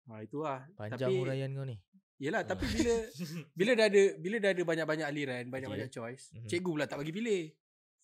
Ha 0.05 0.21
itu 0.21 0.37
lah. 0.39 0.61
Panjang 0.75 0.99
Tapi 1.01 1.13
huraian 1.17 1.49
kau 1.51 1.65
ni. 1.65 1.77
Yelah 2.15 2.41
tapi 2.41 2.63
bila 2.69 2.93
bila 3.59 3.71
dah 3.75 3.85
ada 3.85 4.03
bila 4.15 4.35
dah 4.39 4.51
ada 4.51 4.63
banyak-banyak 4.63 5.07
aliran, 5.07 5.43
banyak-banyak 5.49 5.89
choice, 5.89 6.31
Mhm. 6.31 6.47
cikgu 6.47 6.71
pula 6.71 6.85
tak 6.85 6.99
bagi 6.99 7.11
pilih. 7.11 7.43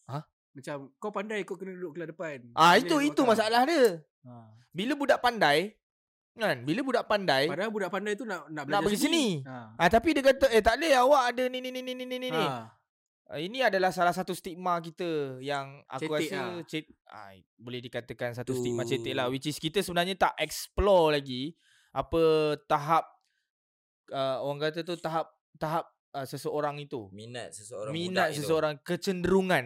Hah? 0.06 0.24
Macam 0.52 0.92
kau 1.00 1.12
pandai 1.12 1.48
kau 1.48 1.56
kena 1.56 1.72
duduk 1.72 1.96
kelas 1.96 2.12
depan. 2.12 2.38
Ah 2.54 2.76
itu 2.76 3.00
itu 3.00 3.22
masalah 3.24 3.64
dia. 3.64 4.04
Ha. 4.28 4.52
Bila 4.72 4.94
budak 4.94 5.24
pandai 5.24 5.80
kan, 6.32 6.58
bila 6.64 6.80
budak 6.82 7.06
pandai 7.06 7.46
Padahal 7.52 7.72
budak 7.72 7.92
pandai 7.92 8.14
tu 8.16 8.24
nak 8.24 8.48
nak 8.48 8.64
nak 8.66 8.80
pergi 8.82 9.00
sini. 9.00 9.26
Ha. 9.44 9.76
Ah 9.76 9.90
tapi 9.92 10.16
dia 10.16 10.24
kata 10.24 10.48
eh 10.50 10.64
tak 10.64 10.80
boleh 10.80 10.94
awak 10.96 11.24
ada 11.36 11.44
ni 11.48 11.60
ni 11.60 11.70
ni 11.70 11.82
ni 11.84 11.94
ni 11.94 12.06
ni 12.08 12.18
ni. 12.18 12.32
Ha. 12.32 12.68
Ah, 13.32 13.40
ini 13.40 13.64
adalah 13.64 13.96
salah 13.96 14.12
satu 14.12 14.36
stigma 14.36 14.76
kita 14.84 15.40
yang 15.40 15.80
aku 15.88 16.12
Cetek 16.12 16.32
rasa 16.36 16.36
lah. 16.36 16.64
cet, 16.68 16.84
ah, 17.08 17.32
boleh 17.56 17.80
dikatakan 17.80 18.36
satu 18.36 18.52
Tu- 18.52 18.60
stigma 18.60 18.84
cetek 18.84 19.16
lah 19.16 19.32
which 19.32 19.48
is 19.48 19.56
kita 19.56 19.80
sebenarnya 19.80 20.20
tak 20.20 20.36
explore 20.36 21.16
lagi 21.16 21.56
apa 21.96 22.56
tahap 22.68 23.08
uh, 24.12 24.44
orang 24.44 24.68
kata 24.68 24.84
tu 24.84 25.00
tahap 25.00 25.32
tahap 25.56 25.88
uh, 26.12 26.28
seseorang 26.28 26.76
itu. 26.80 27.08
Minat 27.16 27.56
seseorang 27.56 27.92
minat 27.92 28.32
budak 28.32 28.40
seseorang 28.40 28.74
kecenderungan 28.84 29.66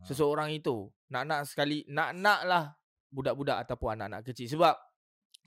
Ha. 0.00 0.08
seseorang 0.08 0.48
itu 0.48 0.88
nak-nak 1.12 1.44
sekali 1.44 1.84
nak-nak 1.84 2.40
lah 2.48 2.72
budak-budak 3.12 3.60
ataupun 3.68 4.00
anak-anak 4.00 4.24
kecil 4.24 4.48
sebab 4.48 4.72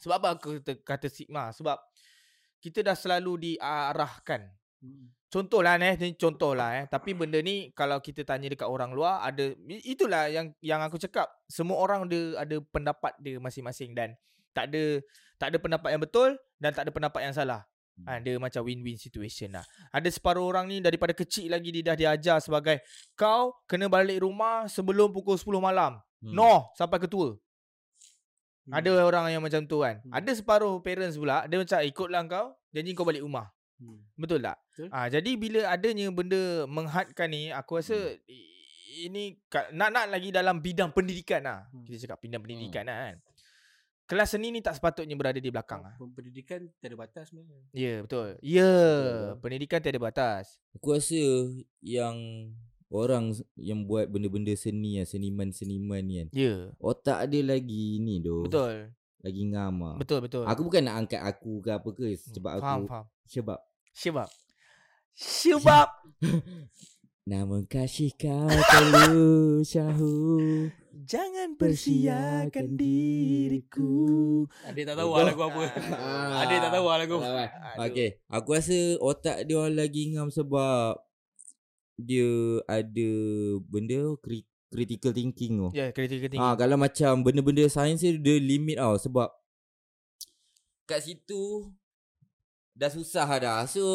sebab 0.04 0.16
apa 0.20 0.28
aku 0.36 0.60
kata, 0.60 0.74
kata 0.84 1.08
stigma 1.08 1.56
sebab 1.56 1.80
kita 2.60 2.84
dah 2.84 2.96
selalu 2.96 3.56
diarahkan 3.56 4.52
Hmm. 4.84 5.16
contohlah 5.32 5.80
eh 5.80 5.96
ni 5.96 6.12
contohlah 6.20 6.76
eh 6.76 6.86
tapi 6.92 7.16
benda 7.16 7.40
ni 7.40 7.72
kalau 7.72 8.04
kita 8.04 8.28
tanya 8.28 8.52
dekat 8.52 8.68
orang 8.68 8.92
luar 8.92 9.24
ada 9.24 9.56
itulah 9.80 10.28
yang 10.28 10.52
yang 10.60 10.84
aku 10.84 11.00
cakap 11.00 11.24
semua 11.48 11.80
orang 11.80 12.04
ada 12.04 12.44
ada 12.44 12.60
pendapat 12.68 13.16
dia 13.24 13.40
masing-masing 13.40 13.96
dan 13.96 14.12
tak 14.52 14.68
ada 14.68 15.00
tak 15.40 15.56
ada 15.56 15.58
pendapat 15.64 15.88
yang 15.96 16.04
betul 16.04 16.36
dan 16.60 16.76
tak 16.76 16.84
ada 16.84 16.92
pendapat 16.92 17.24
yang 17.24 17.32
salah 17.32 17.64
Hmm. 17.94 18.06
Ha, 18.10 18.12
dia 18.26 18.42
macam 18.42 18.66
win-win 18.66 18.98
situation 18.98 19.54
lah. 19.54 19.62
Ada 19.94 20.10
separuh 20.10 20.42
orang 20.42 20.66
ni 20.66 20.82
daripada 20.82 21.14
kecil 21.14 21.54
lagi 21.54 21.70
dia 21.70 21.94
dah 21.94 21.98
diajar 21.98 22.38
sebagai 22.42 22.82
kau 23.14 23.54
kena 23.70 23.86
balik 23.86 24.26
rumah 24.26 24.66
sebelum 24.66 25.14
pukul 25.14 25.38
10 25.38 25.62
malam. 25.62 26.02
Hmm. 26.26 26.34
No, 26.34 26.74
sampai 26.74 26.98
ke 26.98 27.06
tua. 27.06 27.38
Hmm. 28.64 28.80
Ada 28.80 29.04
orang 29.04 29.28
yang 29.28 29.44
macam 29.44 29.68
tu 29.68 29.84
kan. 29.84 30.00
Hmm. 30.04 30.14
Ada 30.16 30.32
separuh 30.40 30.80
parents 30.80 31.20
pula 31.20 31.44
dia 31.52 31.60
macam 31.60 31.80
ikutlah 31.84 32.22
kau, 32.26 32.48
janji 32.72 32.96
kau 32.96 33.04
balik 33.04 33.24
rumah. 33.24 33.52
Hmm. 33.76 34.00
Betul 34.16 34.40
tak? 34.40 34.58
Betul. 34.72 34.88
Ah 34.90 35.08
jadi 35.12 35.32
bila 35.36 35.68
adanya 35.68 36.08
benda 36.10 36.64
menghadkan 36.66 37.28
ni 37.28 37.52
aku 37.52 37.84
rasa 37.84 37.96
Hmm. 37.96 39.04
ini 39.04 39.36
nak-nak 39.74 40.06
lagi 40.08 40.30
dalam 40.32 40.64
bidang 40.64 40.96
pendidikan 40.96 41.44
lah. 41.44 41.68
Hmm. 41.70 41.84
Kita 41.84 42.08
cakap 42.08 42.24
bidang 42.24 42.40
pendidikan 42.40 42.88
lah 42.88 43.12
kan. 43.12 43.18
Kelas 44.04 44.36
seni 44.36 44.52
ni 44.52 44.60
tak 44.60 44.76
sepatutnya 44.76 45.16
berada 45.16 45.40
di 45.40 45.48
belakang 45.48 45.80
lah. 45.80 45.96
Pendidikan 45.96 46.68
tiada 46.84 46.96
batas 47.00 47.32
sebenarnya. 47.32 47.64
Ya 47.72 48.04
betul. 48.04 48.36
Ya, 48.44 48.68
Betul. 48.68 49.40
pendidikan 49.40 49.80
tiada 49.80 50.00
batas. 50.00 50.60
Aku 50.76 50.92
rasa 50.92 51.24
yang 51.80 52.16
orang 52.94 53.34
yang 53.58 53.90
buat 53.90 54.06
benda-benda 54.08 54.54
seni 54.54 55.02
kan, 55.02 55.10
seniman-seniman 55.10 56.02
ni 56.06 56.14
kan. 56.22 56.28
Ya. 56.32 56.56
Otak 56.78 57.26
dia 57.34 57.42
lagi 57.42 57.98
ni 57.98 58.22
doh. 58.22 58.46
Betul. 58.46 58.94
Lagi 59.24 59.42
ngam 59.50 59.76
ah. 59.82 59.96
Betul 59.98 60.20
betul. 60.22 60.46
Aku 60.46 60.62
bukan 60.68 60.86
nak 60.86 60.96
angkat 61.04 61.22
aku 61.26 61.64
ke 61.64 61.74
apa 61.74 61.90
ke 61.90 62.14
Hmm, 62.14 62.32
sebab 62.38 62.52
aku 62.60 62.64
faham 62.64 62.82
faham. 62.86 63.06
sebab 63.26 63.60
Syabab. 63.94 64.30
Syabab. 65.14 65.90
namun 67.32 67.64
kasih 67.72 68.12
kau 68.20 68.52
perlu 68.52 69.64
syahu 69.64 70.68
Jangan 71.04 71.60
persiakan 71.60 72.80
diriku. 72.80 73.92
Adik 74.64 74.88
tak 74.88 74.96
tahu 74.96 75.12
lah 75.12 75.28
lagu 75.28 75.42
apa. 75.44 75.64
Adik 76.48 76.58
tak 76.64 76.72
tahu 76.72 76.86
lah 76.88 76.98
lagu. 77.04 77.18
Aduh. 77.20 77.48
Okay 77.92 78.10
Aku 78.32 78.56
rasa 78.56 78.78
otak 79.04 79.44
dia 79.44 79.60
orang 79.60 79.76
lagi 79.84 80.16
ngam 80.16 80.32
sebab 80.32 80.96
Dia 81.96 82.30
ada 82.66 83.10
benda 83.62 84.18
cri- 84.20 84.48
critical 84.68 85.14
thinking 85.14 85.54
tu 85.56 85.70
Ya, 85.72 85.94
kritikal 85.94 86.28
tinggi. 86.28 86.42
Ah 86.42 86.54
kalau 86.54 86.74
macam 86.76 87.22
benda-benda 87.22 87.66
sains 87.68 88.02
dia 88.02 88.18
limit 88.36 88.78
tau 88.78 88.98
sebab 88.98 89.30
kat 90.84 91.00
situ 91.00 91.70
dah 92.74 92.90
susah 92.90 93.30
dah. 93.38 93.62
So 93.66 93.86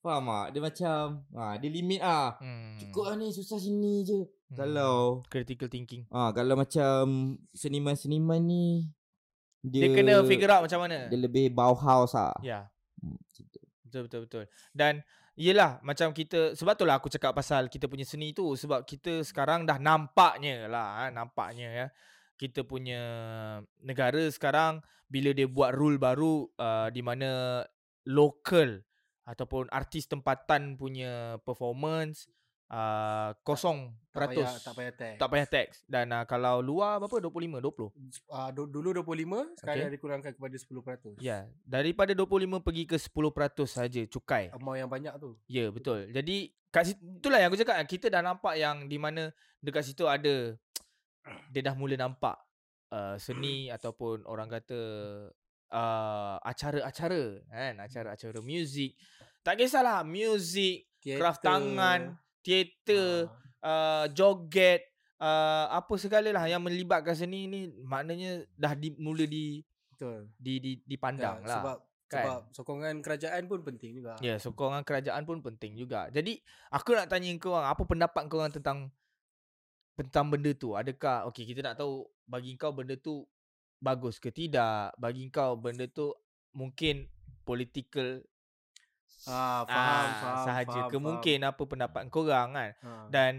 faham 0.00 0.24
tak? 0.26 0.46
Dia 0.56 0.60
macam 0.62 1.02
ah 1.32 1.54
dia 1.54 1.68
limit 1.68 2.00
ah. 2.00 2.40
Hmm. 2.40 2.80
Cukup 2.80 3.04
lah 3.06 3.16
ni 3.16 3.28
susah 3.28 3.60
sini 3.60 4.02
je. 4.02 4.20
Hmm. 4.48 4.56
Kalau 4.56 4.94
critical 5.28 5.68
thinking. 5.68 6.08
ah 6.08 6.32
kalau 6.32 6.56
macam 6.56 7.00
seniman-seniman 7.52 8.40
ni 8.40 8.88
Dia, 9.62 9.86
dia, 9.86 9.94
kena 9.94 10.24
figure 10.24 10.50
out 10.50 10.64
macam 10.64 10.80
mana. 10.82 11.06
dia 11.06 11.20
lebih 11.20 11.52
Bauhaus 11.52 12.16
ah. 12.16 12.34
Ya, 12.40 12.66
Hmm, 12.98 13.18
gitu. 13.30 13.58
betul 13.84 14.00
betul 14.06 14.20
betul. 14.24 14.44
Dan 14.72 15.02
Yelah 15.32 15.80
macam 15.80 16.12
kita 16.12 16.52
Sebab 16.52 16.76
tu 16.76 16.84
lah 16.84 17.00
aku 17.00 17.08
cakap 17.08 17.32
pasal 17.32 17.72
Kita 17.72 17.88
punya 17.88 18.04
seni 18.04 18.36
tu 18.36 18.52
Sebab 18.52 18.84
kita 18.84 19.24
sekarang 19.24 19.64
dah 19.64 19.80
nampaknya 19.80 20.68
lah 20.68 20.88
ha, 21.00 21.04
Nampaknya 21.08 21.68
ya. 21.72 21.86
Kita 22.36 22.68
punya 22.68 23.00
Negara 23.80 24.28
sekarang 24.28 24.84
Bila 25.08 25.32
dia 25.32 25.48
buat 25.48 25.72
rule 25.72 25.96
baru 25.96 26.52
uh, 26.60 26.92
Di 26.92 27.00
mana 27.00 27.64
Local 28.04 28.84
Ataupun 29.24 29.72
artis 29.72 30.04
tempatan 30.04 30.76
punya 30.76 31.40
Performance 31.40 32.28
uh, 32.72 33.30
Kosong 33.44 33.92
Tak 34.12 34.28
payah, 34.32 34.48
peratus 34.48 34.50
tak 34.64 34.74
payah 34.74 34.92
tag. 34.92 35.14
tak 35.16 35.28
payah 35.28 35.48
tax 35.48 35.68
Dan 35.84 36.06
uh, 36.10 36.24
kalau 36.24 36.60
luar 36.60 36.96
berapa 36.98 37.28
25 37.28 37.60
20 37.60 38.32
Uh, 38.32 38.50
dulu 38.52 38.88
25, 38.96 39.60
sekarang 39.60 39.88
Okay. 39.88 39.94
dikurangkan 39.94 40.32
kepada 40.32 40.56
10%. 40.56 41.20
Ya 41.20 41.48
Daripada 41.62 42.12
25 42.12 42.64
pergi 42.64 42.84
ke 42.84 42.96
10% 42.96 43.68
saja 43.68 44.02
Cukai 44.08 44.48
Amount 44.52 44.78
yang 44.78 44.90
banyak 44.90 45.14
tu. 45.20 45.36
Ya 45.46 45.68
betul. 45.68 46.08
Jadi 46.10 46.50
kat 46.72 46.88
situ, 46.88 47.00
itulah 47.20 47.36
yang 47.36 47.52
aku 47.52 47.60
cakap 47.60 47.76
kita 47.84 48.08
dah 48.08 48.24
nampak 48.24 48.56
yang 48.56 48.88
di 48.88 48.96
mana 48.96 49.28
dekat 49.60 49.84
situ 49.84 50.08
ada 50.08 50.56
dia 51.52 51.62
dah 51.62 51.76
mula 51.76 51.94
nampak 51.94 52.34
uh, 52.90 53.14
seni 53.20 53.68
ataupun 53.76 54.24
orang 54.24 54.48
kata 54.48 54.80
uh, 55.70 56.36
acara-acara 56.42 57.44
kan 57.46 57.74
acara-acara 57.80 58.38
muzik. 58.40 58.96
Tak 59.42 59.58
kisahlah 59.58 60.00
muzik, 60.06 60.86
craft 61.02 61.42
tangan, 61.42 62.14
teater, 62.42 63.30
uh, 63.62 64.06
joget 64.10 64.82
uh, 65.22 65.66
apa 65.70 65.94
segalalah 65.94 66.44
yang 66.50 66.62
melibatkan 66.62 67.14
seni 67.14 67.46
ni 67.46 67.70
maknanya 67.86 68.42
dah 68.58 68.74
di, 68.74 68.92
mula 68.98 69.24
di 69.24 69.62
Betul. 69.94 70.26
di 70.34 70.58
di 70.58 70.72
dipandang 70.82 71.46
Ya, 71.46 71.48
lah. 71.48 71.62
Sebab 71.62 71.78
kan? 72.10 72.24
sebab 72.26 72.40
sokongan 72.52 72.94
kerajaan 73.00 73.42
pun 73.46 73.60
penting 73.62 74.02
juga. 74.02 74.18
Ya, 74.18 74.36
sokongan 74.36 74.82
kerajaan 74.82 75.22
pun 75.22 75.38
penting 75.40 75.78
juga. 75.78 76.10
Jadi, 76.10 76.42
aku 76.68 76.92
nak 76.92 77.08
tanya 77.08 77.30
kau 77.38 77.54
orang, 77.54 77.70
apa 77.70 77.82
pendapat 77.86 78.22
kau 78.26 78.42
orang 78.42 78.52
tentang 78.52 78.78
tentang 79.96 80.26
benda 80.28 80.50
tu? 80.52 80.74
Adakah 80.74 81.30
okey 81.30 81.46
kita 81.46 81.62
nak 81.62 81.78
tahu 81.78 82.04
bagi 82.26 82.58
kau 82.58 82.74
benda 82.74 82.98
tu 82.98 83.24
bagus 83.78 84.18
ke 84.18 84.34
tidak? 84.34 84.92
Bagi 84.98 85.30
kau 85.30 85.54
benda 85.56 85.86
tu 85.86 86.12
mungkin 86.52 87.08
political 87.46 88.20
Ah, 89.24 89.62
faham, 89.62 89.70
ah, 89.70 90.12
faham. 90.14 90.44
sahaja 90.44 90.80
faham, 90.80 90.90
ke 90.90 90.96
mungkin 90.98 91.38
apa 91.42 91.62
pendapat 91.62 92.02
kau 92.08 92.22
orang 92.22 92.50
kan? 92.50 92.70
faham. 92.74 92.90
Ha. 92.98 93.08
Dan 93.08 93.32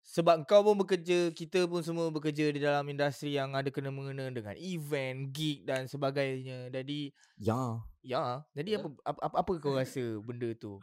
sebab 0.00 0.40
kau 0.42 0.62
pun 0.62 0.76
bekerja, 0.78 1.28
kita 1.30 1.64
pun 1.64 1.80
semua 1.80 2.08
bekerja 2.08 2.48
di 2.48 2.58
dalam 2.58 2.80
industri 2.84 3.34
yang 3.34 3.52
ada 3.52 3.68
kena 3.68 3.88
mengena 3.88 4.24
dengan 4.26 4.56
event, 4.56 5.28
gig 5.28 5.62
dan 5.62 5.84
sebagainya. 5.84 6.68
Jadi 6.70 7.12
Ya. 7.36 7.76
Ya, 8.00 8.40
jadi 8.52 8.70
Ya. 8.74 8.78
apa, 8.78 8.88
apa 9.04 9.20
apa 9.26 9.36
apa 9.38 9.50
kau 9.58 9.76
rasa 9.76 10.00
benda 10.18 10.48
tu? 10.54 10.80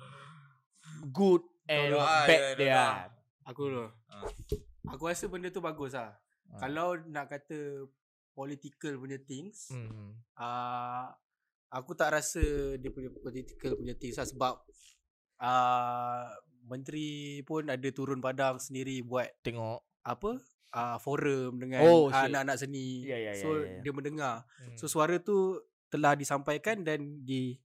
Good 1.04 1.42
and 1.66 1.90
dulu, 1.90 2.00
ah, 2.00 2.24
bad 2.24 2.38
ya, 2.38 2.50
dia. 2.54 2.70
dah. 2.72 2.94
Aku 3.46 3.62
dulu. 3.66 3.88
Ah. 4.06 4.26
Aku 4.88 5.04
rasa 5.06 5.26
benda 5.26 5.50
tu 5.50 5.58
bagus 5.60 5.94
lah. 5.94 6.14
Ah. 6.54 6.60
Kalau 6.62 6.94
nak 7.10 7.26
kata 7.28 7.90
political 8.32 8.94
punya 8.96 9.18
things, 9.18 9.74
Hmm. 9.74 10.22
uh, 10.36 11.10
aku 11.76 11.92
tak 11.92 12.16
rasa 12.16 12.42
dia 12.80 12.88
punya 12.88 13.12
political 13.12 13.76
punya 13.76 13.92
things 14.00 14.16
lah 14.16 14.24
sebab 14.24 14.54
uh, 15.44 16.24
menteri 16.72 17.44
pun 17.44 17.68
ada 17.68 17.90
turun 17.92 18.24
padang 18.24 18.58
sendiri 18.58 19.04
buat 19.04 19.28
Tengok. 19.44 19.84
apa 20.08 20.40
uh, 20.76 20.98
forum 21.04 21.60
dengan 21.60 21.84
Oh, 21.84 22.08
shit. 22.08 22.32
anak-anak 22.32 22.56
seni. 22.60 23.04
Ya, 23.04 23.18
ya, 23.20 23.32
so 23.40 23.60
ya, 23.60 23.80
ya. 23.80 23.82
dia 23.84 23.92
mendengar. 23.96 24.36
Hmm. 24.60 24.76
So 24.80 24.88
suara 24.88 25.20
tu 25.20 25.60
telah 25.92 26.16
disampaikan 26.18 26.84
dan 26.84 27.24
di 27.24 27.56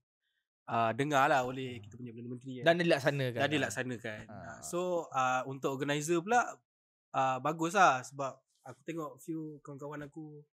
uh, 0.71 0.91
dengar 0.95 1.27
lah 1.27 1.43
oleh 1.43 1.81
kita 1.83 1.99
punya 1.99 2.11
Perdana 2.15 2.29
Menteri. 2.31 2.51
kan. 2.59 2.63
dan 2.67 2.75
dilaksanakan. 2.79 3.39
lah. 3.39 3.49
dilaksanakan. 3.51 4.19
Ah. 4.27 4.35
Ah. 4.35 4.59
So 4.63 5.11
uh, 5.11 5.41
untuk 5.47 5.75
organizer 5.75 6.19
pula 6.23 6.45
uh, 7.15 7.37
bagus 7.43 7.75
lah 7.75 7.99
sebab 8.03 8.35
aku 8.61 8.79
tengok 8.85 9.11
few 9.19 9.57
kawan-kawan 9.65 10.05
aku 10.05 10.45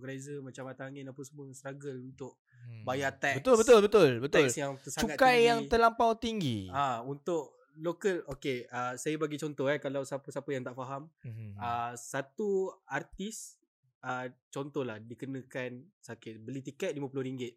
organizer 0.00 0.40
macam 0.40 0.64
mata 0.64 0.82
angin 0.82 1.04
apa 1.04 1.20
semua 1.20 1.44
struggle 1.50 2.00
untuk 2.00 2.34
Hmm. 2.60 2.84
bayar 2.84 3.12
tax. 3.14 3.40
Betul 3.40 3.56
betul 3.56 3.78
betul 3.80 4.08
betul. 4.20 4.44
Tax 4.44 4.52
yang 4.54 4.72
sangat 4.76 5.00
Cukai 5.10 5.32
tinggi. 5.34 5.46
yang 5.46 5.60
terlampau 5.66 6.10
tinggi. 6.14 6.58
Ah 6.70 7.00
untuk 7.02 7.52
local 7.74 8.20
okay 8.26 8.64
uh, 8.66 8.92
saya 8.94 9.16
bagi 9.16 9.36
contoh 9.36 9.64
eh 9.64 9.76
kalau 9.76 10.00
siapa-siapa 10.02 10.44
yang 10.50 10.60
tak 10.62 10.74
faham 10.74 11.08
Hmm. 11.20 11.56
uh, 11.56 11.92
satu 11.94 12.48
artis 12.84 13.56
uh, 14.00 14.24
contohlah 14.48 14.96
dikenakan 14.98 15.88
sakit 15.98 16.36
beli 16.38 16.60
tiket 16.60 16.92
RM50 16.92 17.48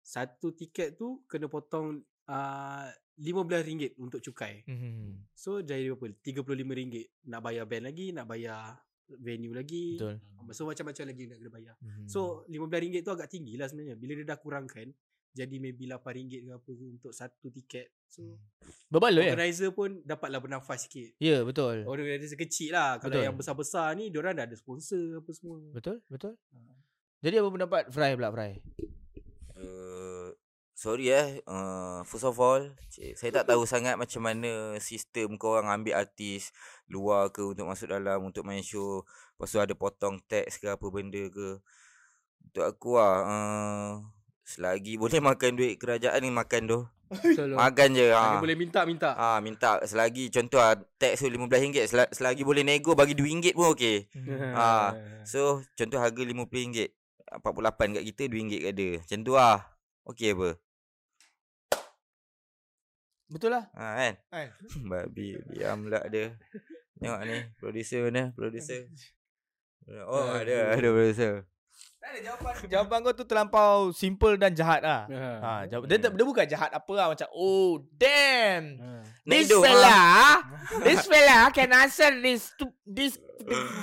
satu 0.00 0.50
tiket 0.50 0.96
tu 0.96 1.22
kena 1.24 1.46
potong 1.46 2.00
uh, 2.26 2.86
RM15 3.16 3.94
untuk 3.96 4.18
cukai 4.20 4.64
Hmm. 4.64 5.22
so 5.30 5.60
jadi 5.60 5.90
berapa 5.90 6.10
RM35 6.16 6.94
nak 7.24 7.40
bayar 7.40 7.64
band 7.64 7.84
lagi 7.86 8.10
nak 8.10 8.26
bayar 8.26 8.80
venue 9.16 9.50
lagi 9.50 9.96
Betul. 9.96 10.20
so 10.50 10.62
macam-macam 10.64 11.04
lagi 11.06 11.22
nak 11.24 11.36
kena 11.38 11.50
bayar 11.50 11.74
Hmm. 11.80 12.06
so 12.06 12.20
RM15 12.46 13.00
tu 13.00 13.10
agak 13.10 13.28
tinggi 13.28 13.54
lah 13.54 13.66
sebenarnya 13.66 13.96
bila 13.96 14.12
dia 14.14 14.26
dah 14.26 14.36
kurangkan 14.36 14.88
jadi 15.30 15.56
maybe 15.56 15.86
RM8 15.86 16.02
ke 16.26 16.50
apa 16.50 16.70
untuk 16.84 17.12
satu 17.12 17.48
tiket 17.48 17.86
so 18.04 18.34
berbaloi 18.88 19.24
ya? 19.24 19.32
organizer 19.32 19.70
pun 19.70 20.02
dapatlah 20.02 20.38
bernafas 20.38 20.84
sikit 20.84 21.14
Ya, 21.16 21.46
betul. 21.46 21.86
Organizer 21.86 22.34
kecil 22.36 22.74
lah 22.74 22.98
Kalau 22.98 23.14
Betul. 23.14 23.24
yang 23.24 23.36
besar-besar 23.38 23.94
ni 23.94 24.10
Diorang 24.10 24.34
dah 24.34 24.42
ada 24.42 24.56
sponsor 24.58 25.22
Apa 25.22 25.30
semua 25.30 25.62
Betul, 25.70 26.02
betul. 26.10 26.34
Ah. 26.50 26.74
Jadi 27.22 27.38
apa 27.38 27.46
pendapat 27.46 27.82
Fry 27.88 28.18
pula 28.18 28.34
Fry? 28.34 28.58
Sorry 30.80 31.12
eh 31.12 31.44
uh, 31.44 32.00
First 32.08 32.24
of 32.24 32.40
all 32.40 32.72
cik, 32.88 33.12
Saya 33.20 33.30
tak 33.36 33.52
tahu 33.52 33.68
sangat 33.68 34.00
Macam 34.00 34.24
mana 34.24 34.80
Sistem 34.80 35.36
korang 35.36 35.68
ambil 35.68 36.00
artis 36.00 36.56
Luar 36.88 37.28
ke 37.28 37.44
Untuk 37.44 37.68
masuk 37.68 37.92
dalam 37.92 38.24
Untuk 38.24 38.48
main 38.48 38.64
show 38.64 39.04
Lepas 39.36 39.52
tu 39.52 39.60
ada 39.60 39.76
potong 39.76 40.16
teks 40.24 40.56
ke 40.56 40.72
Apa 40.72 40.88
benda 40.88 41.20
ke 41.28 41.60
Untuk 42.48 42.64
aku 42.64 42.96
lah 42.96 43.14
uh, 43.28 43.90
Selagi 44.40 44.96
boleh 45.02 45.20
makan 45.20 45.52
duit 45.60 45.76
kerajaan 45.76 46.18
ni 46.24 46.32
Makan 46.32 46.62
tu. 46.64 46.80
Makan 47.60 47.88
je 47.90 48.06
ha. 48.14 48.38
boleh 48.38 48.54
minta 48.54 48.86
minta. 48.86 49.18
Ah 49.18 49.42
minta 49.42 49.82
selagi 49.82 50.30
contoh 50.30 50.62
ah 50.62 50.78
teks 50.78 51.18
tu 51.18 51.26
RM15 51.26 51.90
sel- 51.90 52.12
selagi 52.14 52.46
boleh 52.46 52.62
nego 52.62 52.94
bagi 52.94 53.18
RM2 53.18 53.50
pun 53.50 53.74
okey. 53.74 54.06
Ah. 54.54 54.94
So 55.26 55.58
contoh 55.74 55.98
harga 55.98 56.22
RM50 56.22 56.86
48 57.42 57.98
kat 57.98 58.04
kita 58.14 58.22
RM2 58.30 58.54
kat 58.62 58.72
dia. 58.78 58.92
Macam 59.02 59.18
tu 59.26 59.32
lah. 59.34 59.58
Okey 60.06 60.38
apa? 60.38 60.54
Betul 63.30 63.54
lah. 63.54 63.64
Ha 63.72 63.86
kan? 63.96 64.14
Kan? 64.34 64.48
Babi 64.90 65.38
diam 65.48 65.86
pula 65.86 66.02
dia. 66.06 66.34
Tengok 66.98 67.20
ni 67.24 67.36
producer 67.56 68.00
mana? 68.04 68.34
Producer. 68.34 68.84
Oh 70.06 70.30
ada 70.30 70.76
ada 70.76 70.86
producer. 70.86 71.42
Tak 71.98 72.14
ada 72.14 72.18
jawapan. 72.22 72.52
Jawapan 72.68 72.98
kau 73.00 73.12
tu 73.12 73.24
terlampau 73.24 73.74
simple 73.90 74.38
dan 74.38 74.54
jahat 74.54 74.80
lah. 74.80 75.08
Ha, 75.10 75.66
jawab, 75.66 75.84
dia, 75.84 75.98
tak- 75.98 76.14
dia 76.14 76.22
bukan 76.22 76.46
jahat 76.46 76.70
apa 76.70 76.92
lah 76.94 77.06
macam 77.10 77.26
oh 77.32 77.80
damn. 77.92 78.78
This 79.24 79.48
Nando, 79.48 79.58
fella, 79.60 80.00
this 80.80 81.00
fella 81.04 81.50
can 81.50 81.72
answer 81.72 82.12
this 82.20 82.52
to, 82.56 82.70
this 82.84 83.18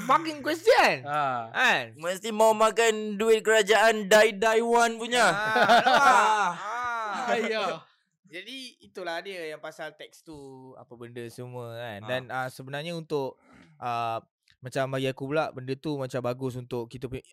fucking 0.06 0.40
question. 0.40 1.04
Ah. 1.04 1.50
Kan? 1.52 1.98
Mesti 1.98 2.30
mau 2.32 2.56
makan 2.56 3.18
duit 3.18 3.42
kerajaan 3.42 4.08
die 4.08 4.32
die 4.34 4.62
one 4.62 4.96
punya. 4.96 5.28
Ah, 5.28 6.54
ah. 6.54 7.32
Ayah. 7.34 7.84
Jadi 8.28 8.58
itulah 8.82 9.20
dia 9.20 9.48
yang 9.48 9.60
pasal 9.60 9.92
teks 9.92 10.22
tu 10.22 10.36
apa 10.76 10.92
benda 10.94 11.24
semua 11.28 11.74
kan. 11.74 12.00
Dan 12.04 12.22
uh, 12.28 12.48
sebenarnya 12.48 12.92
untuk 12.92 13.40
uh, 13.78 14.20
macam 14.60 14.84
bagi 14.90 15.08
aku 15.08 15.24
pula 15.26 15.50
benda 15.50 15.74
tu 15.74 15.96
macam 15.96 16.20
bagus 16.20 16.56
untuk 16.56 16.88
kita 16.88 17.08
punya 17.08 17.24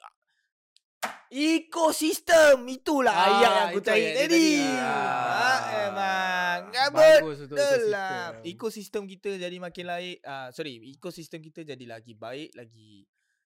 ekosistem 1.34 2.62
itulah 2.70 3.11
Ah, 3.11 3.26
ayat 3.26 3.40
yang 3.42 3.57
aku 3.66 3.78
cari 3.82 4.07
tadi. 4.14 4.47
Ah, 4.78 4.86
Ah. 4.86 5.61
emang. 5.82 6.61
Gabut. 6.70 7.01
Bagus 7.26 7.38
untuk 7.42 7.57
Betul 7.59 7.66
ekosistem. 7.66 7.90
lah. 7.90 8.22
Ekosistem 8.45 9.03
kita 9.09 9.30
jadi 9.34 9.57
makin 9.59 9.84
baik. 9.88 10.16
Uh, 10.22 10.49
sorry, 10.55 10.74
ekosistem 10.86 11.42
kita 11.42 11.66
jadi 11.66 11.84
lagi 11.90 12.14
baik, 12.14 12.55
lagi 12.55 13.03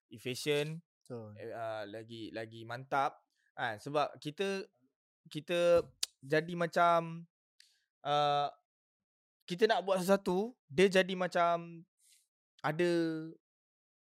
efficient, 0.09 0.77
Betul. 1.01 1.33
uh, 1.33 1.83
lagi 1.89 2.29
lagi 2.29 2.61
mantap 2.61 3.25
kan 3.53 3.75
sebab 3.75 4.15
kita 4.17 4.63
kita 5.27 5.83
jadi 6.23 6.53
macam 6.55 7.25
uh, 8.01 8.47
kita 9.43 9.65
nak 9.65 9.81
buat 9.81 9.97
sesuatu 9.97 10.51
dia 10.65 10.87
jadi 10.87 11.13
macam 11.13 11.81
ada 12.59 12.89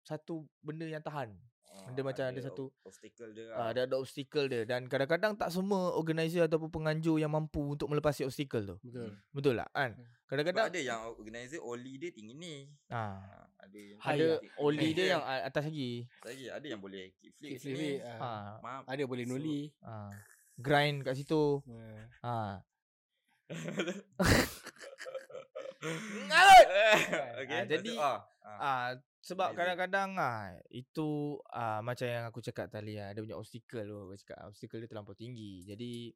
satu 0.02 0.44
benda 0.60 0.86
yang 0.86 1.02
tahan 1.02 1.34
Benda 1.82 2.04
macam 2.04 2.26
ada 2.28 2.38
satu- 2.38 2.70
obstacle 2.84 3.32
dia. 3.32 3.48
uh, 3.50 3.72
ada 3.72 3.88
ada 3.88 3.96
obstacle 3.96 4.46
dia 4.46 4.62
dan 4.64 4.86
kadang-kadang 4.86 5.34
tak 5.34 5.50
semua 5.50 5.96
organizer 5.96 6.44
ataupun 6.44 6.70
penganjur 6.70 7.16
yang 7.16 7.32
mampu 7.32 7.74
untuk 7.74 7.88
melepasi 7.88 8.22
obstacle 8.22 8.62
tu 8.62 8.78
Betul. 8.84 9.10
betul 9.32 9.54
tak 9.56 9.70
kan 9.72 9.92
Sebab 9.96 10.28
kadang-kadang 10.28 10.66
ada 10.68 10.80
yang 10.80 11.00
organizer 11.10 11.58
oli 11.58 11.98
dia 11.98 12.12
tinggi 12.12 12.36
ni. 12.36 12.56
ah 12.88 13.18
Ha, 13.18 13.66
ada 13.66 13.78
yang 13.78 13.98
ada 13.98 14.28
High 14.38 14.60
oli 14.60 14.88
dia 14.92 15.06
yang 15.10 15.24
a- 15.24 15.44
atas 15.44 15.64
lagi 15.64 16.06
lagi 16.22 16.46
ada 16.50 16.66
yang 16.66 16.78
boleh 16.78 17.04
kickflip 17.18 17.50
Kick 17.56 18.00
ah. 18.04 18.20
ah 18.20 18.50
Maaf. 18.60 18.84
Ada 18.86 19.04
boleh 19.04 19.24
So, 19.24 19.32
noli. 19.32 19.62
ah 19.82 20.12
grind 20.56 21.02
kat 21.02 21.16
situ 21.16 21.64
Ah. 22.22 22.62
Ah 26.32 26.56
okay, 27.38 27.58
Ah, 27.58 27.66
jadi- 27.66 27.98
ah, 27.98 28.20
ah. 28.42 28.58
Ah 28.58 28.86
sebab 29.22 29.54
kadang-kadang 29.54 30.18
ah 30.18 30.50
itu 30.68 31.10
ah 31.48 31.78
macam 31.80 32.04
yang 32.04 32.26
aku 32.26 32.40
cakap 32.40 32.68
tadi 32.68 32.98
ah 32.98 33.10
dia 33.10 33.22
punya 33.22 33.38
obstacle 33.38 33.86
tu 33.86 33.98
aku 34.02 34.16
cakap 34.18 34.38
obstacle 34.46 34.80
dia 34.80 34.90
terlampau 34.90 35.14
tinggi. 35.14 35.62
Jadi 35.64 36.10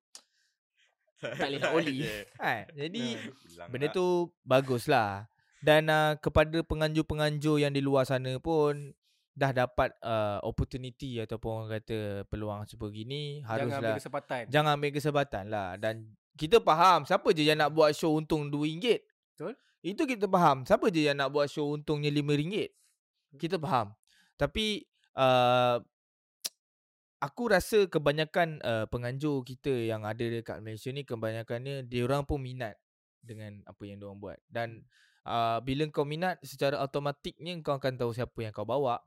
tak 1.21 1.47
boleh 1.47 1.59
nak 1.59 1.73
oli. 1.73 1.97
kan. 2.35 2.65
Jadi 2.71 3.03
Hilang 3.45 3.69
benda 3.69 3.87
lah. 3.87 3.93
tu 3.93 4.07
baguslah. 4.41 5.11
Dan 5.59 5.87
uh, 5.87 6.13
kepada 6.15 6.61
penganjur-penganjur 6.61 7.57
yang 7.57 7.71
di 7.71 7.81
luar 7.81 8.05
sana 8.05 8.37
pun 8.37 8.93
dah 9.31 9.51
dapat 9.51 9.91
uh, 9.99 10.37
opportunity 10.41 11.17
ataupun 11.19 11.51
orang 11.59 11.71
kata 11.75 11.97
peluang 12.25 12.63
seperti 12.63 13.03
ini 13.03 13.23
Jangan 13.39 13.49
ambil 13.51 13.67
haruslah 13.67 13.95
kesempatan. 13.97 14.41
jangan 14.47 14.71
ambil 14.73 14.91
kesempatan 14.93 15.43
lah 15.49 15.69
dan 15.75 15.95
kita 16.35 16.59
faham 16.59 17.07
siapa 17.07 17.31
je 17.31 17.43
yang 17.47 17.59
nak 17.59 17.71
buat 17.71 17.95
show 17.95 18.11
untung 18.15 18.51
RM2 18.51 19.01
Betul. 19.35 19.53
itu 19.83 20.01
kita 20.07 20.25
faham. 20.31 20.63
Siapa 20.67 20.87
je 20.91 21.07
yang 21.07 21.17
nak 21.19 21.31
buat 21.31 21.47
show 21.47 21.71
untungnya 21.71 22.11
RM5 22.11 22.71
kita 23.35 23.59
faham. 23.59 23.91
Tapi 24.35 24.87
uh, 25.15 25.79
aku 27.19 27.43
rasa 27.51 27.87
kebanyakan 27.87 28.59
uh, 28.63 28.85
penganjur 28.87 29.43
kita 29.47 29.71
yang 29.71 30.03
ada 30.03 30.23
dekat 30.23 30.59
Malaysia 30.63 30.91
ni 30.91 31.03
kebanyakannya 31.07 31.87
dia 31.87 32.01
orang 32.03 32.23
pun 32.27 32.39
minat 32.43 32.75
dengan 33.23 33.63
apa 33.67 33.81
yang 33.87 33.99
dia 33.99 34.07
orang 34.07 34.19
buat. 34.19 34.39
Dan 34.47 34.83
uh, 35.27 35.59
bila 35.63 35.87
kau 35.91 36.07
minat 36.07 36.39
secara 36.43 36.79
automatiknya 36.79 37.55
kau 37.63 37.75
akan 37.79 37.95
tahu 37.99 38.11
siapa 38.15 38.39
yang 38.43 38.53
kau 38.55 38.67
bawa 38.67 38.99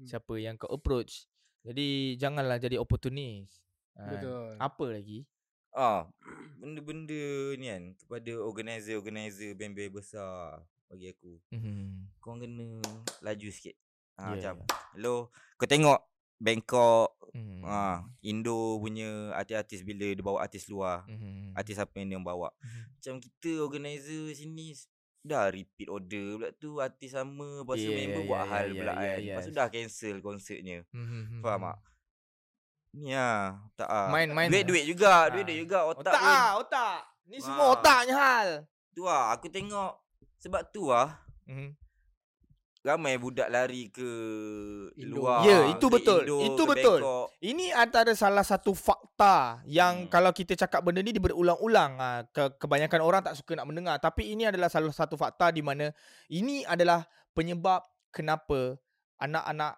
Hmm. 0.00 0.08
siapa 0.08 0.32
yang 0.40 0.56
kau 0.56 0.72
approach. 0.72 1.28
Jadi 1.60 2.16
janganlah 2.16 2.56
jadi 2.56 2.80
opportunis. 2.80 3.60
Ah, 3.92 4.16
Betul. 4.16 4.56
apa 4.56 4.84
lagi 4.88 5.28
Ah, 5.70 6.10
benda-benda 6.60 7.54
ni 7.54 7.66
kan 7.70 7.82
kepada 7.94 8.32
organizer-organizer 8.42 9.54
band-band 9.54 9.92
besar 9.94 10.66
bagi 10.90 11.14
aku. 11.14 11.38
Mhm. 11.54 12.18
Kau 12.18 12.34
kena 12.34 12.82
laju 13.22 13.48
sikit. 13.54 13.78
Ha, 14.18 14.20
Ya, 14.20 14.24
yeah, 14.26 14.30
macam, 14.36 14.54
ya. 14.60 14.66
hello, 14.98 15.16
kau 15.56 15.70
tengok 15.70 16.00
Bangkok, 16.40 17.20
Mhm. 17.36 17.60
ah, 17.68 18.00
Indo 18.24 18.80
punya 18.80 19.36
artis-artis 19.36 19.84
bila 19.84 20.08
dia 20.08 20.24
bawa 20.24 20.40
artis 20.40 20.66
luar. 20.72 21.04
Mhm. 21.04 21.52
Artis 21.52 21.76
apa 21.76 21.92
yang 22.00 22.16
dia 22.16 22.20
bawa. 22.20 22.48
Mhm. 22.64 22.80
Macam 22.96 23.14
kita 23.20 23.50
organizer 23.60 24.32
sini 24.32 24.72
dah 25.20 25.52
repeat 25.52 25.92
order 25.92 26.40
pula 26.40 26.48
tu 26.56 26.80
artis 26.80 27.12
sama 27.12 27.60
lepas 27.60 27.76
tu 27.76 27.92
Yeah, 27.92 27.98
member 28.08 28.24
yeah, 28.24 28.28
buat 28.28 28.40
yeah, 28.40 28.48
hal 28.48 28.64
yeah, 28.66 28.76
pula 28.80 28.92
yeah, 28.92 28.96
kan. 28.96 29.18
Lepas 29.20 29.44
tu 29.44 29.52
yes. 29.52 29.58
dah 29.60 29.68
cancel 29.68 30.16
konsertnya. 30.24 30.78
Mhm. 30.96 31.44
Faham 31.44 31.62
tak? 31.68 31.78
Ni 32.90 33.14
lah. 33.14 33.54
Tak 33.78 33.86
ah. 33.86 34.08
Main 34.10 34.28
main 34.30 34.50
Duit-duit 34.50 34.84
juga. 34.84 35.08
Ah. 35.08 35.24
Duit-duit 35.30 35.58
juga. 35.62 35.86
Otak, 35.86 36.10
otak 36.10 36.20
ah, 36.20 36.50
otak. 36.58 36.96
Ni 37.26 37.38
semua 37.38 37.64
Ah. 37.64 37.74
otaknya 37.74 38.14
hal. 38.14 38.48
Tu 38.90 39.02
lah. 39.02 39.30
Aku 39.32 39.46
tengok. 39.46 39.92
Sebab 40.40 40.62
tu 40.68 40.90
lah. 40.90 41.14
Mhm. 41.46 41.78
Ramai 42.80 43.20
budak 43.20 43.52
lari 43.52 43.92
ke 43.92 44.08
Indo. 44.96 45.20
luar. 45.20 45.44
Ya, 45.44 45.68
itu 45.68 45.84
ke 45.84 46.00
betul. 46.00 46.20
Indo, 46.24 46.36
Itu 46.48 46.62
betul. 46.64 46.98
Bangkok. 47.04 47.28
Ini 47.38 47.66
antara 47.76 48.12
salah 48.16 48.40
satu 48.40 48.72
fakta 48.72 49.60
yang 49.68 50.08
Hmm. 50.08 50.08
kalau 50.08 50.32
kita 50.32 50.56
cakap 50.56 50.80
benda 50.80 51.04
ni 51.04 51.12
dia 51.12 51.20
berulang-ulang. 51.20 52.00
ah, 52.00 52.24
Ke, 52.26 52.48
kebanyakan 52.56 53.00
orang 53.04 53.20
tak 53.20 53.36
suka 53.36 53.52
nak 53.52 53.68
mendengar. 53.68 54.00
Tapi 54.00 54.32
ini 54.32 54.48
adalah 54.48 54.72
salah 54.72 54.90
satu 54.90 55.14
fakta 55.14 55.52
di 55.52 55.60
mana 55.60 55.92
ini 56.26 56.64
adalah 56.64 57.04
penyebab 57.36 57.84
kenapa 58.08 58.80
anak-anak 59.20 59.76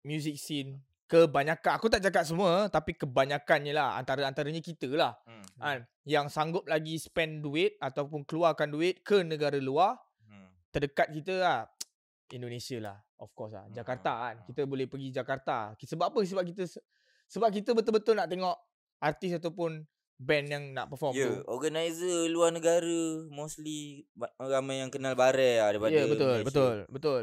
music 0.00 0.40
scene 0.40 0.80
kebanyakan 1.16 1.72
aku 1.72 1.86
tak 1.86 2.02
cakap 2.02 2.24
semua 2.24 2.66
tapi 2.66 2.92
kebanyakannya 2.92 3.70
lah 3.70 3.94
antara-antaranya 3.96 4.58
kita 4.58 4.90
lah 4.90 5.14
Hmm. 5.22 5.46
kan 5.56 5.78
yang 6.04 6.26
sanggup 6.26 6.66
lagi 6.66 6.98
spend 6.98 7.38
duit 7.40 7.78
ataupun 7.78 8.22
keluarkan 8.22 8.68
duit 8.68 9.00
ke 9.00 9.22
negara 9.22 9.54
luar 9.56 9.94
Hmm. 10.20 10.50
terdekat 10.68 11.08
kita 11.12 11.34
lah 11.36 11.58
Indonesia 12.32 12.82
lah 12.82 12.96
of 13.16 13.30
course 13.32 13.52
lah 13.52 13.62
Jakarta 13.70 14.10
kan 14.24 14.34
Hmm. 14.36 14.46
kita 14.46 14.64
boleh 14.64 14.84
pergi 14.84 15.08
Jakarta 15.10 15.78
sebab 15.78 16.10
apa 16.10 16.18
sebab 16.20 16.42
kita 16.44 16.66
se- 16.66 16.82
sebab 17.26 17.48
kita 17.48 17.70
betul-betul 17.70 18.14
nak 18.14 18.26
tengok 18.26 18.56
artis 18.98 19.32
ataupun 19.34 19.86
band 20.16 20.46
yang 20.46 20.64
nak 20.72 20.86
perform 20.86 21.10
Ya, 21.12 21.26
tu 21.26 21.42
organizer 21.48 22.26
luar 22.26 22.50
negara 22.50 23.00
mostly 23.28 24.06
ramai 24.36 24.78
yang 24.78 24.88
kenal 24.88 25.12
Bare 25.12 25.58
lah 25.58 25.68
daripada 25.68 25.90
ya 25.92 26.04
betul 26.04 26.26
Malaysia. 26.32 26.46
betul 26.46 26.76
betul 26.88 27.22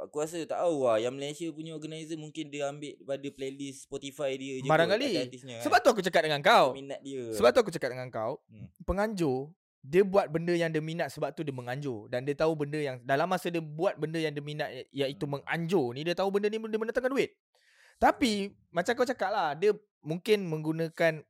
Aku 0.00 0.16
rasa 0.16 0.40
tak 0.40 0.56
tahu 0.56 0.82
lah 0.82 0.96
Yang 0.96 1.14
Malaysia 1.14 1.46
punya 1.50 1.72
organizer 1.72 2.16
Mungkin 2.16 2.48
dia 2.48 2.66
ambil 2.66 2.96
Daripada 2.96 3.28
playlist 3.30 3.84
Spotify 3.84 4.34
dia 4.34 4.58
je 4.58 4.66
Barangkali. 4.66 5.04
artis-artisnya, 5.06 5.56
sebab 5.60 5.78
tu 5.78 5.88
aku 5.90 6.02
cakap 6.02 6.22
dengan 6.24 6.40
kau 6.40 6.72
Minat 6.72 7.00
dia 7.00 7.20
sebab 7.32 7.48
tu 7.50 7.60
aku 7.60 7.70
cakap 7.70 7.90
dengan 7.90 8.08
kau 8.08 8.40
Hmm. 8.46 8.68
penganjur 8.82 9.52
dia 9.80 10.04
buat 10.04 10.28
benda 10.28 10.52
yang 10.52 10.68
dia 10.68 10.78
minat 10.78 11.08
sebab 11.08 11.32
tu 11.32 11.40
dia 11.40 11.52
menganjur 11.52 12.04
dan 12.06 12.20
dia 12.20 12.36
tahu 12.36 12.52
benda 12.54 12.76
yang 12.76 13.00
dalam 13.00 13.24
masa 13.24 13.48
dia 13.48 13.60
buat 13.60 13.96
benda 13.96 14.16
yang 14.16 14.28
dia 14.28 14.40
minat 14.40 14.68
iaitu 14.90 15.24
Hmm. 15.24 15.40
menganjur 15.40 15.96
ni 15.96 16.00
dia 16.02 16.12
tahu 16.12 16.28
benda 16.28 16.46
ni 16.46 16.56
dia 16.58 16.76
mendatangkan 16.76 17.08
duit. 17.08 17.32
Tapi 17.96 18.32
macam 18.68 18.92
kau 18.94 19.04
cakap 19.04 19.28
lah 19.28 19.48
dia 19.54 19.72
mungkin 20.00 20.44
menggunakan 20.46 21.24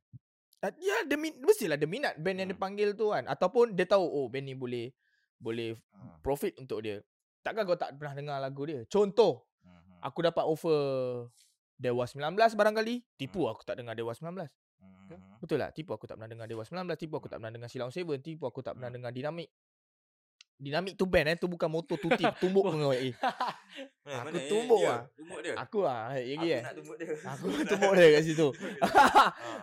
ah, 0.61 0.73
ya 0.77 1.03
dia 1.05 1.14
mestilah 1.16 1.75
dia 1.75 1.87
minat 1.87 2.14
band 2.16 2.37
yang 2.37 2.49
dia 2.49 2.55
Hmm. 2.55 2.64
panggil 2.64 2.89
tu 2.93 3.11
kan 3.11 3.23
ataupun 3.25 3.71
dia 3.71 3.87
tahu 3.87 4.03
oh 4.03 4.27
band 4.27 4.43
ni 4.43 4.55
boleh 4.55 4.91
boleh 5.37 5.79
Ah. 5.93 6.18
profit 6.21 6.55
untuk 6.57 6.81
dia. 6.81 7.07
Takkan 7.41 7.64
kau 7.64 7.74
tak 7.74 7.97
pernah 7.97 8.12
dengar 8.12 8.36
lagu 8.38 8.62
dia? 8.62 8.84
Contoh, 8.84 9.49
Mhm. 9.61 10.01
aku 10.01 10.18
dapat 10.20 10.45
offer 10.45 10.78
Dewa 11.74 12.05
19 12.05 12.53
barangkali. 12.53 13.01
Tipu 13.16 13.43
Hmm. 13.43 13.53
aku 13.53 13.62
tak 13.62 13.76
dengar 13.76 13.97
Dewa 13.97 14.12
19. 14.12 14.49
Mhm. 14.78 15.41
Betul 15.41 15.57
tak? 15.59 15.72
Tipu 15.72 15.91
aku 15.93 16.05
tak 16.05 16.16
pernah 16.16 16.28
dengar 16.28 16.45
Dewa 16.45 16.62
19, 16.62 16.93
tipu 16.95 17.16
aku 17.16 17.26
tak 17.26 17.41
pernah 17.41 17.51
dengar 17.51 17.68
Silang 17.68 17.88
Seven, 17.88 18.20
tipu 18.20 18.45
aku 18.45 18.61
tak 18.61 18.76
pernah 18.76 18.88
Hmm. 18.88 18.97
dengar 18.99 19.11
Dinamik. 19.11 19.49
Dinamik 20.61 20.93
tu 20.93 21.09
band 21.09 21.24
eh, 21.24 21.36
tu 21.41 21.49
bukan 21.49 21.72
motor 21.72 21.97
tuti 21.97 22.20
tumbuk 22.36 22.68
kau 22.68 22.93
eh. 22.93 23.16
Mana- 24.05 24.28
Aku 24.28 24.38
tumbuk 24.45 24.84
lah. 24.84 25.09
Tumbuk 25.11 25.41
dia. 25.41 25.55
Aku 25.57 25.78
ah, 25.82 26.12
eh, 26.12 26.36
Aku 26.36 26.45
eh. 26.45 26.61
nak 26.61 26.74
tumbuk 26.76 26.97
dia. 27.01 27.09
Aku 27.16 27.45
tumbuk 27.72 27.93
dia 27.97 28.07
kat 28.12 28.22
situ. 28.22 28.49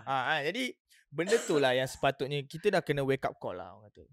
Ah. 0.01 0.33
ha, 0.33 0.41
jadi 0.41 0.73
benda 1.07 1.37
tu 1.37 1.61
lah 1.61 1.71
yang 1.71 1.85
sepatutnya 1.85 2.41
kita 2.43 2.73
dah 2.73 2.81
kena 2.81 3.05
wake 3.05 3.21
up 3.21 3.37
call 3.37 3.53
lah 3.53 3.71
orang 3.71 3.93
kata. 3.93 4.09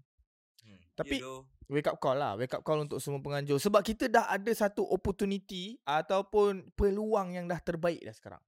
Hmm. 0.95 0.99
Tapi- 1.03 1.19
doh. 1.19 1.43
Wake 1.65 1.89
up 1.89 1.97
call 1.97 2.21
lah, 2.21 2.37
wake 2.37 2.53
up 2.53 2.61
call 2.61 2.85
untuk 2.85 3.01
semua 3.01 3.17
penganjur 3.25 3.57
sebab 3.57 3.81
kita 3.81 4.05
dah 4.05 4.29
ada 4.29 4.53
satu 4.53 4.85
opportunity 4.85 5.81
ataupun 5.81 6.69
peluang 6.77 7.33
yang 7.33 7.49
dah 7.49 7.57
terbaik 7.57 8.05
dah 8.05 8.13
sekarang. 8.13 8.43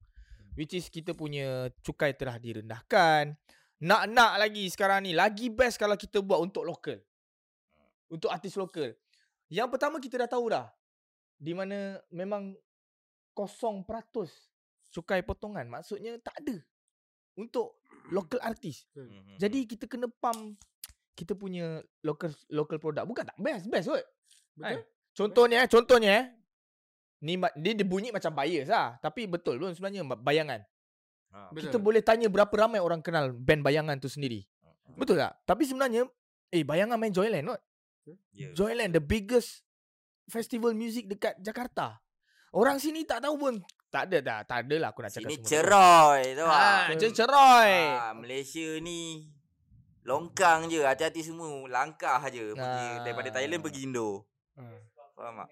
Which 0.54 0.78
is 0.78 0.86
kita 0.86 1.18
punya 1.18 1.66
cukai 1.82 2.14
telah 2.14 2.38
direndahkan. 2.38 3.34
Nak-nak 3.82 4.38
lagi 4.38 4.70
sekarang 4.70 5.02
ni 5.02 5.18
lagi 5.18 5.50
best 5.50 5.82
kalau 5.82 5.98
kita 5.98 6.22
buat 6.22 6.38
untuk 6.38 6.62
lokal. 6.62 7.02
Untuk 8.06 8.30
artis 8.30 8.54
lokal. 8.54 8.94
Yang 9.50 9.68
pertama 9.74 9.98
kita 9.98 10.22
dah 10.22 10.30
tahu 10.30 10.54
dah 10.54 10.70
di 11.38 11.54
mana 11.54 11.98
memang 12.14 12.54
0% 13.34 14.30
cukai 14.94 15.26
potongan. 15.26 15.66
Maksudnya 15.66 16.18
tak 16.22 16.38
ada 16.42 16.58
untuk 17.38 17.82
local 18.10 18.42
artis. 18.42 18.86
Mhm. 18.94 19.38
Jadi 19.38 19.58
kita 19.66 19.86
kena 19.86 20.06
pump 20.06 20.58
kita 21.18 21.34
punya 21.34 21.82
local 22.06 22.30
local 22.46 22.78
product. 22.78 23.06
Bukan 23.10 23.24
tak 23.26 23.38
best, 23.42 23.66
best 23.66 23.90
kot. 23.90 24.04
Kan? 24.54 24.78
Contohnya 25.10 25.66
eh, 25.66 25.68
contohnya 25.68 26.10
eh. 26.14 26.26
Ni 27.26 27.34
ma- 27.34 27.50
dia, 27.58 27.74
dia 27.74 27.82
bunyi 27.82 28.14
macam 28.14 28.30
bias 28.30 28.70
lah. 28.70 28.94
Tapi 29.02 29.26
betul 29.26 29.58
pun 29.58 29.74
sebenarnya 29.74 30.06
ba- 30.06 30.22
bayangan. 30.22 30.62
Ah. 31.34 31.50
Betul. 31.50 31.74
Kita 31.74 31.78
boleh 31.82 31.98
tanya 32.06 32.30
berapa 32.30 32.54
ramai 32.54 32.78
orang 32.78 33.02
kenal 33.02 33.34
band 33.34 33.66
bayangan 33.66 33.98
tu 33.98 34.06
sendiri. 34.06 34.46
Betul 34.94 35.18
tak? 35.18 35.34
Tapi 35.42 35.66
sebenarnya 35.66 36.06
eh 36.48 36.62
bayangan 36.62 36.94
main 36.94 37.10
Joyland 37.10 37.50
not? 37.50 37.60
Ya. 38.32 38.54
Joyland 38.54 38.94
the 38.94 39.02
biggest 39.02 39.66
festival 40.30 40.72
music 40.72 41.10
dekat 41.10 41.34
Jakarta. 41.42 41.98
Orang 42.54 42.78
sini 42.78 43.02
tak 43.02 43.26
tahu 43.26 43.34
pun. 43.36 43.54
Tak 43.88 44.08
ada 44.08 44.18
tak, 44.20 44.40
tak 44.46 44.58
ada 44.64 44.76
lah 44.78 44.88
aku 44.92 45.00
nak 45.00 45.12
cakap 45.12 45.28
Sini 45.28 45.36
semua. 45.40 45.48
ceroy 45.48 46.20
tak? 46.36 46.44
Ha, 46.44 46.92
je 46.92 47.08
ceroy. 47.10 47.72
Ah, 47.96 48.12
Malaysia 48.12 48.68
ni 48.84 49.32
longkang 50.08 50.66
je 50.66 50.80
hati-hati 50.80 51.20
semua 51.20 51.68
langkah 51.68 52.16
je 52.26 52.56
pergi 52.56 52.86
Ah. 52.88 53.04
daripada 53.04 53.28
Thailand 53.30 53.60
pergi 53.60 53.80
Indo. 53.84 54.24
Ah. 54.56 54.64
Faham 55.12 55.36
tak? 55.38 55.48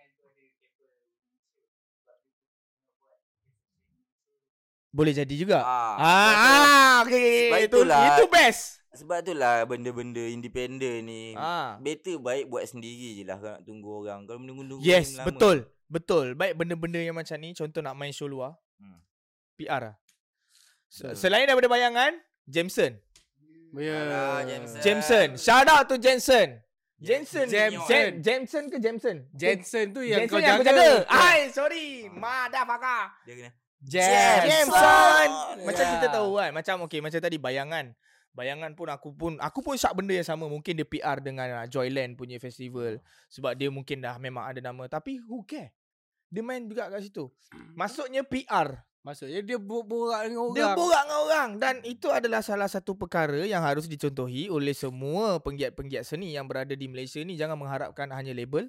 Boleh 4.91 5.13
jadi 5.13 5.35
juga. 5.37 5.61
Ah, 5.61 5.95
Ah, 5.95 6.33
ah 6.33 6.97
okey. 7.05 7.53
Sebab 7.53 7.61
Itu 7.61 7.69
itulah- 7.85 8.07
itu 8.09 8.25
best. 8.33 8.63
sebab 8.97 9.21
itulah 9.21 9.61
benda-benda 9.69 10.25
independen 10.25 11.05
ni 11.05 11.37
Ah. 11.37 11.77
better 11.77 12.17
baik 12.17 12.49
buat 12.49 12.65
sendiri 12.65 13.13
je 13.15 13.29
lah 13.29 13.37
kalau 13.37 13.53
nak 13.53 13.63
tunggu 13.63 13.89
orang. 13.95 14.21
Kalau 14.25 14.41
menunggu-nunggu 14.41 14.81
Yes, 14.81 15.13
lama. 15.15 15.29
betul. 15.29 15.57
Betul. 15.87 16.27
Baik 16.33 16.57
benda-benda 16.57 16.99
yang 16.99 17.15
macam 17.15 17.37
ni, 17.37 17.53
contoh 17.53 17.79
nak 17.79 17.93
main 17.93 18.11
show 18.11 18.25
luar, 18.25 18.57
Hmm. 18.81 18.99
PR 19.55 19.81
lah. 19.85 19.97
Betul. 20.89 21.13
Selain 21.13 21.45
daripada 21.45 21.69
bayangan, 21.69 22.17
Jameson. 22.43 22.97
Ya. 23.77 23.99
Alah, 24.03 24.41
Jameson. 24.45 24.81
Jameson. 24.81 25.29
Shout 25.37 25.69
out 25.69 25.85
to 25.89 25.97
Jensen. 26.01 26.61
Jensen. 26.97 27.45
Jameson. 27.45 28.25
Jameson 28.25 28.65
ke 28.73 28.81
Jameson? 28.81 29.17
Jensen 29.37 29.93
tu 29.93 30.01
yang 30.01 30.25
Jensen 30.25 30.33
kau 30.33 30.41
yang 30.41 30.65
jaga. 30.65 30.73
jaga. 30.73 30.91
Hai, 31.13 31.39
sorry. 31.53 32.09
Motherfucker. 32.09 33.03
Dia 33.29 33.35
kena. 33.37 33.51
Jameson. 33.85 34.43
Jameson. 34.49 35.29
Macam 35.63 35.85
Ya. 35.85 35.93
kita 36.01 36.07
tahu 36.09 36.31
kan. 36.41 36.51
Macam 36.57 36.77
okay, 36.89 37.01
macam 37.05 37.21
tadi 37.21 37.37
bayangan. 37.37 37.87
Bayangan 38.33 38.73
pun 38.77 38.89
aku 38.93 39.09
pun 39.17 39.33
aku 39.41 39.65
pun 39.65 39.77
syak 39.77 39.97
benda 39.97 40.13
yang 40.13 40.25
sama. 40.25 40.49
Mungkin 40.49 40.73
dia 40.77 40.85
PR 40.89 41.21
dengan 41.21 41.65
uh, 41.65 41.67
Joyland 41.69 42.17
punya 42.17 42.37
festival 42.37 43.01
sebab 43.29 43.57
dia 43.57 43.73
mungkin 43.73 44.01
dah 44.01 44.17
memang 44.21 44.45
ada 44.45 44.61
nama 44.61 44.85
tapi 44.89 45.21
who 45.25 45.41
care? 45.45 45.73
Dia 46.29 46.45
main 46.45 46.65
juga 46.69 46.89
kat 46.93 47.01
situ. 47.01 47.33
Maksudnya 47.77 48.25
PR. 48.25 48.77
Maksudnya 49.07 49.39
dia 49.39 49.55
bo- 49.55 49.87
borak 49.87 50.27
dengan 50.27 50.51
orang. 50.51 50.57
Dia 50.59 50.67
borak 50.75 51.03
dengan 51.07 51.19
orang 51.23 51.49
dan 51.63 51.75
itu 51.87 52.11
adalah 52.11 52.43
salah 52.43 52.67
satu 52.67 52.99
perkara 52.99 53.47
yang 53.47 53.63
harus 53.63 53.87
dicontohi 53.87 54.51
oleh 54.51 54.75
semua 54.75 55.39
penggiat-penggiat 55.39 56.03
seni 56.03 56.35
yang 56.35 56.51
berada 56.51 56.75
di 56.75 56.91
Malaysia 56.91 57.23
ni 57.23 57.39
jangan 57.39 57.55
mengharapkan 57.55 58.11
hanya 58.11 58.35
label 58.35 58.67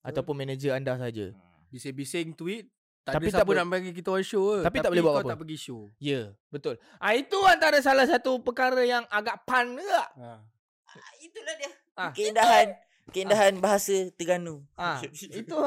ataupun 0.00 0.32
manager 0.32 0.72
anda 0.72 0.96
saja. 0.96 1.36
Bising-bising 1.68 2.32
tweet. 2.32 2.72
Tak 3.04 3.20
Tapi 3.20 3.28
ada 3.28 3.32
tak 3.36 3.38
siapa 3.44 3.50
boleh- 3.52 3.60
nak 3.60 3.68
bagi 3.68 3.90
kita 3.92 4.08
on 4.16 4.24
show 4.24 4.44
ke. 4.48 4.58
Tapi 4.64 4.76
tak 4.80 4.90
boleh 4.96 5.02
buat 5.04 5.12
kau 5.12 5.20
apa-apa. 5.20 5.32
tak 5.36 5.40
pergi 5.44 5.58
show. 5.60 5.80
Ya, 6.00 6.32
betul. 6.48 6.74
Ah 6.96 7.12
itu 7.12 7.38
antara 7.44 7.78
salah 7.84 8.08
satu 8.08 8.40
perkara 8.40 8.80
yang 8.80 9.04
agak 9.12 9.44
pan 9.44 9.76
juga. 9.76 10.02
Ha. 10.16 10.40
Ah, 10.88 11.12
itulah 11.20 11.54
dia. 11.60 11.70
Ah. 11.94 12.10
Keindahan. 12.16 12.66
Keindahan 13.12 13.52
bahasa 13.60 14.08
Terengganu. 14.16 14.64
Ah, 14.74 14.98
itu 15.36 15.58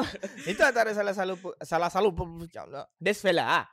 itu 0.49 0.61
antara 0.65 0.91
salah 0.97 1.13
satu 1.13 1.53
salah 1.61 1.87
satu 1.93 2.09
Des 2.99 3.15
fella 3.21 3.45
ah. 3.45 3.65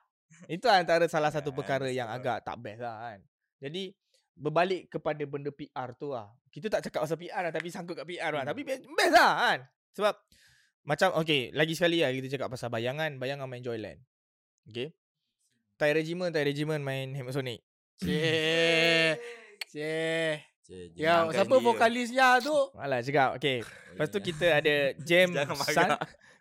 Itu 0.47 0.67
antara 0.71 1.07
salah 1.07 1.31
satu 1.31 1.51
perkara 1.51 1.91
yang 1.91 2.07
agak 2.11 2.43
tak 2.43 2.57
best 2.63 2.83
lah 2.83 3.13
kan. 3.13 3.19
Jadi 3.63 3.95
berbalik 4.37 4.93
kepada 4.93 5.23
benda 5.25 5.51
PR 5.51 5.97
tu 5.97 6.13
lah. 6.13 6.29
Kita 6.53 6.69
tak 6.69 6.85
cakap 6.87 7.09
pasal 7.09 7.19
PR 7.19 7.41
lah 7.49 7.53
tapi 7.53 7.69
sangkut 7.73 7.97
kat 7.97 8.07
PR 8.07 8.31
lah. 8.35 8.45
Hmm. 8.45 8.51
Tapi 8.53 8.61
be- 8.63 8.85
best 8.85 9.15
lah 9.15 9.33
kan. 9.41 9.59
Sebab 9.97 10.15
macam 10.87 11.09
okay 11.19 11.51
lagi 11.51 11.75
sekali 11.75 12.05
lah 12.05 12.13
kita 12.13 12.37
cakap 12.37 12.49
pasal 12.53 12.69
bayangan. 12.69 13.17
Bayangan 13.17 13.49
main 13.49 13.65
Joyland. 13.65 13.99
Okay. 14.69 14.93
Thai 15.77 15.93
Regiment, 15.93 16.33
Thai 16.33 16.45
Regiment 16.49 16.81
main 16.81 17.13
Hemsonic. 17.13 17.61
Cih. 18.01 19.17
Cih. 19.69 20.41
Cik, 20.67 20.99
Ya, 20.99 21.23
siapa 21.31 21.63
vokalisnya 21.63 22.43
tu? 22.43 22.57
Alah 22.83 22.99
cakap. 22.99 23.39
Okay. 23.39 23.63
Lepas 23.95 24.09
tu 24.11 24.19
kita 24.19 24.59
ada 24.59 24.75
Jam. 25.07 25.31
Sun. 25.77 25.95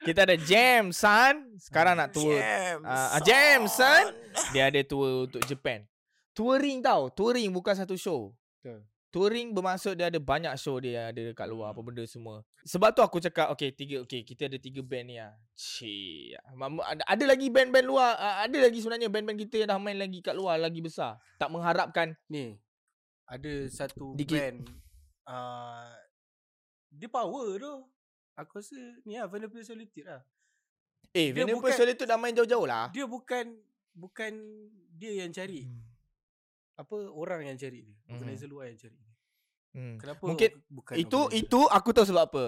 Kita 0.05 0.21
ada 0.21 0.37
Jam 0.37 0.93
Sun. 0.93 1.57
Sekarang 1.57 1.97
nak 1.97 2.13
tour. 2.13 2.37
Ah, 2.85 3.17
ah, 3.17 3.21
Jameson. 3.25 4.13
Dia 4.53 4.69
ada 4.69 4.77
tour 4.85 5.25
untuk 5.25 5.41
Japan. 5.49 5.81
Touring 6.37 6.85
tau. 6.85 7.09
Touring 7.09 7.49
bukan 7.49 7.73
satu 7.73 7.97
show. 7.97 8.29
Betul. 8.61 8.85
Touring 9.09 9.55
bermaksud 9.55 9.95
dia 9.95 10.11
ada 10.11 10.19
banyak 10.19 10.51
show 10.59 10.75
dia 10.75 11.07
ada 11.09 11.31
dekat 11.31 11.47
luar 11.47 11.71
apa 11.71 11.79
benda 11.79 12.03
semua. 12.03 12.43
Sebab 12.67 12.91
tu 12.91 12.99
aku 12.99 13.23
cakap 13.23 13.47
okay 13.47 13.71
tiga 13.71 14.03
okay 14.03 14.27
kita 14.27 14.51
ada 14.51 14.59
tiga 14.59 14.83
band 14.83 15.07
ni 15.07 15.15
ah. 15.15 15.31
Cik. 15.55 16.35
Ada, 16.35 17.01
ada 17.07 17.23
lagi 17.23 17.47
band-band 17.47 17.87
luar 17.87 18.11
ah, 18.19 18.43
ada 18.43 18.57
lagi 18.59 18.83
sebenarnya 18.83 19.07
band-band 19.07 19.39
kita 19.47 19.63
yang 19.63 19.71
dah 19.71 19.79
main 19.79 19.95
lagi 19.95 20.19
kat 20.19 20.35
luar 20.35 20.59
lagi 20.59 20.83
besar. 20.83 21.15
Tak 21.39 21.47
mengharapkan 21.47 22.11
Ni. 22.27 22.59
Ada 23.23 23.71
satu 23.71 24.13
Dikit. 24.19 24.35
band. 24.35 24.57
Uh, 25.25 25.87
dia 26.91 27.07
power 27.07 27.55
tu. 27.55 27.73
Aku 28.35 28.59
rasa 28.59 28.75
ni 29.01 29.15
lah 29.15 29.25
Vanilla 29.25 29.63
Solitude 29.63 30.03
lah. 30.03 30.21
eh 31.11 31.31
Dia 31.31 31.47
bukan- 31.47 31.71
Solitude 31.71 32.03
dah 32.05 32.19
main 32.19 32.35
jauh-jauh 32.35 32.67
lah. 32.67 32.91
Dia 32.91 33.07
bukan 33.07 33.55
bukan 33.95 34.31
dia 34.91 35.23
yang 35.23 35.31
cari. 35.31 35.63
Apa 36.75 37.07
orang 37.07 37.47
yang 37.47 37.55
cari 37.55 37.87
dia. 37.87 37.95
Hmm. 38.05 38.19
Organizer 38.19 38.47
luar 38.47 38.67
yang 38.67 38.75
cari 38.77 38.91
dia. 38.93 39.13
Hmm. 39.71 39.95
Kenapa 39.95 40.23
Mungkin 40.23 40.49
bukan 40.67 40.93
Itu 40.95 41.19
organizer? 41.21 41.39
itu 41.41 41.59
aku 41.67 41.89
tahu 41.91 42.05
sebab 42.05 42.23
apa. 42.25 42.45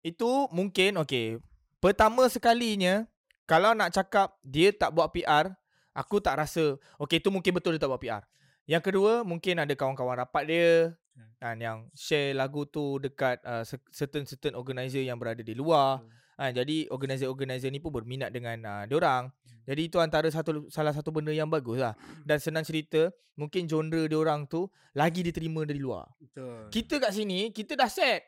Itu 0.00 0.50
mungkin 0.50 0.98
okey. 0.98 1.38
Pertama 1.78 2.26
sekalinya 2.26 3.06
kalau 3.46 3.70
nak 3.72 3.94
cakap 3.94 4.34
dia 4.42 4.74
tak 4.74 4.90
buat 4.90 5.08
PR, 5.08 5.54
aku 5.92 6.18
tak 6.18 6.34
rasa 6.36 6.74
okey 6.98 7.22
itu 7.22 7.30
mungkin 7.30 7.54
betul 7.54 7.70
dia 7.70 7.80
tak 7.80 7.90
buat 7.90 8.02
PR. 8.02 8.26
Yang 8.68 8.92
kedua 8.92 9.24
mungkin 9.24 9.64
ada 9.64 9.72
kawan-kawan 9.72 10.20
rapat 10.20 10.44
dia 10.44 10.92
Hmm. 11.18 11.34
kan 11.42 11.56
yang 11.58 11.78
share 11.98 12.30
lagu 12.30 12.62
tu 12.62 13.02
dekat 13.02 13.42
uh, 13.42 13.66
certain 13.90 14.22
certain 14.22 14.54
organizer 14.54 15.02
yang 15.02 15.18
berada 15.18 15.42
di 15.42 15.50
luar. 15.50 15.98
Hmm. 15.98 16.14
Ha, 16.38 16.54
jadi 16.54 16.86
organizer-organizer 16.94 17.74
ni 17.74 17.82
pun 17.82 17.90
berminat 17.90 18.30
dengan 18.30 18.54
uh, 18.62 18.84
diorang. 18.86 19.26
Jadi 19.66 19.90
itu 19.90 19.98
antara 19.98 20.30
satu 20.30 20.70
salah 20.70 20.94
satu 20.94 21.10
benda 21.10 21.34
yang 21.34 21.50
bagus 21.50 21.82
lah. 21.82 21.98
Dan 22.22 22.38
senang 22.38 22.62
cerita, 22.62 23.10
mungkin 23.34 23.66
genre 23.66 24.06
diorang 24.06 24.46
tu 24.46 24.70
lagi 24.94 25.26
diterima 25.26 25.66
dari 25.66 25.82
luar. 25.82 26.06
Betul. 26.22 26.70
Kita 26.70 27.02
kat 27.02 27.10
sini, 27.10 27.50
kita 27.50 27.74
dah 27.74 27.90
set. 27.90 28.22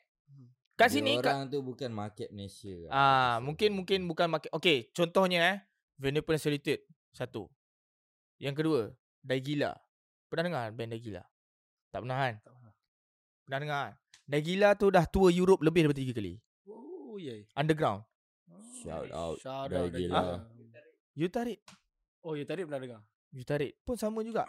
Kat 0.74 0.90
sini 0.90 1.22
kat, 1.22 1.30
orang 1.30 1.46
tu 1.46 1.62
bukan 1.62 1.94
market 1.94 2.34
Malaysia. 2.34 2.74
lah. 2.88 2.90
ah 2.90 3.34
mungkin 3.38 3.70
mungkin 3.70 4.10
bukan 4.10 4.26
market. 4.26 4.50
Okey, 4.50 4.90
contohnya 4.90 5.40
eh, 5.46 5.58
Venue 5.94 6.26
Solitude 6.34 6.82
satu. 7.14 7.46
Yang 8.42 8.54
kedua, 8.58 8.80
Dai 9.22 9.38
Gila. 9.38 9.76
Pernah 10.30 10.44
dengar 10.46 10.64
band 10.70 10.90
Dai 10.94 11.02
Gila? 11.02 11.22
Tak 11.90 12.00
pernah 12.06 12.16
kan? 12.22 12.34
Tak 12.38 12.52
pernah. 12.54 12.72
Pernah 13.42 13.58
dengar 13.58 13.80
kan? 13.82 13.94
Dai 14.30 14.42
Gila 14.46 14.68
tu 14.78 14.86
dah 14.94 15.04
tour 15.10 15.28
Europe 15.34 15.60
lebih 15.66 15.90
daripada 15.90 15.98
tiga 15.98 16.12
kali. 16.14 16.38
Oh, 16.70 17.18
ya. 17.18 17.34
Underground. 17.58 18.06
Shout 18.80 19.10
out 19.10 19.36
Shout 19.42 19.74
out 19.74 19.90
gila. 19.90 20.22
gila. 20.22 20.46
You 21.18 21.26
tarik. 21.26 21.58
Oh, 22.22 22.38
ya 22.38 22.46
tadi 22.46 22.62
pernah 22.62 22.78
dengar. 22.78 23.02
You 23.34 23.42
tarik. 23.42 23.74
Pun 23.82 23.98
sama 23.98 24.22
juga. 24.22 24.46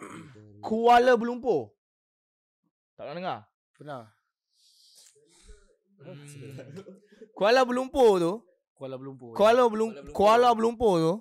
Kuala 0.62 1.18
Lumpur. 1.18 1.74
Tak 2.94 3.10
pernah 3.10 3.16
dengar? 3.18 3.38
Pernah. 3.74 4.02
Kuala 7.36 7.66
Lumpur 7.66 8.18
tu, 8.22 8.32
Kuala 8.74 8.96
Lumpur. 8.98 9.34
Kuala 9.34 9.66
Lumpur, 9.66 10.12
Kuala 10.14 10.54
Lumpur 10.54 10.94
tu, 10.98 11.12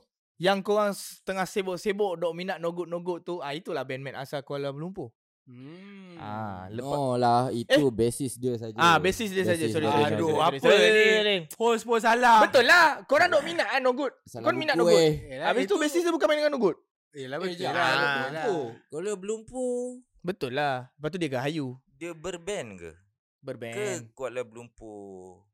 yang 0.41 0.59
korang 0.59 0.89
tengah 1.21 1.45
sibuk-sibuk 1.45 2.17
dok 2.17 2.33
minat 2.33 2.57
nogut-nogut 2.57 3.21
tu, 3.21 3.37
ah 3.39 3.53
itulah 3.53 3.85
bandmate 3.85 4.17
asal 4.17 4.41
Kuala 4.41 4.73
Lumpur. 4.73 5.13
Hmm. 5.41 6.17
Ah, 6.17 6.69
lepas 6.69 6.85
No 6.91 7.13
lah, 7.15 7.49
itu 7.49 7.89
basis 7.89 8.37
dia 8.37 8.53
saja. 8.55 8.73
Ah, 8.73 8.97
basis 8.97 9.29
dia 9.29 9.41
saja. 9.43 9.65
Sorry, 9.67 9.83
sorry, 9.83 10.05
Aduh, 10.07 10.31
sorry, 10.31 10.41
apa 10.43 10.55
sorry, 10.59 10.77
sorry, 10.77 11.21
ni? 11.23 11.37
Post 11.51 11.83
pun 11.83 11.97
salah. 11.97 12.41
Betul 12.41 12.65
lah. 12.65 13.01
Korang 13.05 13.29
dok 13.29 13.41
minat 13.41 13.67
kan 13.67 13.81
nogut. 13.81 14.13
Salah 14.23 14.45
Kau 14.45 14.53
minat 14.53 14.73
buku, 14.73 14.85
nogut. 14.87 15.01
eh. 15.01 15.41
Habis 15.41 15.65
tu 15.65 15.75
itu- 15.75 15.81
basis 15.81 16.01
dia 16.01 16.09
bukan 16.09 16.25
main 16.25 16.39
dengan 16.39 16.53
nogut. 16.53 16.77
Yelah 17.11 17.37
Eh, 17.37 17.41
betul 17.43 17.57
jangan. 17.59 17.75
lah. 17.75 17.85
Ah. 17.85 17.97
betul 17.99 18.31
lah. 18.31 18.45
Oh, 18.47 18.65
Kuala 18.87 19.11
Lumpur. 19.19 19.77
Betul 20.21 20.51
lah. 20.53 20.75
Lepas 20.95 21.09
tu 21.09 21.17
dia 21.17 21.29
gahayu. 21.31 21.67
Dia 21.91 22.11
berband 22.13 22.69
ke? 22.77 22.91
Berband. 23.41 23.75
Ke 23.75 23.85
Kuala 24.13 24.41
Lumpur? 24.41 25.45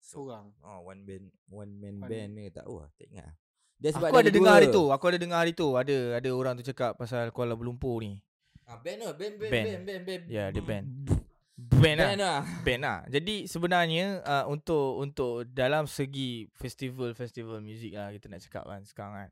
Seorang. 0.00 0.50
Oh, 0.60 0.80
one 0.82 1.04
band. 1.04 1.28
One 1.46 1.72
man 1.76 1.94
One 1.98 2.08
band 2.08 2.30
ni 2.34 2.48
tak 2.48 2.64
tahu 2.64 2.80
lah, 2.80 2.88
tak 2.96 3.06
ingat. 3.06 3.32
Dia 3.78 3.94
Aku 3.94 4.18
ada 4.18 4.30
dengar 4.30 4.58
dua. 4.58 4.58
hari 4.58 4.68
tu. 4.74 4.84
Aku 4.90 5.04
ada 5.06 5.18
dengar 5.18 5.38
hari 5.38 5.52
tu. 5.54 5.78
Ada 5.78 6.18
ada 6.18 6.28
orang 6.34 6.58
tu 6.58 6.66
cakap 6.66 6.98
pasal 6.98 7.30
Kuala 7.30 7.54
Lumpur 7.54 8.02
ni. 8.02 8.18
Ah, 8.66 8.76
band 8.76 9.00
lah, 9.00 9.14
band, 9.14 9.34
band, 9.38 9.52
Band. 9.54 9.66
band, 9.86 10.02
band. 10.04 10.22
Ya, 10.28 10.50
dia 10.50 10.60
band. 10.60 10.86
Band 11.58 11.98
lah. 11.98 12.06
Band 12.06 12.20
lah. 12.22 12.40
Band 12.62 12.80
lah. 12.86 12.98
Jadi 13.10 13.50
sebenarnya 13.50 14.22
uh, 14.22 14.44
untuk 14.46 15.02
untuk 15.02 15.42
dalam 15.50 15.90
segi 15.90 16.46
festival-festival 16.54 17.58
muzik 17.58 17.98
lah 17.98 18.14
kita 18.14 18.30
nak 18.30 18.46
cakap 18.46 18.62
kan 18.66 18.82
sekarang 18.86 19.14
kan. 19.26 19.30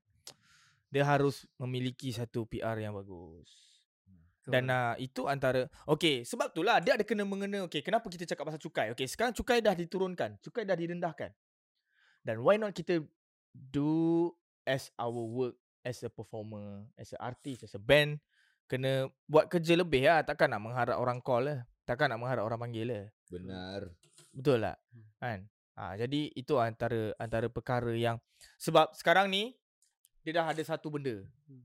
Dia 0.91 1.07
harus 1.07 1.47
memiliki 1.59 2.11
satu 2.11 2.47
PR 2.51 2.75
yang 2.83 2.99
bagus. 2.99 3.47
Dan 4.47 4.71
uh, 4.71 4.95
itu 5.03 5.27
antara 5.27 5.67
Okay 5.91 6.23
sebab 6.23 6.55
tu 6.55 6.63
lah 6.63 6.79
Dia 6.79 6.95
ada 6.95 7.03
kena 7.03 7.27
mengena 7.27 7.67
Okay 7.67 7.83
kenapa 7.83 8.07
kita 8.07 8.31
cakap 8.31 8.47
pasal 8.47 8.63
cukai 8.63 8.95
Okay 8.95 9.11
sekarang 9.11 9.35
cukai 9.35 9.59
dah 9.59 9.75
diturunkan 9.75 10.39
Cukai 10.39 10.63
dah 10.63 10.79
direndahkan 10.79 11.35
Dan 12.23 12.47
why 12.47 12.55
not 12.55 12.71
kita 12.71 13.03
Do 13.73 14.33
As 14.67 14.93
our 15.01 15.25
work 15.25 15.57
As 15.81 16.03
a 16.03 16.11
performer 16.11 16.85
As 16.99 17.15
a 17.15 17.19
artist 17.23 17.65
As 17.65 17.75
a 17.77 17.83
band 17.83 18.21
Kena 18.67 19.07
buat 19.31 19.47
kerja 19.47 19.79
lebih 19.79 20.11
lah 20.11 20.27
Takkan 20.27 20.51
nak 20.51 20.63
mengharap 20.63 20.99
orang 20.99 21.23
call 21.23 21.49
lah 21.49 21.59
Takkan 21.87 22.11
nak 22.11 22.19
mengharap 22.19 22.45
orang 22.45 22.61
panggil 22.61 22.87
lah 22.91 23.05
Benar. 23.31 23.91
Betul 24.31 24.63
tak? 24.63 24.79
Kan? 25.19 25.41
Ha, 25.77 25.93
jadi 26.01 26.33
itu 26.33 26.57
antara 26.57 27.13
antara 27.21 27.53
perkara 27.53 27.93
yang 27.93 28.17
sebab 28.57 28.97
sekarang 28.97 29.29
ni 29.29 29.53
dia 30.25 30.41
dah 30.41 30.49
ada 30.49 30.63
satu 30.65 30.89
benda. 30.89 31.21
Hmm. 31.47 31.65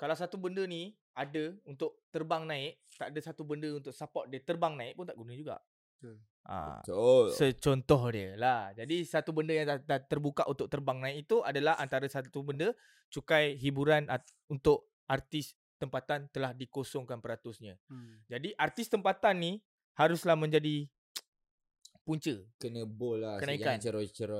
Kalau 0.00 0.16
satu 0.16 0.40
benda 0.40 0.64
ni 0.64 0.96
ada 1.14 1.54
untuk 1.68 2.02
terbang 2.10 2.48
naik, 2.48 2.80
tak 2.96 3.12
ada 3.14 3.20
satu 3.20 3.44
benda 3.44 3.70
untuk 3.76 3.92
support 3.94 4.26
dia 4.32 4.40
terbang 4.42 4.74
naik 4.74 4.96
pun 4.96 5.06
tak 5.06 5.20
guna 5.20 5.32
juga. 5.36 5.56
Betul. 6.00 6.16
Ha, 6.44 6.84
So, 6.84 7.28
secontoh 7.30 8.04
dia 8.08 8.36
lah. 8.36 8.68
Jadi 8.70 9.00
satu 9.02 9.32
benda 9.32 9.50
yang 9.50 9.64
dah, 9.66 9.78
dah 9.78 9.96
terbuka 9.98 10.44
untuk 10.44 10.68
terbang 10.68 11.00
naik 11.00 11.24
itu 11.24 11.40
adalah 11.40 11.74
antara 11.74 12.04
satu 12.04 12.40
benda 12.40 12.76
cukai 13.08 13.56
hiburan 13.56 14.04
at, 14.06 14.20
untuk 14.46 14.84
artis 15.04 15.52
tempatan 15.74 16.28
telah 16.28 16.52
dikosongkan 16.52 17.18
peratusnya. 17.18 17.80
Hmm. 17.86 18.20
Jadi 18.26 18.52
artis 18.54 18.86
tempatan 18.86 19.34
ni 19.36 19.52
haruslah 19.94 20.34
menjadi 20.34 20.84
punca. 22.04 22.36
kena 22.58 22.84
bol 22.84 23.16
lah. 23.16 23.40
Jangan 23.40 23.80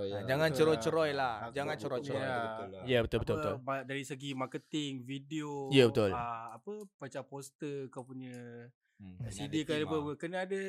Ha, 0.04 0.20
lah. 0.20 0.28
jangan 0.28 0.48
Betul 0.50 0.58
ceroi-ceroi 0.60 1.08
lah. 1.08 1.16
lah. 1.16 1.34
Aku- 1.40 1.54
Jangan 1.54 1.72
aku- 1.72 1.82
ceroi-ceroi. 1.82 2.20
ya. 2.20 2.36
Betul 2.38 2.68
lah. 2.68 2.82
Ya 2.84 2.98
betul 3.00 3.18
betul 3.18 3.34
apa, 3.34 3.40
betul. 3.40 3.54
ba- 3.64 3.84
Dari 3.86 4.02
segi 4.04 4.30
marketing, 4.32 4.92
video. 5.02 5.48
Ya, 5.70 5.84
betul. 5.86 6.10
Uh, 6.10 6.46
apa 6.52 6.72
macam 6.98 7.22
poster 7.24 7.88
kau 7.88 8.04
punya 8.04 8.36
Hmm, 8.94 9.16
CD 9.26 9.64
kena 9.64 9.66
ke 9.66 9.72
ada 9.74 9.84
apa, 9.86 9.96
lah. 9.98 10.14
kena 10.14 10.38
ada 10.44 10.60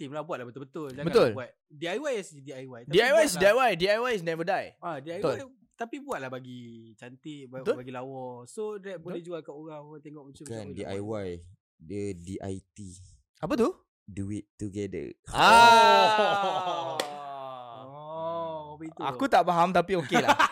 team 0.00 0.10
lah 0.10 0.24
buat 0.24 0.40
lah 0.40 0.48
betul-betul. 0.48 0.88
Jangan 0.90 1.06
Betul. 1.06 1.28
buat 1.34 1.48
DIY 1.68 2.12
is 2.16 2.28
DIY. 2.34 2.80
Tapi 2.82 2.94
DIY 2.94 3.20
is 3.20 3.34
buatlah- 3.36 3.42
DIY. 3.44 3.70
DIY 3.76 4.10
is 4.10 4.22
never 4.22 4.42
die. 4.42 4.68
Ah, 4.80 4.96
DIY 4.96 5.20
Betul. 5.20 5.36
tapi 5.74 5.96
buatlah 5.98 6.30
bagi 6.30 6.60
cantik, 6.94 7.42
Betul. 7.46 7.76
bagi 7.76 7.92
lawa. 7.92 8.24
So 8.46 8.76
that 8.78 8.96
boleh 8.98 9.20
jual 9.20 9.38
kat 9.38 9.52
orang, 9.52 9.80
orang 9.82 10.00
tengok 10.00 10.24
macam 10.24 10.42
orang 10.42 10.56
nak 10.58 10.66
buat. 10.66 10.76
DIY. 10.80 11.28
Dia 11.78 12.04
DIT. 12.14 12.78
Apa 13.38 13.52
tu? 13.54 13.68
Do 14.02 14.24
it 14.30 14.48
together. 14.54 15.12
Ah. 15.30 16.96
Oh, 17.82 18.74
itu? 18.80 19.00
Aku 19.02 19.24
tak 19.26 19.44
faham 19.44 19.70
tapi 19.70 19.94
okey 19.98 20.18
lah. 20.18 20.34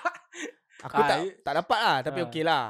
Aku 0.78 0.94
Ah, 0.94 1.08
tak 1.08 1.18
i- 1.20 1.34
tak 1.42 1.54
dapat 1.56 1.78
lah 1.80 1.96
tapi 2.00 2.20
Ah. 2.20 2.26
okey 2.26 2.42
lah. 2.42 2.64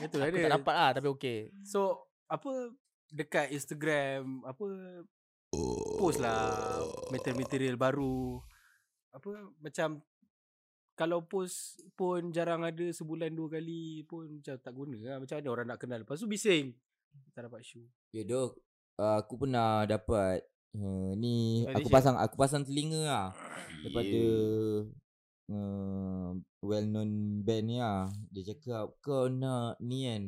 itu 0.00 0.18
Aku 0.18 0.26
ada. 0.26 0.40
tak 0.40 0.52
dapat 0.52 0.74
lah 0.74 0.90
tapi 0.92 1.06
okey. 1.10 1.38
So, 1.62 1.94
apa 2.26 2.50
dekat 3.06 3.48
Instagram, 3.50 4.42
apa 4.42 4.64
post 6.02 6.18
lah 6.18 6.50
material-material 7.14 7.78
baru. 7.78 8.42
Apa 9.14 9.54
macam 9.62 10.02
kalau 10.98 11.22
post 11.22 11.78
pun 11.94 12.34
jarang 12.34 12.66
ada 12.66 12.90
sebulan 12.90 13.30
dua 13.30 13.54
kali 13.54 14.02
pun 14.10 14.26
macam 14.42 14.58
tak 14.58 14.74
guna 14.74 14.98
lah. 14.98 15.16
Macam 15.22 15.38
mana 15.38 15.48
orang 15.54 15.66
nak 15.70 15.78
kenal. 15.78 16.02
Lepas 16.02 16.18
tu 16.18 16.26
bising. 16.26 16.74
Tak 17.30 17.46
dapat 17.46 17.62
show. 17.62 17.86
Ya 18.10 18.26
dok. 18.26 18.58
Uh, 18.98 19.22
aku 19.22 19.46
pernah 19.46 19.86
dapat 19.86 20.42
uh, 20.74 21.14
ni 21.14 21.62
aku 21.70 21.86
Audition. 21.86 21.94
pasang 21.94 22.16
aku 22.18 22.34
pasang 22.34 22.66
telinga 22.66 23.02
lah 23.06 23.28
daripada 23.86 24.22
uh, 25.54 26.28
well 26.66 26.86
known 26.90 27.40
band 27.46 27.64
ni 27.70 27.78
lah. 27.78 28.10
Dia 28.34 28.50
cakap 28.50 28.98
kau 28.98 29.30
nak 29.30 29.78
ni 29.78 30.10
kan 30.10 30.22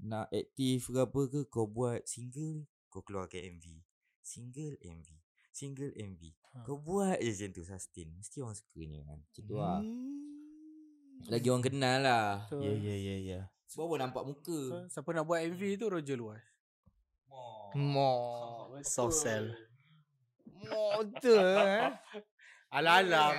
nak 0.00 0.32
aktif 0.32 0.88
ke 0.88 0.96
apa 0.96 1.20
ke 1.28 1.44
kau 1.52 1.68
buat 1.68 2.08
single 2.08 2.64
Kau 2.88 3.04
keluarkan 3.04 3.60
MV. 3.60 3.87
Single 4.28 4.76
MV. 4.84 5.08
Single 5.56 5.92
MV. 5.96 6.22
Ha. 6.52 6.56
Kau 6.68 6.76
buat 6.76 7.16
je 7.16 7.32
macam 7.32 7.48
tu 7.56 7.62
sustain. 7.64 8.08
Mesti 8.12 8.44
orang 8.44 8.56
sukanya 8.60 9.00
kan. 9.08 9.18
macam 9.24 9.42
tu 9.48 9.54
lah. 9.56 9.80
Hmm. 9.80 11.32
Lagi 11.32 11.48
orang 11.48 11.64
kenal 11.64 11.98
lah. 12.04 12.28
So, 12.52 12.60
Ya 12.60 12.76
ya 12.76 12.94
ya 12.94 13.16
ya. 13.24 13.40
Sebab 13.72 13.84
baru 13.88 14.00
nampak 14.04 14.22
so, 14.22 14.28
muka. 14.28 14.60
siapa 14.92 15.08
nak 15.16 15.24
buat 15.24 15.40
MV 15.48 15.62
tu 15.80 15.86
Roger 15.88 16.16
Luas. 16.20 16.44
Mo. 17.72 18.12
Soft 18.84 19.16
sell. 19.16 19.48
Mo 20.44 21.00
tu 21.24 21.32
eh. 21.32 21.88
Alah-alah. 22.68 23.32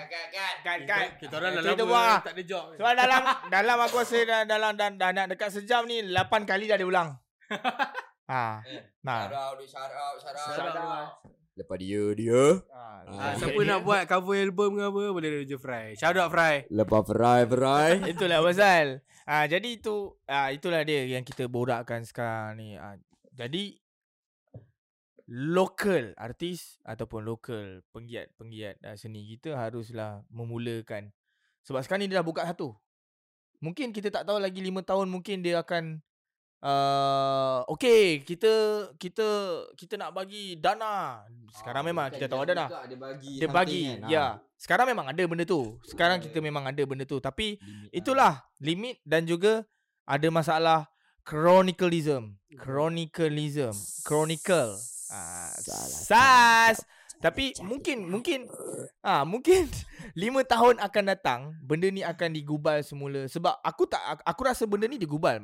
Kat 0.66 0.80
kat. 0.90 1.06
Kita 1.22 1.38
orang 1.38 1.54
dah 1.54 1.62
Kita 1.70 1.86
lah. 1.86 2.18
tak 2.26 2.34
ada 2.34 2.44
job. 2.50 2.66
Sebab 2.82 2.94
dalam 2.98 3.22
dalam 3.54 3.78
aku 3.78 3.96
rasa 4.02 4.18
dalam 4.50 4.74
dah, 4.74 4.90
dah 4.90 5.10
nak 5.14 5.26
dekat 5.38 5.54
sejam 5.54 5.86
ni 5.86 6.02
8 6.02 6.50
kali 6.50 6.66
dah 6.66 6.82
dia 6.82 6.90
ha. 8.30 8.62
Nah. 9.02 9.26
out, 9.34 9.58
shout 9.66 9.90
out, 9.90 10.16
shout 10.22 10.38
Shout 10.38 10.78
out. 10.78 11.26
Lepas 11.58 11.78
dia, 11.82 12.04
dia. 12.16 12.44
Ah, 12.72 12.90
Ah, 13.10 13.34
siapa 13.34 13.58
nak 13.66 13.82
buat 13.82 14.06
cover 14.06 14.38
album 14.38 14.78
ke 14.78 14.84
apa 14.86 15.02
boleh 15.10 15.30
Roger 15.42 15.58
Fry. 15.58 15.98
Shout 15.98 16.14
out 16.14 16.30
Fry. 16.30 16.70
Lepas 16.70 17.04
Fry, 17.10 17.42
Fry. 17.50 17.90
Itulah 18.14 18.46
pasal. 18.46 19.02
Ah 19.26 19.50
jadi 19.50 19.82
itu 19.82 20.14
ah 20.30 20.54
itulah 20.54 20.86
dia 20.86 21.10
yang 21.10 21.26
kita 21.26 21.50
borakkan 21.50 22.06
sekarang 22.06 22.62
ni. 22.62 22.78
Ah 22.78 23.02
jadi 23.34 23.78
local 25.30 26.18
artis 26.18 26.82
ataupun 26.86 27.22
local 27.22 27.86
penggiat-penggiat 27.94 28.82
uh, 28.82 28.98
seni 28.98 29.30
kita 29.30 29.54
haruslah 29.54 30.26
memulakan 30.34 31.14
sebab 31.62 31.86
sekarang 31.86 32.06
ni 32.06 32.10
dia 32.10 32.22
dah 32.22 32.26
buka 32.26 32.46
satu. 32.50 32.74
Mungkin 33.62 33.94
kita 33.94 34.10
tak 34.10 34.26
tahu 34.26 34.42
lagi 34.42 34.64
5 34.64 34.82
tahun 34.82 35.08
mungkin 35.12 35.46
dia 35.46 35.62
akan 35.62 36.02
uh, 36.64 37.64
okay 37.68 38.24
kita 38.24 38.52
kita 39.00 39.28
kita 39.76 39.94
nak 40.00 40.16
bagi 40.16 40.56
dana. 40.60 41.24
Sekarang 41.56 41.84
memang 41.88 42.12
kita 42.12 42.28
tahu 42.28 42.42
ada 42.46 42.54
dah. 42.66 42.70
Dia 42.88 42.98
bagi 42.98 43.34
Dia 43.40 43.50
bagi. 43.50 43.84
kan? 44.00 44.10
Ya. 44.12 44.26
Sekarang 44.60 44.88
memang 44.92 45.08
ada 45.08 45.24
benda 45.24 45.44
tu. 45.48 45.80
Sekarang 45.88 46.20
kita 46.20 46.44
memang 46.44 46.68
ada 46.68 46.82
benda 46.84 47.08
tu 47.08 47.18
tapi 47.24 47.60
Itulah 47.90 48.44
limit 48.60 49.00
dan 49.08 49.24
juga 49.24 49.64
ada 50.04 50.28
masalah 50.30 50.92
chronicalism. 51.24 52.36
Chronicalism. 52.60 53.74
Chronicle. 54.04 54.76
Ah, 55.10 55.54
sas. 56.06 56.82
Tapi 57.20 57.52
mungkin 57.68 58.08
mungkin 58.08 58.48
ah 59.04 59.28
mungkin 59.28 59.68
5 60.16 60.40
tahun 60.48 60.76
akan 60.80 61.04
datang 61.04 61.40
benda 61.60 61.92
ni 61.92 62.00
akan 62.00 62.32
digubal 62.32 62.80
semula 62.80 63.28
sebab 63.28 63.60
aku 63.60 63.84
tak 63.92 64.00
aku, 64.24 64.42
rasa 64.48 64.64
benda 64.64 64.88
ni 64.88 64.96
digubal 64.96 65.36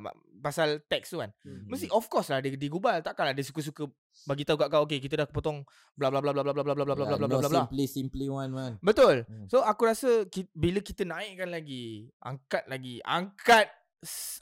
pasal 0.46 0.78
teks 0.86 1.10
tu 1.10 1.18
kan. 1.18 1.34
Hmm. 1.42 1.66
Mesti 1.66 1.90
of 1.90 2.06
course 2.06 2.30
lah 2.30 2.38
dia 2.38 2.54
digubal 2.54 3.02
takkanlah 3.02 3.34
dia 3.34 3.42
suka-suka 3.42 3.90
bagi 4.30 4.46
tahu 4.46 4.62
kat 4.62 4.70
kau 4.70 4.86
okey 4.86 5.02
kita 5.02 5.26
dah 5.26 5.28
potong 5.28 5.66
bla 5.98 6.14
bla 6.14 6.22
bla 6.22 6.30
bla 6.30 6.46
bla 6.46 6.54
bla 6.54 6.62
bla 6.62 6.74
bla 6.78 6.86
bla 6.86 6.94
bla 6.94 7.18
bla 7.18 7.18
bla 7.18 7.38
bla 7.42 7.50
bla. 7.50 7.62
Simply, 7.66 7.86
simply 7.90 8.26
one 8.30 8.54
man. 8.54 8.74
Betul. 8.86 9.26
Hmm. 9.26 9.50
So 9.50 9.66
aku 9.66 9.90
rasa 9.90 10.30
ki, 10.30 10.54
bila 10.54 10.86
kita 10.86 11.02
naikkan 11.02 11.50
lagi, 11.50 12.14
angkat 12.22 12.70
lagi, 12.70 13.02
angkat 13.02 13.74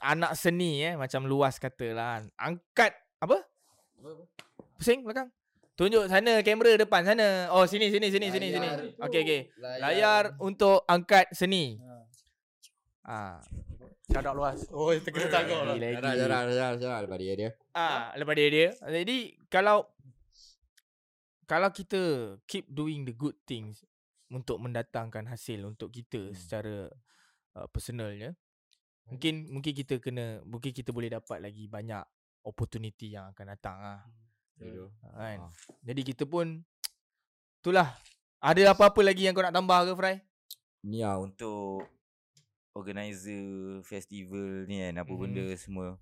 anak 0.04 0.36
seni 0.36 0.84
eh 0.84 0.92
macam 1.00 1.24
luas 1.24 1.56
katalah. 1.56 2.20
kan. 2.20 2.28
Angkat 2.36 2.92
apa? 3.24 3.40
Pusing 4.76 5.08
belakang. 5.08 5.32
Tunjuk 5.74 6.06
sana 6.06 6.44
kamera 6.44 6.76
depan 6.76 7.02
sana. 7.02 7.48
Oh 7.48 7.64
sini 7.64 7.88
sini 7.88 8.12
sini 8.12 8.28
sini 8.28 8.46
sini. 8.52 8.68
Okey 9.00 9.20
okey. 9.24 9.40
Layar 9.58 10.36
untuk 10.36 10.84
angkat 10.84 11.32
seni. 11.32 11.80
Ah, 13.04 13.40
Shout 14.04 14.26
out 14.28 14.36
Luas. 14.36 14.60
Oh, 14.68 14.92
terkena 14.92 15.32
tanggung 15.32 15.64
lah. 15.64 15.74
Jarang, 15.80 16.14
jarang, 16.16 16.44
jarang, 16.52 16.76
jarang. 16.76 17.00
Lepas 17.08 17.18
dia, 17.18 17.34
dia. 17.34 17.50
Ah, 17.72 18.12
lepas 18.14 18.34
dia 18.36 18.48
dia. 18.52 18.68
Jadi 18.84 19.16
kalau 19.48 19.88
kalau 21.44 21.68
kita 21.68 22.00
keep 22.44 22.68
doing 22.68 23.04
the 23.04 23.12
good 23.12 23.36
things 23.44 23.84
untuk 24.28 24.60
mendatangkan 24.60 25.28
hasil 25.28 25.64
untuk 25.64 25.88
kita 25.88 26.32
Hmm. 26.32 26.36
secara 26.36 26.76
uh, 27.56 27.66
personalnya. 27.68 28.36
Mungkin 29.08 29.52
mungkin 29.52 29.72
kita 29.76 30.00
kena 30.00 30.40
mungkin 30.48 30.72
kita 30.72 30.88
boleh 30.88 31.12
dapat 31.12 31.44
lagi 31.44 31.68
banyak 31.68 32.00
opportunity 32.44 33.12
yang 33.12 33.32
akan 33.32 33.46
datang 33.56 33.76
ah. 33.76 34.00
Betul. 34.56 34.88
Kan. 35.00 35.38
Ah. 35.48 35.52
Jadi 35.84 36.00
kita 36.12 36.24
pun 36.24 36.60
itulah. 37.60 37.92
Ada 38.44 38.76
apa-apa 38.76 39.00
lagi 39.00 39.24
yang 39.24 39.32
kau 39.32 39.40
nak 39.40 39.56
tambah 39.56 39.88
ke 39.88 39.92
Fry? 39.96 40.16
Ni 40.84 41.00
lah 41.00 41.16
untuk 41.16 41.88
organizer 42.74 43.46
festival 43.86 44.66
ni 44.66 44.82
kan 44.82 45.00
apa 45.00 45.08
Mhm. 45.08 45.20
benda 45.22 45.46
semua 45.54 45.94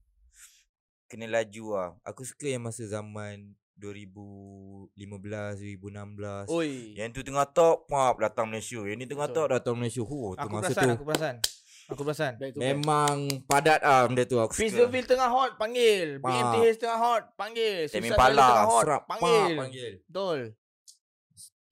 kena 1.05 1.29
laju 1.29 1.64
lah. 1.77 1.91
Aku 2.03 2.25
suka 2.25 2.49
yang 2.49 2.64
masa 2.64 2.89
zaman 2.89 3.53
2015, 3.77 5.61
2016. 5.61 6.49
Oi. 6.49 6.97
Yang 6.97 7.09
tu 7.12 7.29
tengah 7.29 7.45
top, 7.45 7.85
pop 7.85 8.16
datang 8.16 8.49
Malaysia. 8.49 8.81
Yang 8.81 8.97
ni 8.97 9.07
tengah 9.07 9.29
Betul. 9.29 9.37
top 9.37 9.49
datang 9.53 9.75
Malaysia. 9.77 10.01
Huh, 10.01 10.33
tu 10.33 10.41
Aku 10.41 10.49
masa 10.49 10.73
perasan, 10.73 10.81
tu 10.81 10.89
aku 10.91 11.05
perasan. 11.05 11.35
Aku 11.93 12.01
perasan. 12.01 12.33
Back 12.41 12.51
to 12.53 12.57
back. 12.57 12.64
memang 12.64 13.16
padat 13.45 13.81
ah 13.85 14.09
benda 14.09 14.25
tu 14.25 14.41
aku 14.41 14.57
suka. 14.57 14.64
Fizzleville 14.64 15.05
tengah 15.05 15.29
hot, 15.29 15.53
panggil. 15.61 16.16
BMTH 16.16 16.77
tengah 16.81 16.97
hot, 16.97 17.25
panggil. 17.37 17.93
Temi 17.93 18.09
Susah 18.09 18.16
Jaya 18.16 18.20
Pala, 18.25 18.41
tengah 18.49 18.64
hot, 18.64 18.81
serap, 18.81 19.03
panggil. 19.05 19.53
Panggil. 19.61 19.93
Betul. 20.09 20.41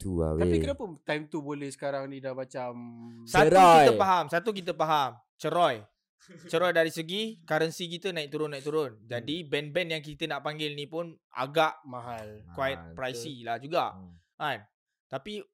Tu 0.00 0.16
lah 0.16 0.32
Tapi 0.32 0.56
weh. 0.56 0.62
kenapa 0.64 0.84
time 1.04 1.24
tu 1.28 1.44
boleh 1.44 1.68
sekarang 1.68 2.08
ni 2.08 2.24
dah 2.24 2.32
macam 2.32 2.72
Satu 3.28 3.52
Cerai. 3.52 3.84
kita 3.84 3.92
faham, 4.00 4.24
satu 4.32 4.50
kita 4.56 4.72
faham. 4.72 5.10
Ceroy. 5.36 5.84
Ceroy 6.48 6.72
dari 6.72 6.88
segi 6.88 7.36
currency 7.44 7.84
kita 7.88 8.08
naik 8.16 8.32
turun 8.32 8.48
naik 8.48 8.64
turun. 8.64 8.96
Jadi 9.04 9.44
band-band 9.44 9.88
yang 9.92 10.02
kita 10.04 10.24
nak 10.24 10.40
panggil 10.40 10.72
ni 10.72 10.88
pun 10.88 11.12
agak 11.36 11.84
mahal? 11.84 12.40
quite 12.56 12.96
pricey 12.96 13.44
lah 13.44 13.60
juga. 13.60 13.92
Hmm. 13.92 14.16
Kan? 14.40 14.64
Tapi 15.12 15.44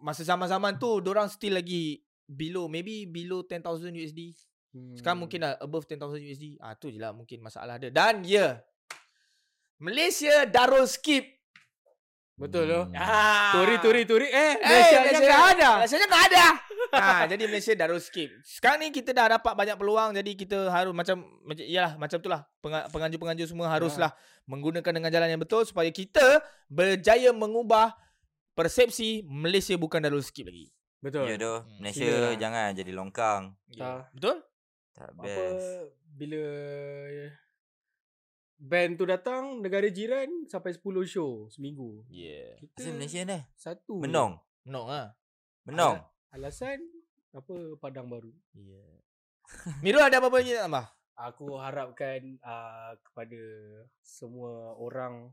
masa 0.00 0.24
zaman-zaman 0.24 0.80
tu 0.80 1.00
orang 1.04 1.28
still 1.28 1.60
lagi 1.60 2.00
below 2.24 2.68
maybe 2.72 3.04
below 3.04 3.44
10,000 3.44 3.92
USD. 3.92 4.32
Hmm. 4.72 4.96
Sekarang 4.96 5.28
mungkin 5.28 5.44
dah 5.44 5.60
above 5.60 5.84
10,000 5.84 6.00
USD. 6.24 6.56
Ah 6.56 6.72
tu 6.72 6.88
je 6.88 6.96
lah 6.96 7.12
mungkin 7.12 7.44
masalah 7.44 7.76
dia. 7.76 7.92
Dan 7.92 8.24
ya. 8.24 8.32
Yeah, 8.32 8.52
Malaysia 9.80 10.48
Darul 10.48 10.88
Skip. 10.88 11.43
Betul 12.36 12.64
tu. 12.64 12.80
Hmm. 12.84 12.96
Ah. 12.96 13.52
Turi 13.52 13.76
turi 13.78 14.02
turi 14.02 14.26
Eh, 14.26 14.34
eh 14.34 14.54
Malaysia 14.60 14.98
Malaysia 15.00 15.24
dah 15.24 15.44
ada. 15.48 15.70
Malaysia 15.78 15.98
tak 16.04 16.22
ada. 16.26 16.44
ha, 16.92 17.06
jadi 17.30 17.42
Malaysia 17.44 17.72
Darul 17.72 17.98
Skip. 17.98 18.30
Sekarang 18.42 18.78
ni 18.78 18.90
kita 18.90 19.10
dah 19.10 19.26
dapat 19.32 19.52
banyak 19.52 19.74
peluang 19.74 20.10
jadi 20.12 20.30
kita 20.32 20.68
harus 20.68 20.90
macam 20.90 21.16
macam 21.40 21.62
iyalah 21.62 21.94
macam 21.94 22.18
itulah 22.18 22.40
Penga- 22.58 22.86
penganjur-penganjur 22.88 23.46
semua 23.46 23.66
haruslah 23.68 24.10
menggunakan 24.44 24.92
dengan 24.92 25.10
jalan 25.10 25.28
yang 25.28 25.38
betul 25.38 25.62
supaya 25.62 25.88
kita 25.88 26.38
berjaya 26.66 27.30
mengubah 27.30 27.94
persepsi 28.52 29.22
Malaysia 29.24 29.74
bukan 29.74 29.98
Darul 29.98 30.20
Skip 30.20 30.44
lagi. 30.44 30.70
Betul. 30.98 31.26
Ya 31.26 31.36
doh, 31.36 31.62
Hmm. 31.62 31.78
Malaysia 31.78 32.06
lah. 32.08 32.32
jangan 32.34 32.68
jadi 32.72 32.92
longkang. 32.92 33.42
Tak. 33.70 34.08
Betul? 34.12 34.36
Tak 34.92 35.10
Apa 35.10 35.22
best. 35.22 35.68
bila 36.14 36.42
band 38.64 38.96
tu 38.96 39.04
datang 39.04 39.60
negara 39.60 39.84
jiran 39.86 40.48
sampai 40.48 40.72
10 40.72 40.80
show 41.04 41.52
seminggu. 41.52 42.00
Yeah. 42.08 42.56
Kita 42.56 42.80
Asal 42.80 42.96
Malaysia 42.96 43.20
dah. 43.22 43.42
satu. 43.54 44.00
Menong. 44.00 44.40
No 44.64 44.88
ah. 44.88 45.12
Menong. 45.68 46.00
Alasan 46.32 46.80
apa 47.30 47.54
padang 47.76 48.08
baru. 48.08 48.32
Yeah. 48.56 49.04
Mirul 49.84 50.00
ada 50.00 50.16
apa-apa 50.16 50.40
lagi 50.40 50.56
nak 50.56 50.64
tambah? 50.64 50.86
Aku 51.14 51.46
harapkan 51.54 52.20
uh, 52.40 52.96
kepada 52.98 53.38
semua 54.00 54.74
orang 54.74 55.30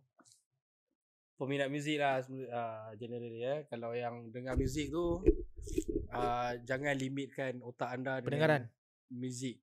peminat 1.39 1.73
muzik 1.73 1.97
lah 1.97 2.21
uh, 2.21 2.91
generally 2.99 3.41
ya. 3.41 3.63
Kalau 3.65 3.95
yang 3.95 4.29
dengar 4.29 4.53
muzik 4.53 4.91
tu 4.91 5.23
uh, 6.11 6.51
jangan 6.61 6.93
limitkan 6.93 7.63
otak 7.63 7.97
anda 7.97 8.19
Pendengaran. 8.19 8.67
dengan 8.67 9.15
muzik 9.15 9.55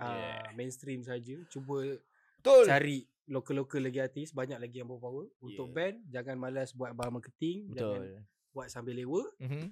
uh, 0.00 0.08
Yeah. 0.10 0.42
mainstream 0.56 1.04
saja. 1.04 1.36
Cuba 1.52 2.00
Betul. 2.40 2.64
cari 2.64 2.98
local-local 3.26 3.80
lagi 3.82 4.00
artis, 4.00 4.32
banyak 4.32 4.56
lagi 4.56 4.76
yang 4.76 4.88
berpower. 4.88 5.28
Untuk 5.38 5.68
Yeah. 5.68 5.76
band 5.76 5.96
jangan 6.08 6.36
malas 6.36 6.72
buat 6.72 6.90
barang 6.90 7.14
marketing, 7.14 7.70
jangan 7.70 8.00
Betul. 8.02 8.24
buat 8.50 8.66
sambil 8.66 8.96
lewa. 8.96 9.22
Mhm. 9.38 9.70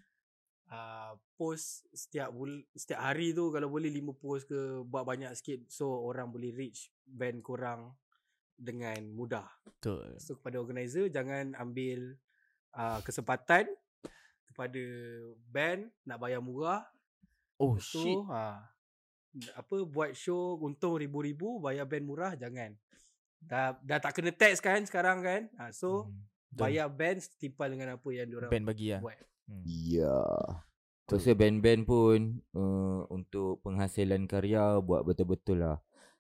Uh, 0.69 1.17
post 1.35 1.89
setiap 1.91 2.29
bul- 2.29 2.69
setiap 2.73 3.01
hari 3.03 3.33
tu 3.33 3.49
kalau 3.49 3.67
boleh 3.67 3.89
5 3.89 4.13
post 4.13 4.45
ke 4.45 4.57
buat 4.85 5.01
banyak 5.03 5.33
sikit 5.33 5.65
so 5.67 5.89
orang 5.89 6.29
boleh 6.29 6.53
reach 6.53 6.93
band 7.03 7.41
korang 7.41 7.97
dengan 8.53 9.01
mudah. 9.09 9.49
Betul. 9.65 10.13
So 10.19 10.37
kepada 10.37 10.61
organizer 10.61 11.09
jangan 11.09 11.57
ambil 11.57 12.21
uh, 12.75 13.01
kesempatan 13.01 13.65
kepada 14.45 14.83
band 15.49 15.89
nak 16.05 16.21
bayar 16.21 16.39
murah. 16.39 16.85
Oh 17.57 17.81
So 17.81 17.99
shit. 17.99 18.19
ha, 18.29 18.69
apa 19.55 19.85
buat 19.85 20.13
show 20.13 20.57
untung 20.59 20.97
ribu-ribu 20.97 21.59
bayar 21.59 21.85
band 21.85 22.05
murah 22.05 22.33
jangan. 22.35 22.75
Dah 23.39 23.77
dah 23.81 23.99
tak 23.99 24.15
kena 24.15 24.31
tax 24.31 24.59
kan 24.59 24.83
sekarang 24.83 25.21
kan. 25.21 25.43
Ha, 25.57 25.71
so 25.71 26.09
Hmm. 26.09 26.25
Bayar 26.51 26.89
band 26.89 27.21
setimpal 27.21 27.69
dengan 27.69 27.93
apa 27.93 28.09
yang 28.09 28.25
diorang 28.25 28.49
band 28.49 28.65
bagi 28.65 28.89
lah. 28.89 29.05
buat. 29.05 29.21
Hmm. 29.45 29.63
Ya. 29.69 30.17
Pasal 31.05 31.37
band-band 31.37 31.85
pun 31.85 32.21
uh, 32.53 33.05
untuk 33.09 33.61
penghasilan 33.61 34.25
karya 34.25 34.77
buat 34.79 35.05
betul-betul 35.05 35.61
lah. 35.61 35.77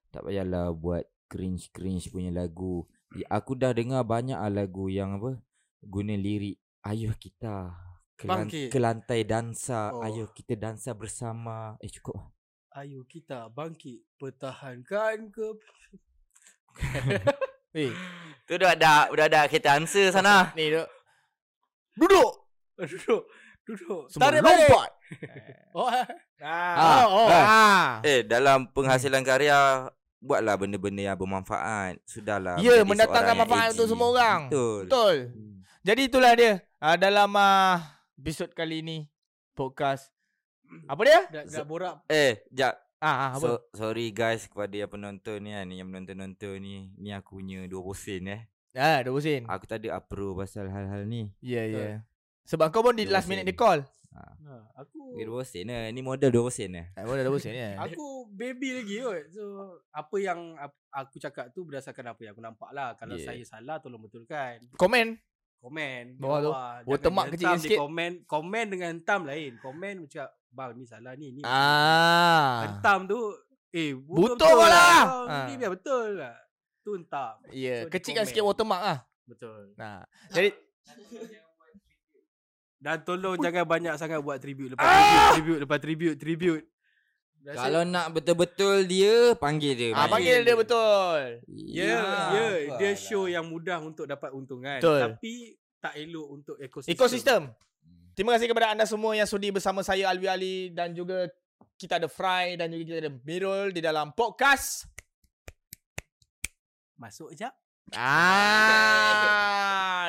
Tak 0.08 0.24
payahlah 0.24 0.72
buat 0.72 1.04
cringe-cringe 1.28 2.08
punya 2.08 2.28
lagu. 2.28 2.84
Ya, 3.12 3.24
aku 3.30 3.52
dah 3.52 3.72
dengar 3.72 4.04
banyak 4.04 4.36
lah 4.36 4.52
lagu 4.54 4.88
yang 4.88 5.16
apa 5.16 5.40
guna 5.80 6.12
lirik 6.12 6.56
ayuh 6.82 7.12
kita 7.14 7.72
kelan- 8.16 8.48
Bangkit. 8.48 8.68
ke 8.68 8.78
lantai 8.78 9.20
dansa, 9.24 9.92
Oh. 9.92 10.00
oh. 10.00 10.04
ayuh 10.04 10.28
kita 10.30 10.56
dansa 10.56 10.92
bersama. 10.92 11.76
Eh 11.80 11.88
cukup. 11.88 12.16
lah. 12.16 12.28
Ayo 12.76 13.00
kita 13.08 13.48
bangkit 13.48 14.04
pertahankan 14.20 15.32
ke 15.32 15.46
Eh, 17.76 17.92
Tu 18.48 18.56
dah 18.56 18.72
ada 18.72 19.12
dah 19.12 19.26
ada 19.28 19.40
kita 19.44 19.76
answer 19.76 20.08
sana. 20.08 20.52
ni 20.56 20.72
duk. 20.72 20.88
Duduk. 21.96 22.32
duduk 22.80 23.22
duduk 23.68 24.02
Semua 24.08 24.32
Tarik 24.32 24.40
balik. 24.40 24.68
lompat. 24.68 24.90
oh 25.76 25.84
ah. 25.84 26.06
Ah. 26.40 27.04
oh, 27.04 27.06
oh. 27.12 27.28
Ah. 27.28 27.88
Eh 28.00 28.24
dalam 28.24 28.68
penghasilan 28.72 29.20
karya 29.20 29.88
buatlah 30.18 30.56
benda-benda 30.56 31.12
yang 31.12 31.18
bermanfaat. 31.18 32.00
Sudahlah. 32.08 32.56
Ya, 32.58 32.80
mendatangkan 32.82 33.34
manfaat 33.36 33.76
untuk 33.76 33.86
semua 33.86 34.08
orang. 34.12 34.40
Betul. 34.48 34.80
Betul. 34.88 35.16
Jadi 35.84 36.00
itulah 36.08 36.32
dia. 36.34 36.52
Uh, 36.78 36.96
dalam 36.96 37.30
uh, 37.34 37.78
episod 38.16 38.50
kali 38.54 38.80
ni 38.82 38.98
podcast 39.52 40.08
apa 40.88 41.02
dia? 41.04 41.20
dah, 41.32 41.44
dah 41.48 41.64
borak 41.64 41.94
Eh, 42.06 42.44
jap. 42.52 42.74
Ah, 42.98 43.30
ah 43.30 43.30
apa? 43.38 43.46
So, 43.46 43.50
sorry 43.78 44.10
guys 44.10 44.50
kepada 44.50 44.74
yang 44.74 44.90
penonton 44.90 45.38
ni 45.46 45.54
kan, 45.54 45.70
yang 45.70 45.86
menonton-nonton 45.86 46.58
ni. 46.58 46.90
Ni 46.98 47.14
aku 47.14 47.38
punya 47.38 47.62
20 47.64 47.94
sen 47.94 48.26
eh. 48.26 48.42
ah, 48.74 48.98
20 49.06 49.22
sen. 49.22 49.42
Aku 49.46 49.64
tak 49.70 49.86
ada 49.86 50.02
approve 50.02 50.42
pasal 50.42 50.66
hal-hal 50.66 51.06
ni. 51.06 51.30
Ya, 51.38 51.62
Betul. 51.62 51.78
ya. 51.78 51.94
Sebab 52.48 52.66
kau 52.74 52.82
pun 52.82 52.98
di 52.98 53.06
20 53.06 53.14
last 53.14 53.28
minute 53.30 53.46
dia 53.46 53.54
call. 53.54 53.86
ha, 54.18 54.34
aku 54.74 54.98
Okay, 55.14 55.24
20 55.30 55.46
sen 55.46 55.66
lah. 55.70 55.88
Ni 55.94 56.00
modal 56.02 56.30
20 56.34 56.50
sen 56.50 56.70
lah. 56.74 56.86
Ah, 56.98 57.06
boleh 57.06 57.22
20 57.22 57.38
sen 57.38 57.54
ya. 57.54 57.70
aku 57.86 58.18
baby 58.34 58.82
lagi 58.82 58.94
kot 59.02 59.24
so 59.32 59.44
apa 59.90 60.16
yang 60.20 60.54
aku 60.92 61.16
cakap 61.18 61.50
tu 61.50 61.64
berdasarkan 61.66 62.14
apa 62.14 62.20
yang 62.22 62.32
aku 62.36 62.42
nampak 62.44 62.70
lah 62.70 62.94
kalau 62.94 63.18
Yeah. 63.18 63.34
saya 63.34 63.42
salah 63.42 63.82
tolong 63.82 63.98
betulkan 63.98 64.62
Komen. 64.78 65.18
Komen 65.58 66.16
Bawah 66.16 66.38
tu. 66.38 66.50
Watermark 66.86 67.26
dia 67.28 67.34
kecil 67.34 67.54
sikit. 67.60 67.78
komen 67.78 68.12
komen 68.24 68.64
dengan 68.68 68.88
hentam 68.92 69.20
lain 69.22 69.58
komen 69.58 70.06
macam 70.06 70.24
bang 70.48 70.70
ni 70.72 70.84
salah 70.84 71.12
ni 71.14 71.28
ni 71.30 71.42
Ah. 71.42 72.64
hentam 72.64 73.04
tu 73.04 73.18
eh 73.70 73.92
Betul 73.92 74.54
lah. 74.56 75.02
Oh, 75.04 75.26
Ah. 75.26 75.44
Ni 75.44 75.54
biar 75.54 75.70
betul 75.70 76.16
lah 76.16 76.36
tu 76.80 76.94
hentam 76.94 77.36
Ya, 77.50 77.84
So, 77.84 77.90
kecilkan 77.90 78.24
sikit 78.24 78.42
watermark 78.42 78.82
ah. 78.82 78.98
betul 79.24 79.74
Nah. 79.74 80.06
Jadi 80.30 80.54
dan 82.78 83.02
tolong 83.02 83.34
jangan 83.36 83.66
banyak 83.66 83.94
sangat 83.94 84.22
buat 84.22 84.38
tribute 84.38 84.72
lepas 84.72 84.86
tribute 84.86 85.26
tribute 85.34 85.60
lepas 85.60 85.78
tribute 85.78 86.16
tribute 86.16 86.64
Rasa- 87.48 87.64
Kalau 87.64 87.80
nak 87.82 88.12
betul-betul 88.12 88.84
dia 88.84 89.32
panggil 89.34 89.72
dia. 89.72 89.90
ah 89.92 90.04
panggil 90.04 90.44
dia 90.44 90.52
betul. 90.52 91.18
Ya, 91.48 91.96
Ah, 91.96 92.28
ya, 92.28 92.46
dia 92.76 92.92
apalah. 92.92 93.00
show 93.00 93.24
yang 93.24 93.48
mudah 93.48 93.80
untuk 93.80 94.04
dapat 94.04 94.28
untungan. 94.30 94.76
Betul. 94.76 95.00
Tapi 95.00 95.34
tak 95.78 95.96
elok 95.96 96.26
untuk 96.28 96.56
ekosistem. 96.58 96.92
Ekosistem. 96.92 97.42
Terima 98.12 98.36
kasih 98.36 98.46
kepada 98.46 98.68
anda 98.68 98.84
semua 98.84 99.14
yang 99.14 99.24
sudi 99.24 99.48
bersama 99.48 99.80
saya 99.80 100.12
Alwi 100.12 100.28
Ali 100.28 100.56
dan 100.68 100.92
juga 100.92 101.24
kita 101.74 101.96
ada 101.96 102.04
Fry 102.04 102.52
dan 102.54 102.68
juga 102.68 102.84
kita 102.84 102.98
ada 103.00 103.12
Mirul 103.16 103.72
di 103.72 103.80
dalam 103.80 104.12
podcast. 104.12 104.84
Masuk 106.98 107.30
jap. 107.32 107.54
Ah, 107.96 109.32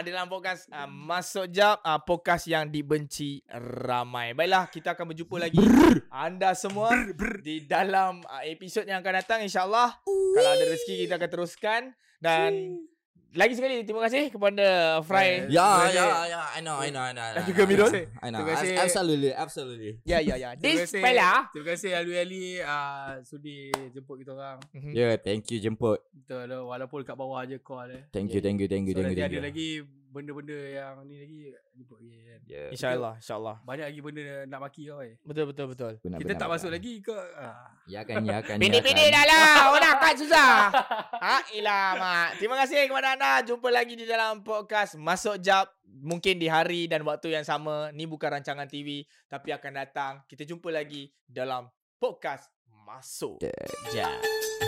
di 0.04 0.12
dalam 0.12 0.28
podcast 0.28 0.68
ah, 0.68 0.84
masuk 0.84 1.48
jap 1.48 1.80
ah, 1.80 2.04
podcast 2.04 2.52
yang 2.52 2.68
dibenci 2.68 3.40
ramai. 3.56 4.36
Baiklah, 4.36 4.68
kita 4.68 5.00
akan 5.00 5.16
berjumpa 5.16 5.40
lagi. 5.40 5.64
Anda 6.12 6.52
semua 6.60 6.92
di 7.40 7.64
dalam 7.64 8.20
ah, 8.28 8.44
episod 8.44 8.84
yang 8.84 9.00
akan 9.00 9.24
datang 9.24 9.40
insyaallah. 9.48 9.96
Kalau 10.04 10.50
ada 10.52 10.66
rezeki 10.68 11.08
kita 11.08 11.16
akan 11.16 11.30
teruskan. 11.32 11.82
Dan 12.20 12.84
lagi 13.30 13.54
sekali 13.54 13.86
terima 13.86 14.02
kasih 14.10 14.34
kepada 14.34 14.98
Fry. 15.06 15.46
Eh, 15.46 15.54
Ya, 15.54 15.86
ya, 15.90 16.06
ya. 16.26 16.42
I 16.58 16.62
know, 16.66 16.82
I 16.82 16.90
know, 16.90 17.04
I 17.06 17.14
know. 17.14 17.28
Dan 17.30 17.44
juga 17.46 17.62
I 17.62 17.66
know, 17.66 17.70
Mirul. 17.70 17.92
I 17.94 18.28
know. 18.34 18.40
Terima 18.42 18.52
kasih. 18.58 18.74
Absolutely, 18.82 19.32
absolutely. 19.32 19.92
Ya 20.02 20.18
ya 20.18 20.36
ya. 20.36 20.50
This 20.58 20.90
fella. 20.90 21.46
Terima 21.54 21.78
kasih 21.78 21.92
Ali 21.94 22.14
Ali 22.18 22.44
uh, 22.58 23.22
sudi 23.22 23.70
jemput 23.94 24.26
kita 24.26 24.34
orang. 24.34 24.58
Mhm. 24.74 24.92
Yeah, 24.98 25.14
thank 25.22 25.46
you 25.54 25.62
jemput. 25.62 26.02
Betul 26.10 26.50
walaupun 26.50 27.06
kat 27.06 27.14
bawah 27.14 27.46
je 27.46 27.62
call 27.62 27.94
eh. 27.94 28.04
Thank 28.10 28.34
you, 28.34 28.42
thank 28.42 28.58
you, 28.58 28.66
thank 28.66 28.90
you, 28.90 28.98
So 28.98 29.06
thank 29.06 29.14
you. 29.14 29.22
nanti 29.22 29.38
ada 29.38 29.40
lagi 29.46 29.70
benda-benda 30.10 30.58
yang 30.58 31.06
ni 31.06 31.16
lagi 31.22 31.40
jemput 31.78 32.02
lagi 32.02 32.18
kan. 32.26 32.40
Yeah. 32.50 32.70
InsyaAllah, 32.74 33.14
insyaAllah. 33.22 33.56
Banyak 33.62 33.86
lagi 33.94 34.00
benda 34.02 34.22
nak 34.50 34.60
maki 34.66 34.82
kau 34.90 35.00
eh. 35.06 35.16
Betul 35.22 35.46
betul 35.54 35.66
betul. 35.70 35.94
Benar, 36.02 36.18
Kita 36.18 36.34
benar, 36.34 36.40
tak 36.42 36.48
benar. 36.50 36.58
masuk 36.58 36.70
lagi 36.74 36.94
ke 37.00 37.18
ah. 37.38 37.70
Ya 37.86 38.02
kan, 38.02 38.22
ya 38.26 38.42
kan. 38.42 38.58
ya 38.58 38.62
Pendek-pendek 38.66 39.08
kan. 39.10 39.16
dah 39.16 39.26
lah. 39.30 39.54
Orang 39.70 39.96
kan 40.02 40.16
susah. 40.18 40.52
ha, 41.22 41.36
ilah 41.58 41.88
mak. 41.96 42.30
Terima 42.42 42.56
kasih 42.58 42.90
kepada 42.90 43.14
anda. 43.14 43.32
Jumpa 43.46 43.70
lagi 43.70 43.94
di 43.94 44.06
dalam 44.10 44.42
podcast 44.42 44.98
Masuk 44.98 45.38
Jap. 45.40 45.70
Mungkin 45.86 46.42
di 46.42 46.50
hari 46.50 46.90
dan 46.90 47.06
waktu 47.06 47.34
yang 47.34 47.46
sama. 47.46 47.94
Ni 47.94 48.10
bukan 48.10 48.42
rancangan 48.42 48.66
TV. 48.66 49.06
Tapi 49.30 49.54
akan 49.54 49.72
datang. 49.78 50.14
Kita 50.26 50.42
jumpa 50.42 50.74
lagi 50.74 51.14
dalam 51.30 51.70
podcast 52.02 52.50
Masuk 52.66 53.46
Jap. 53.94 54.59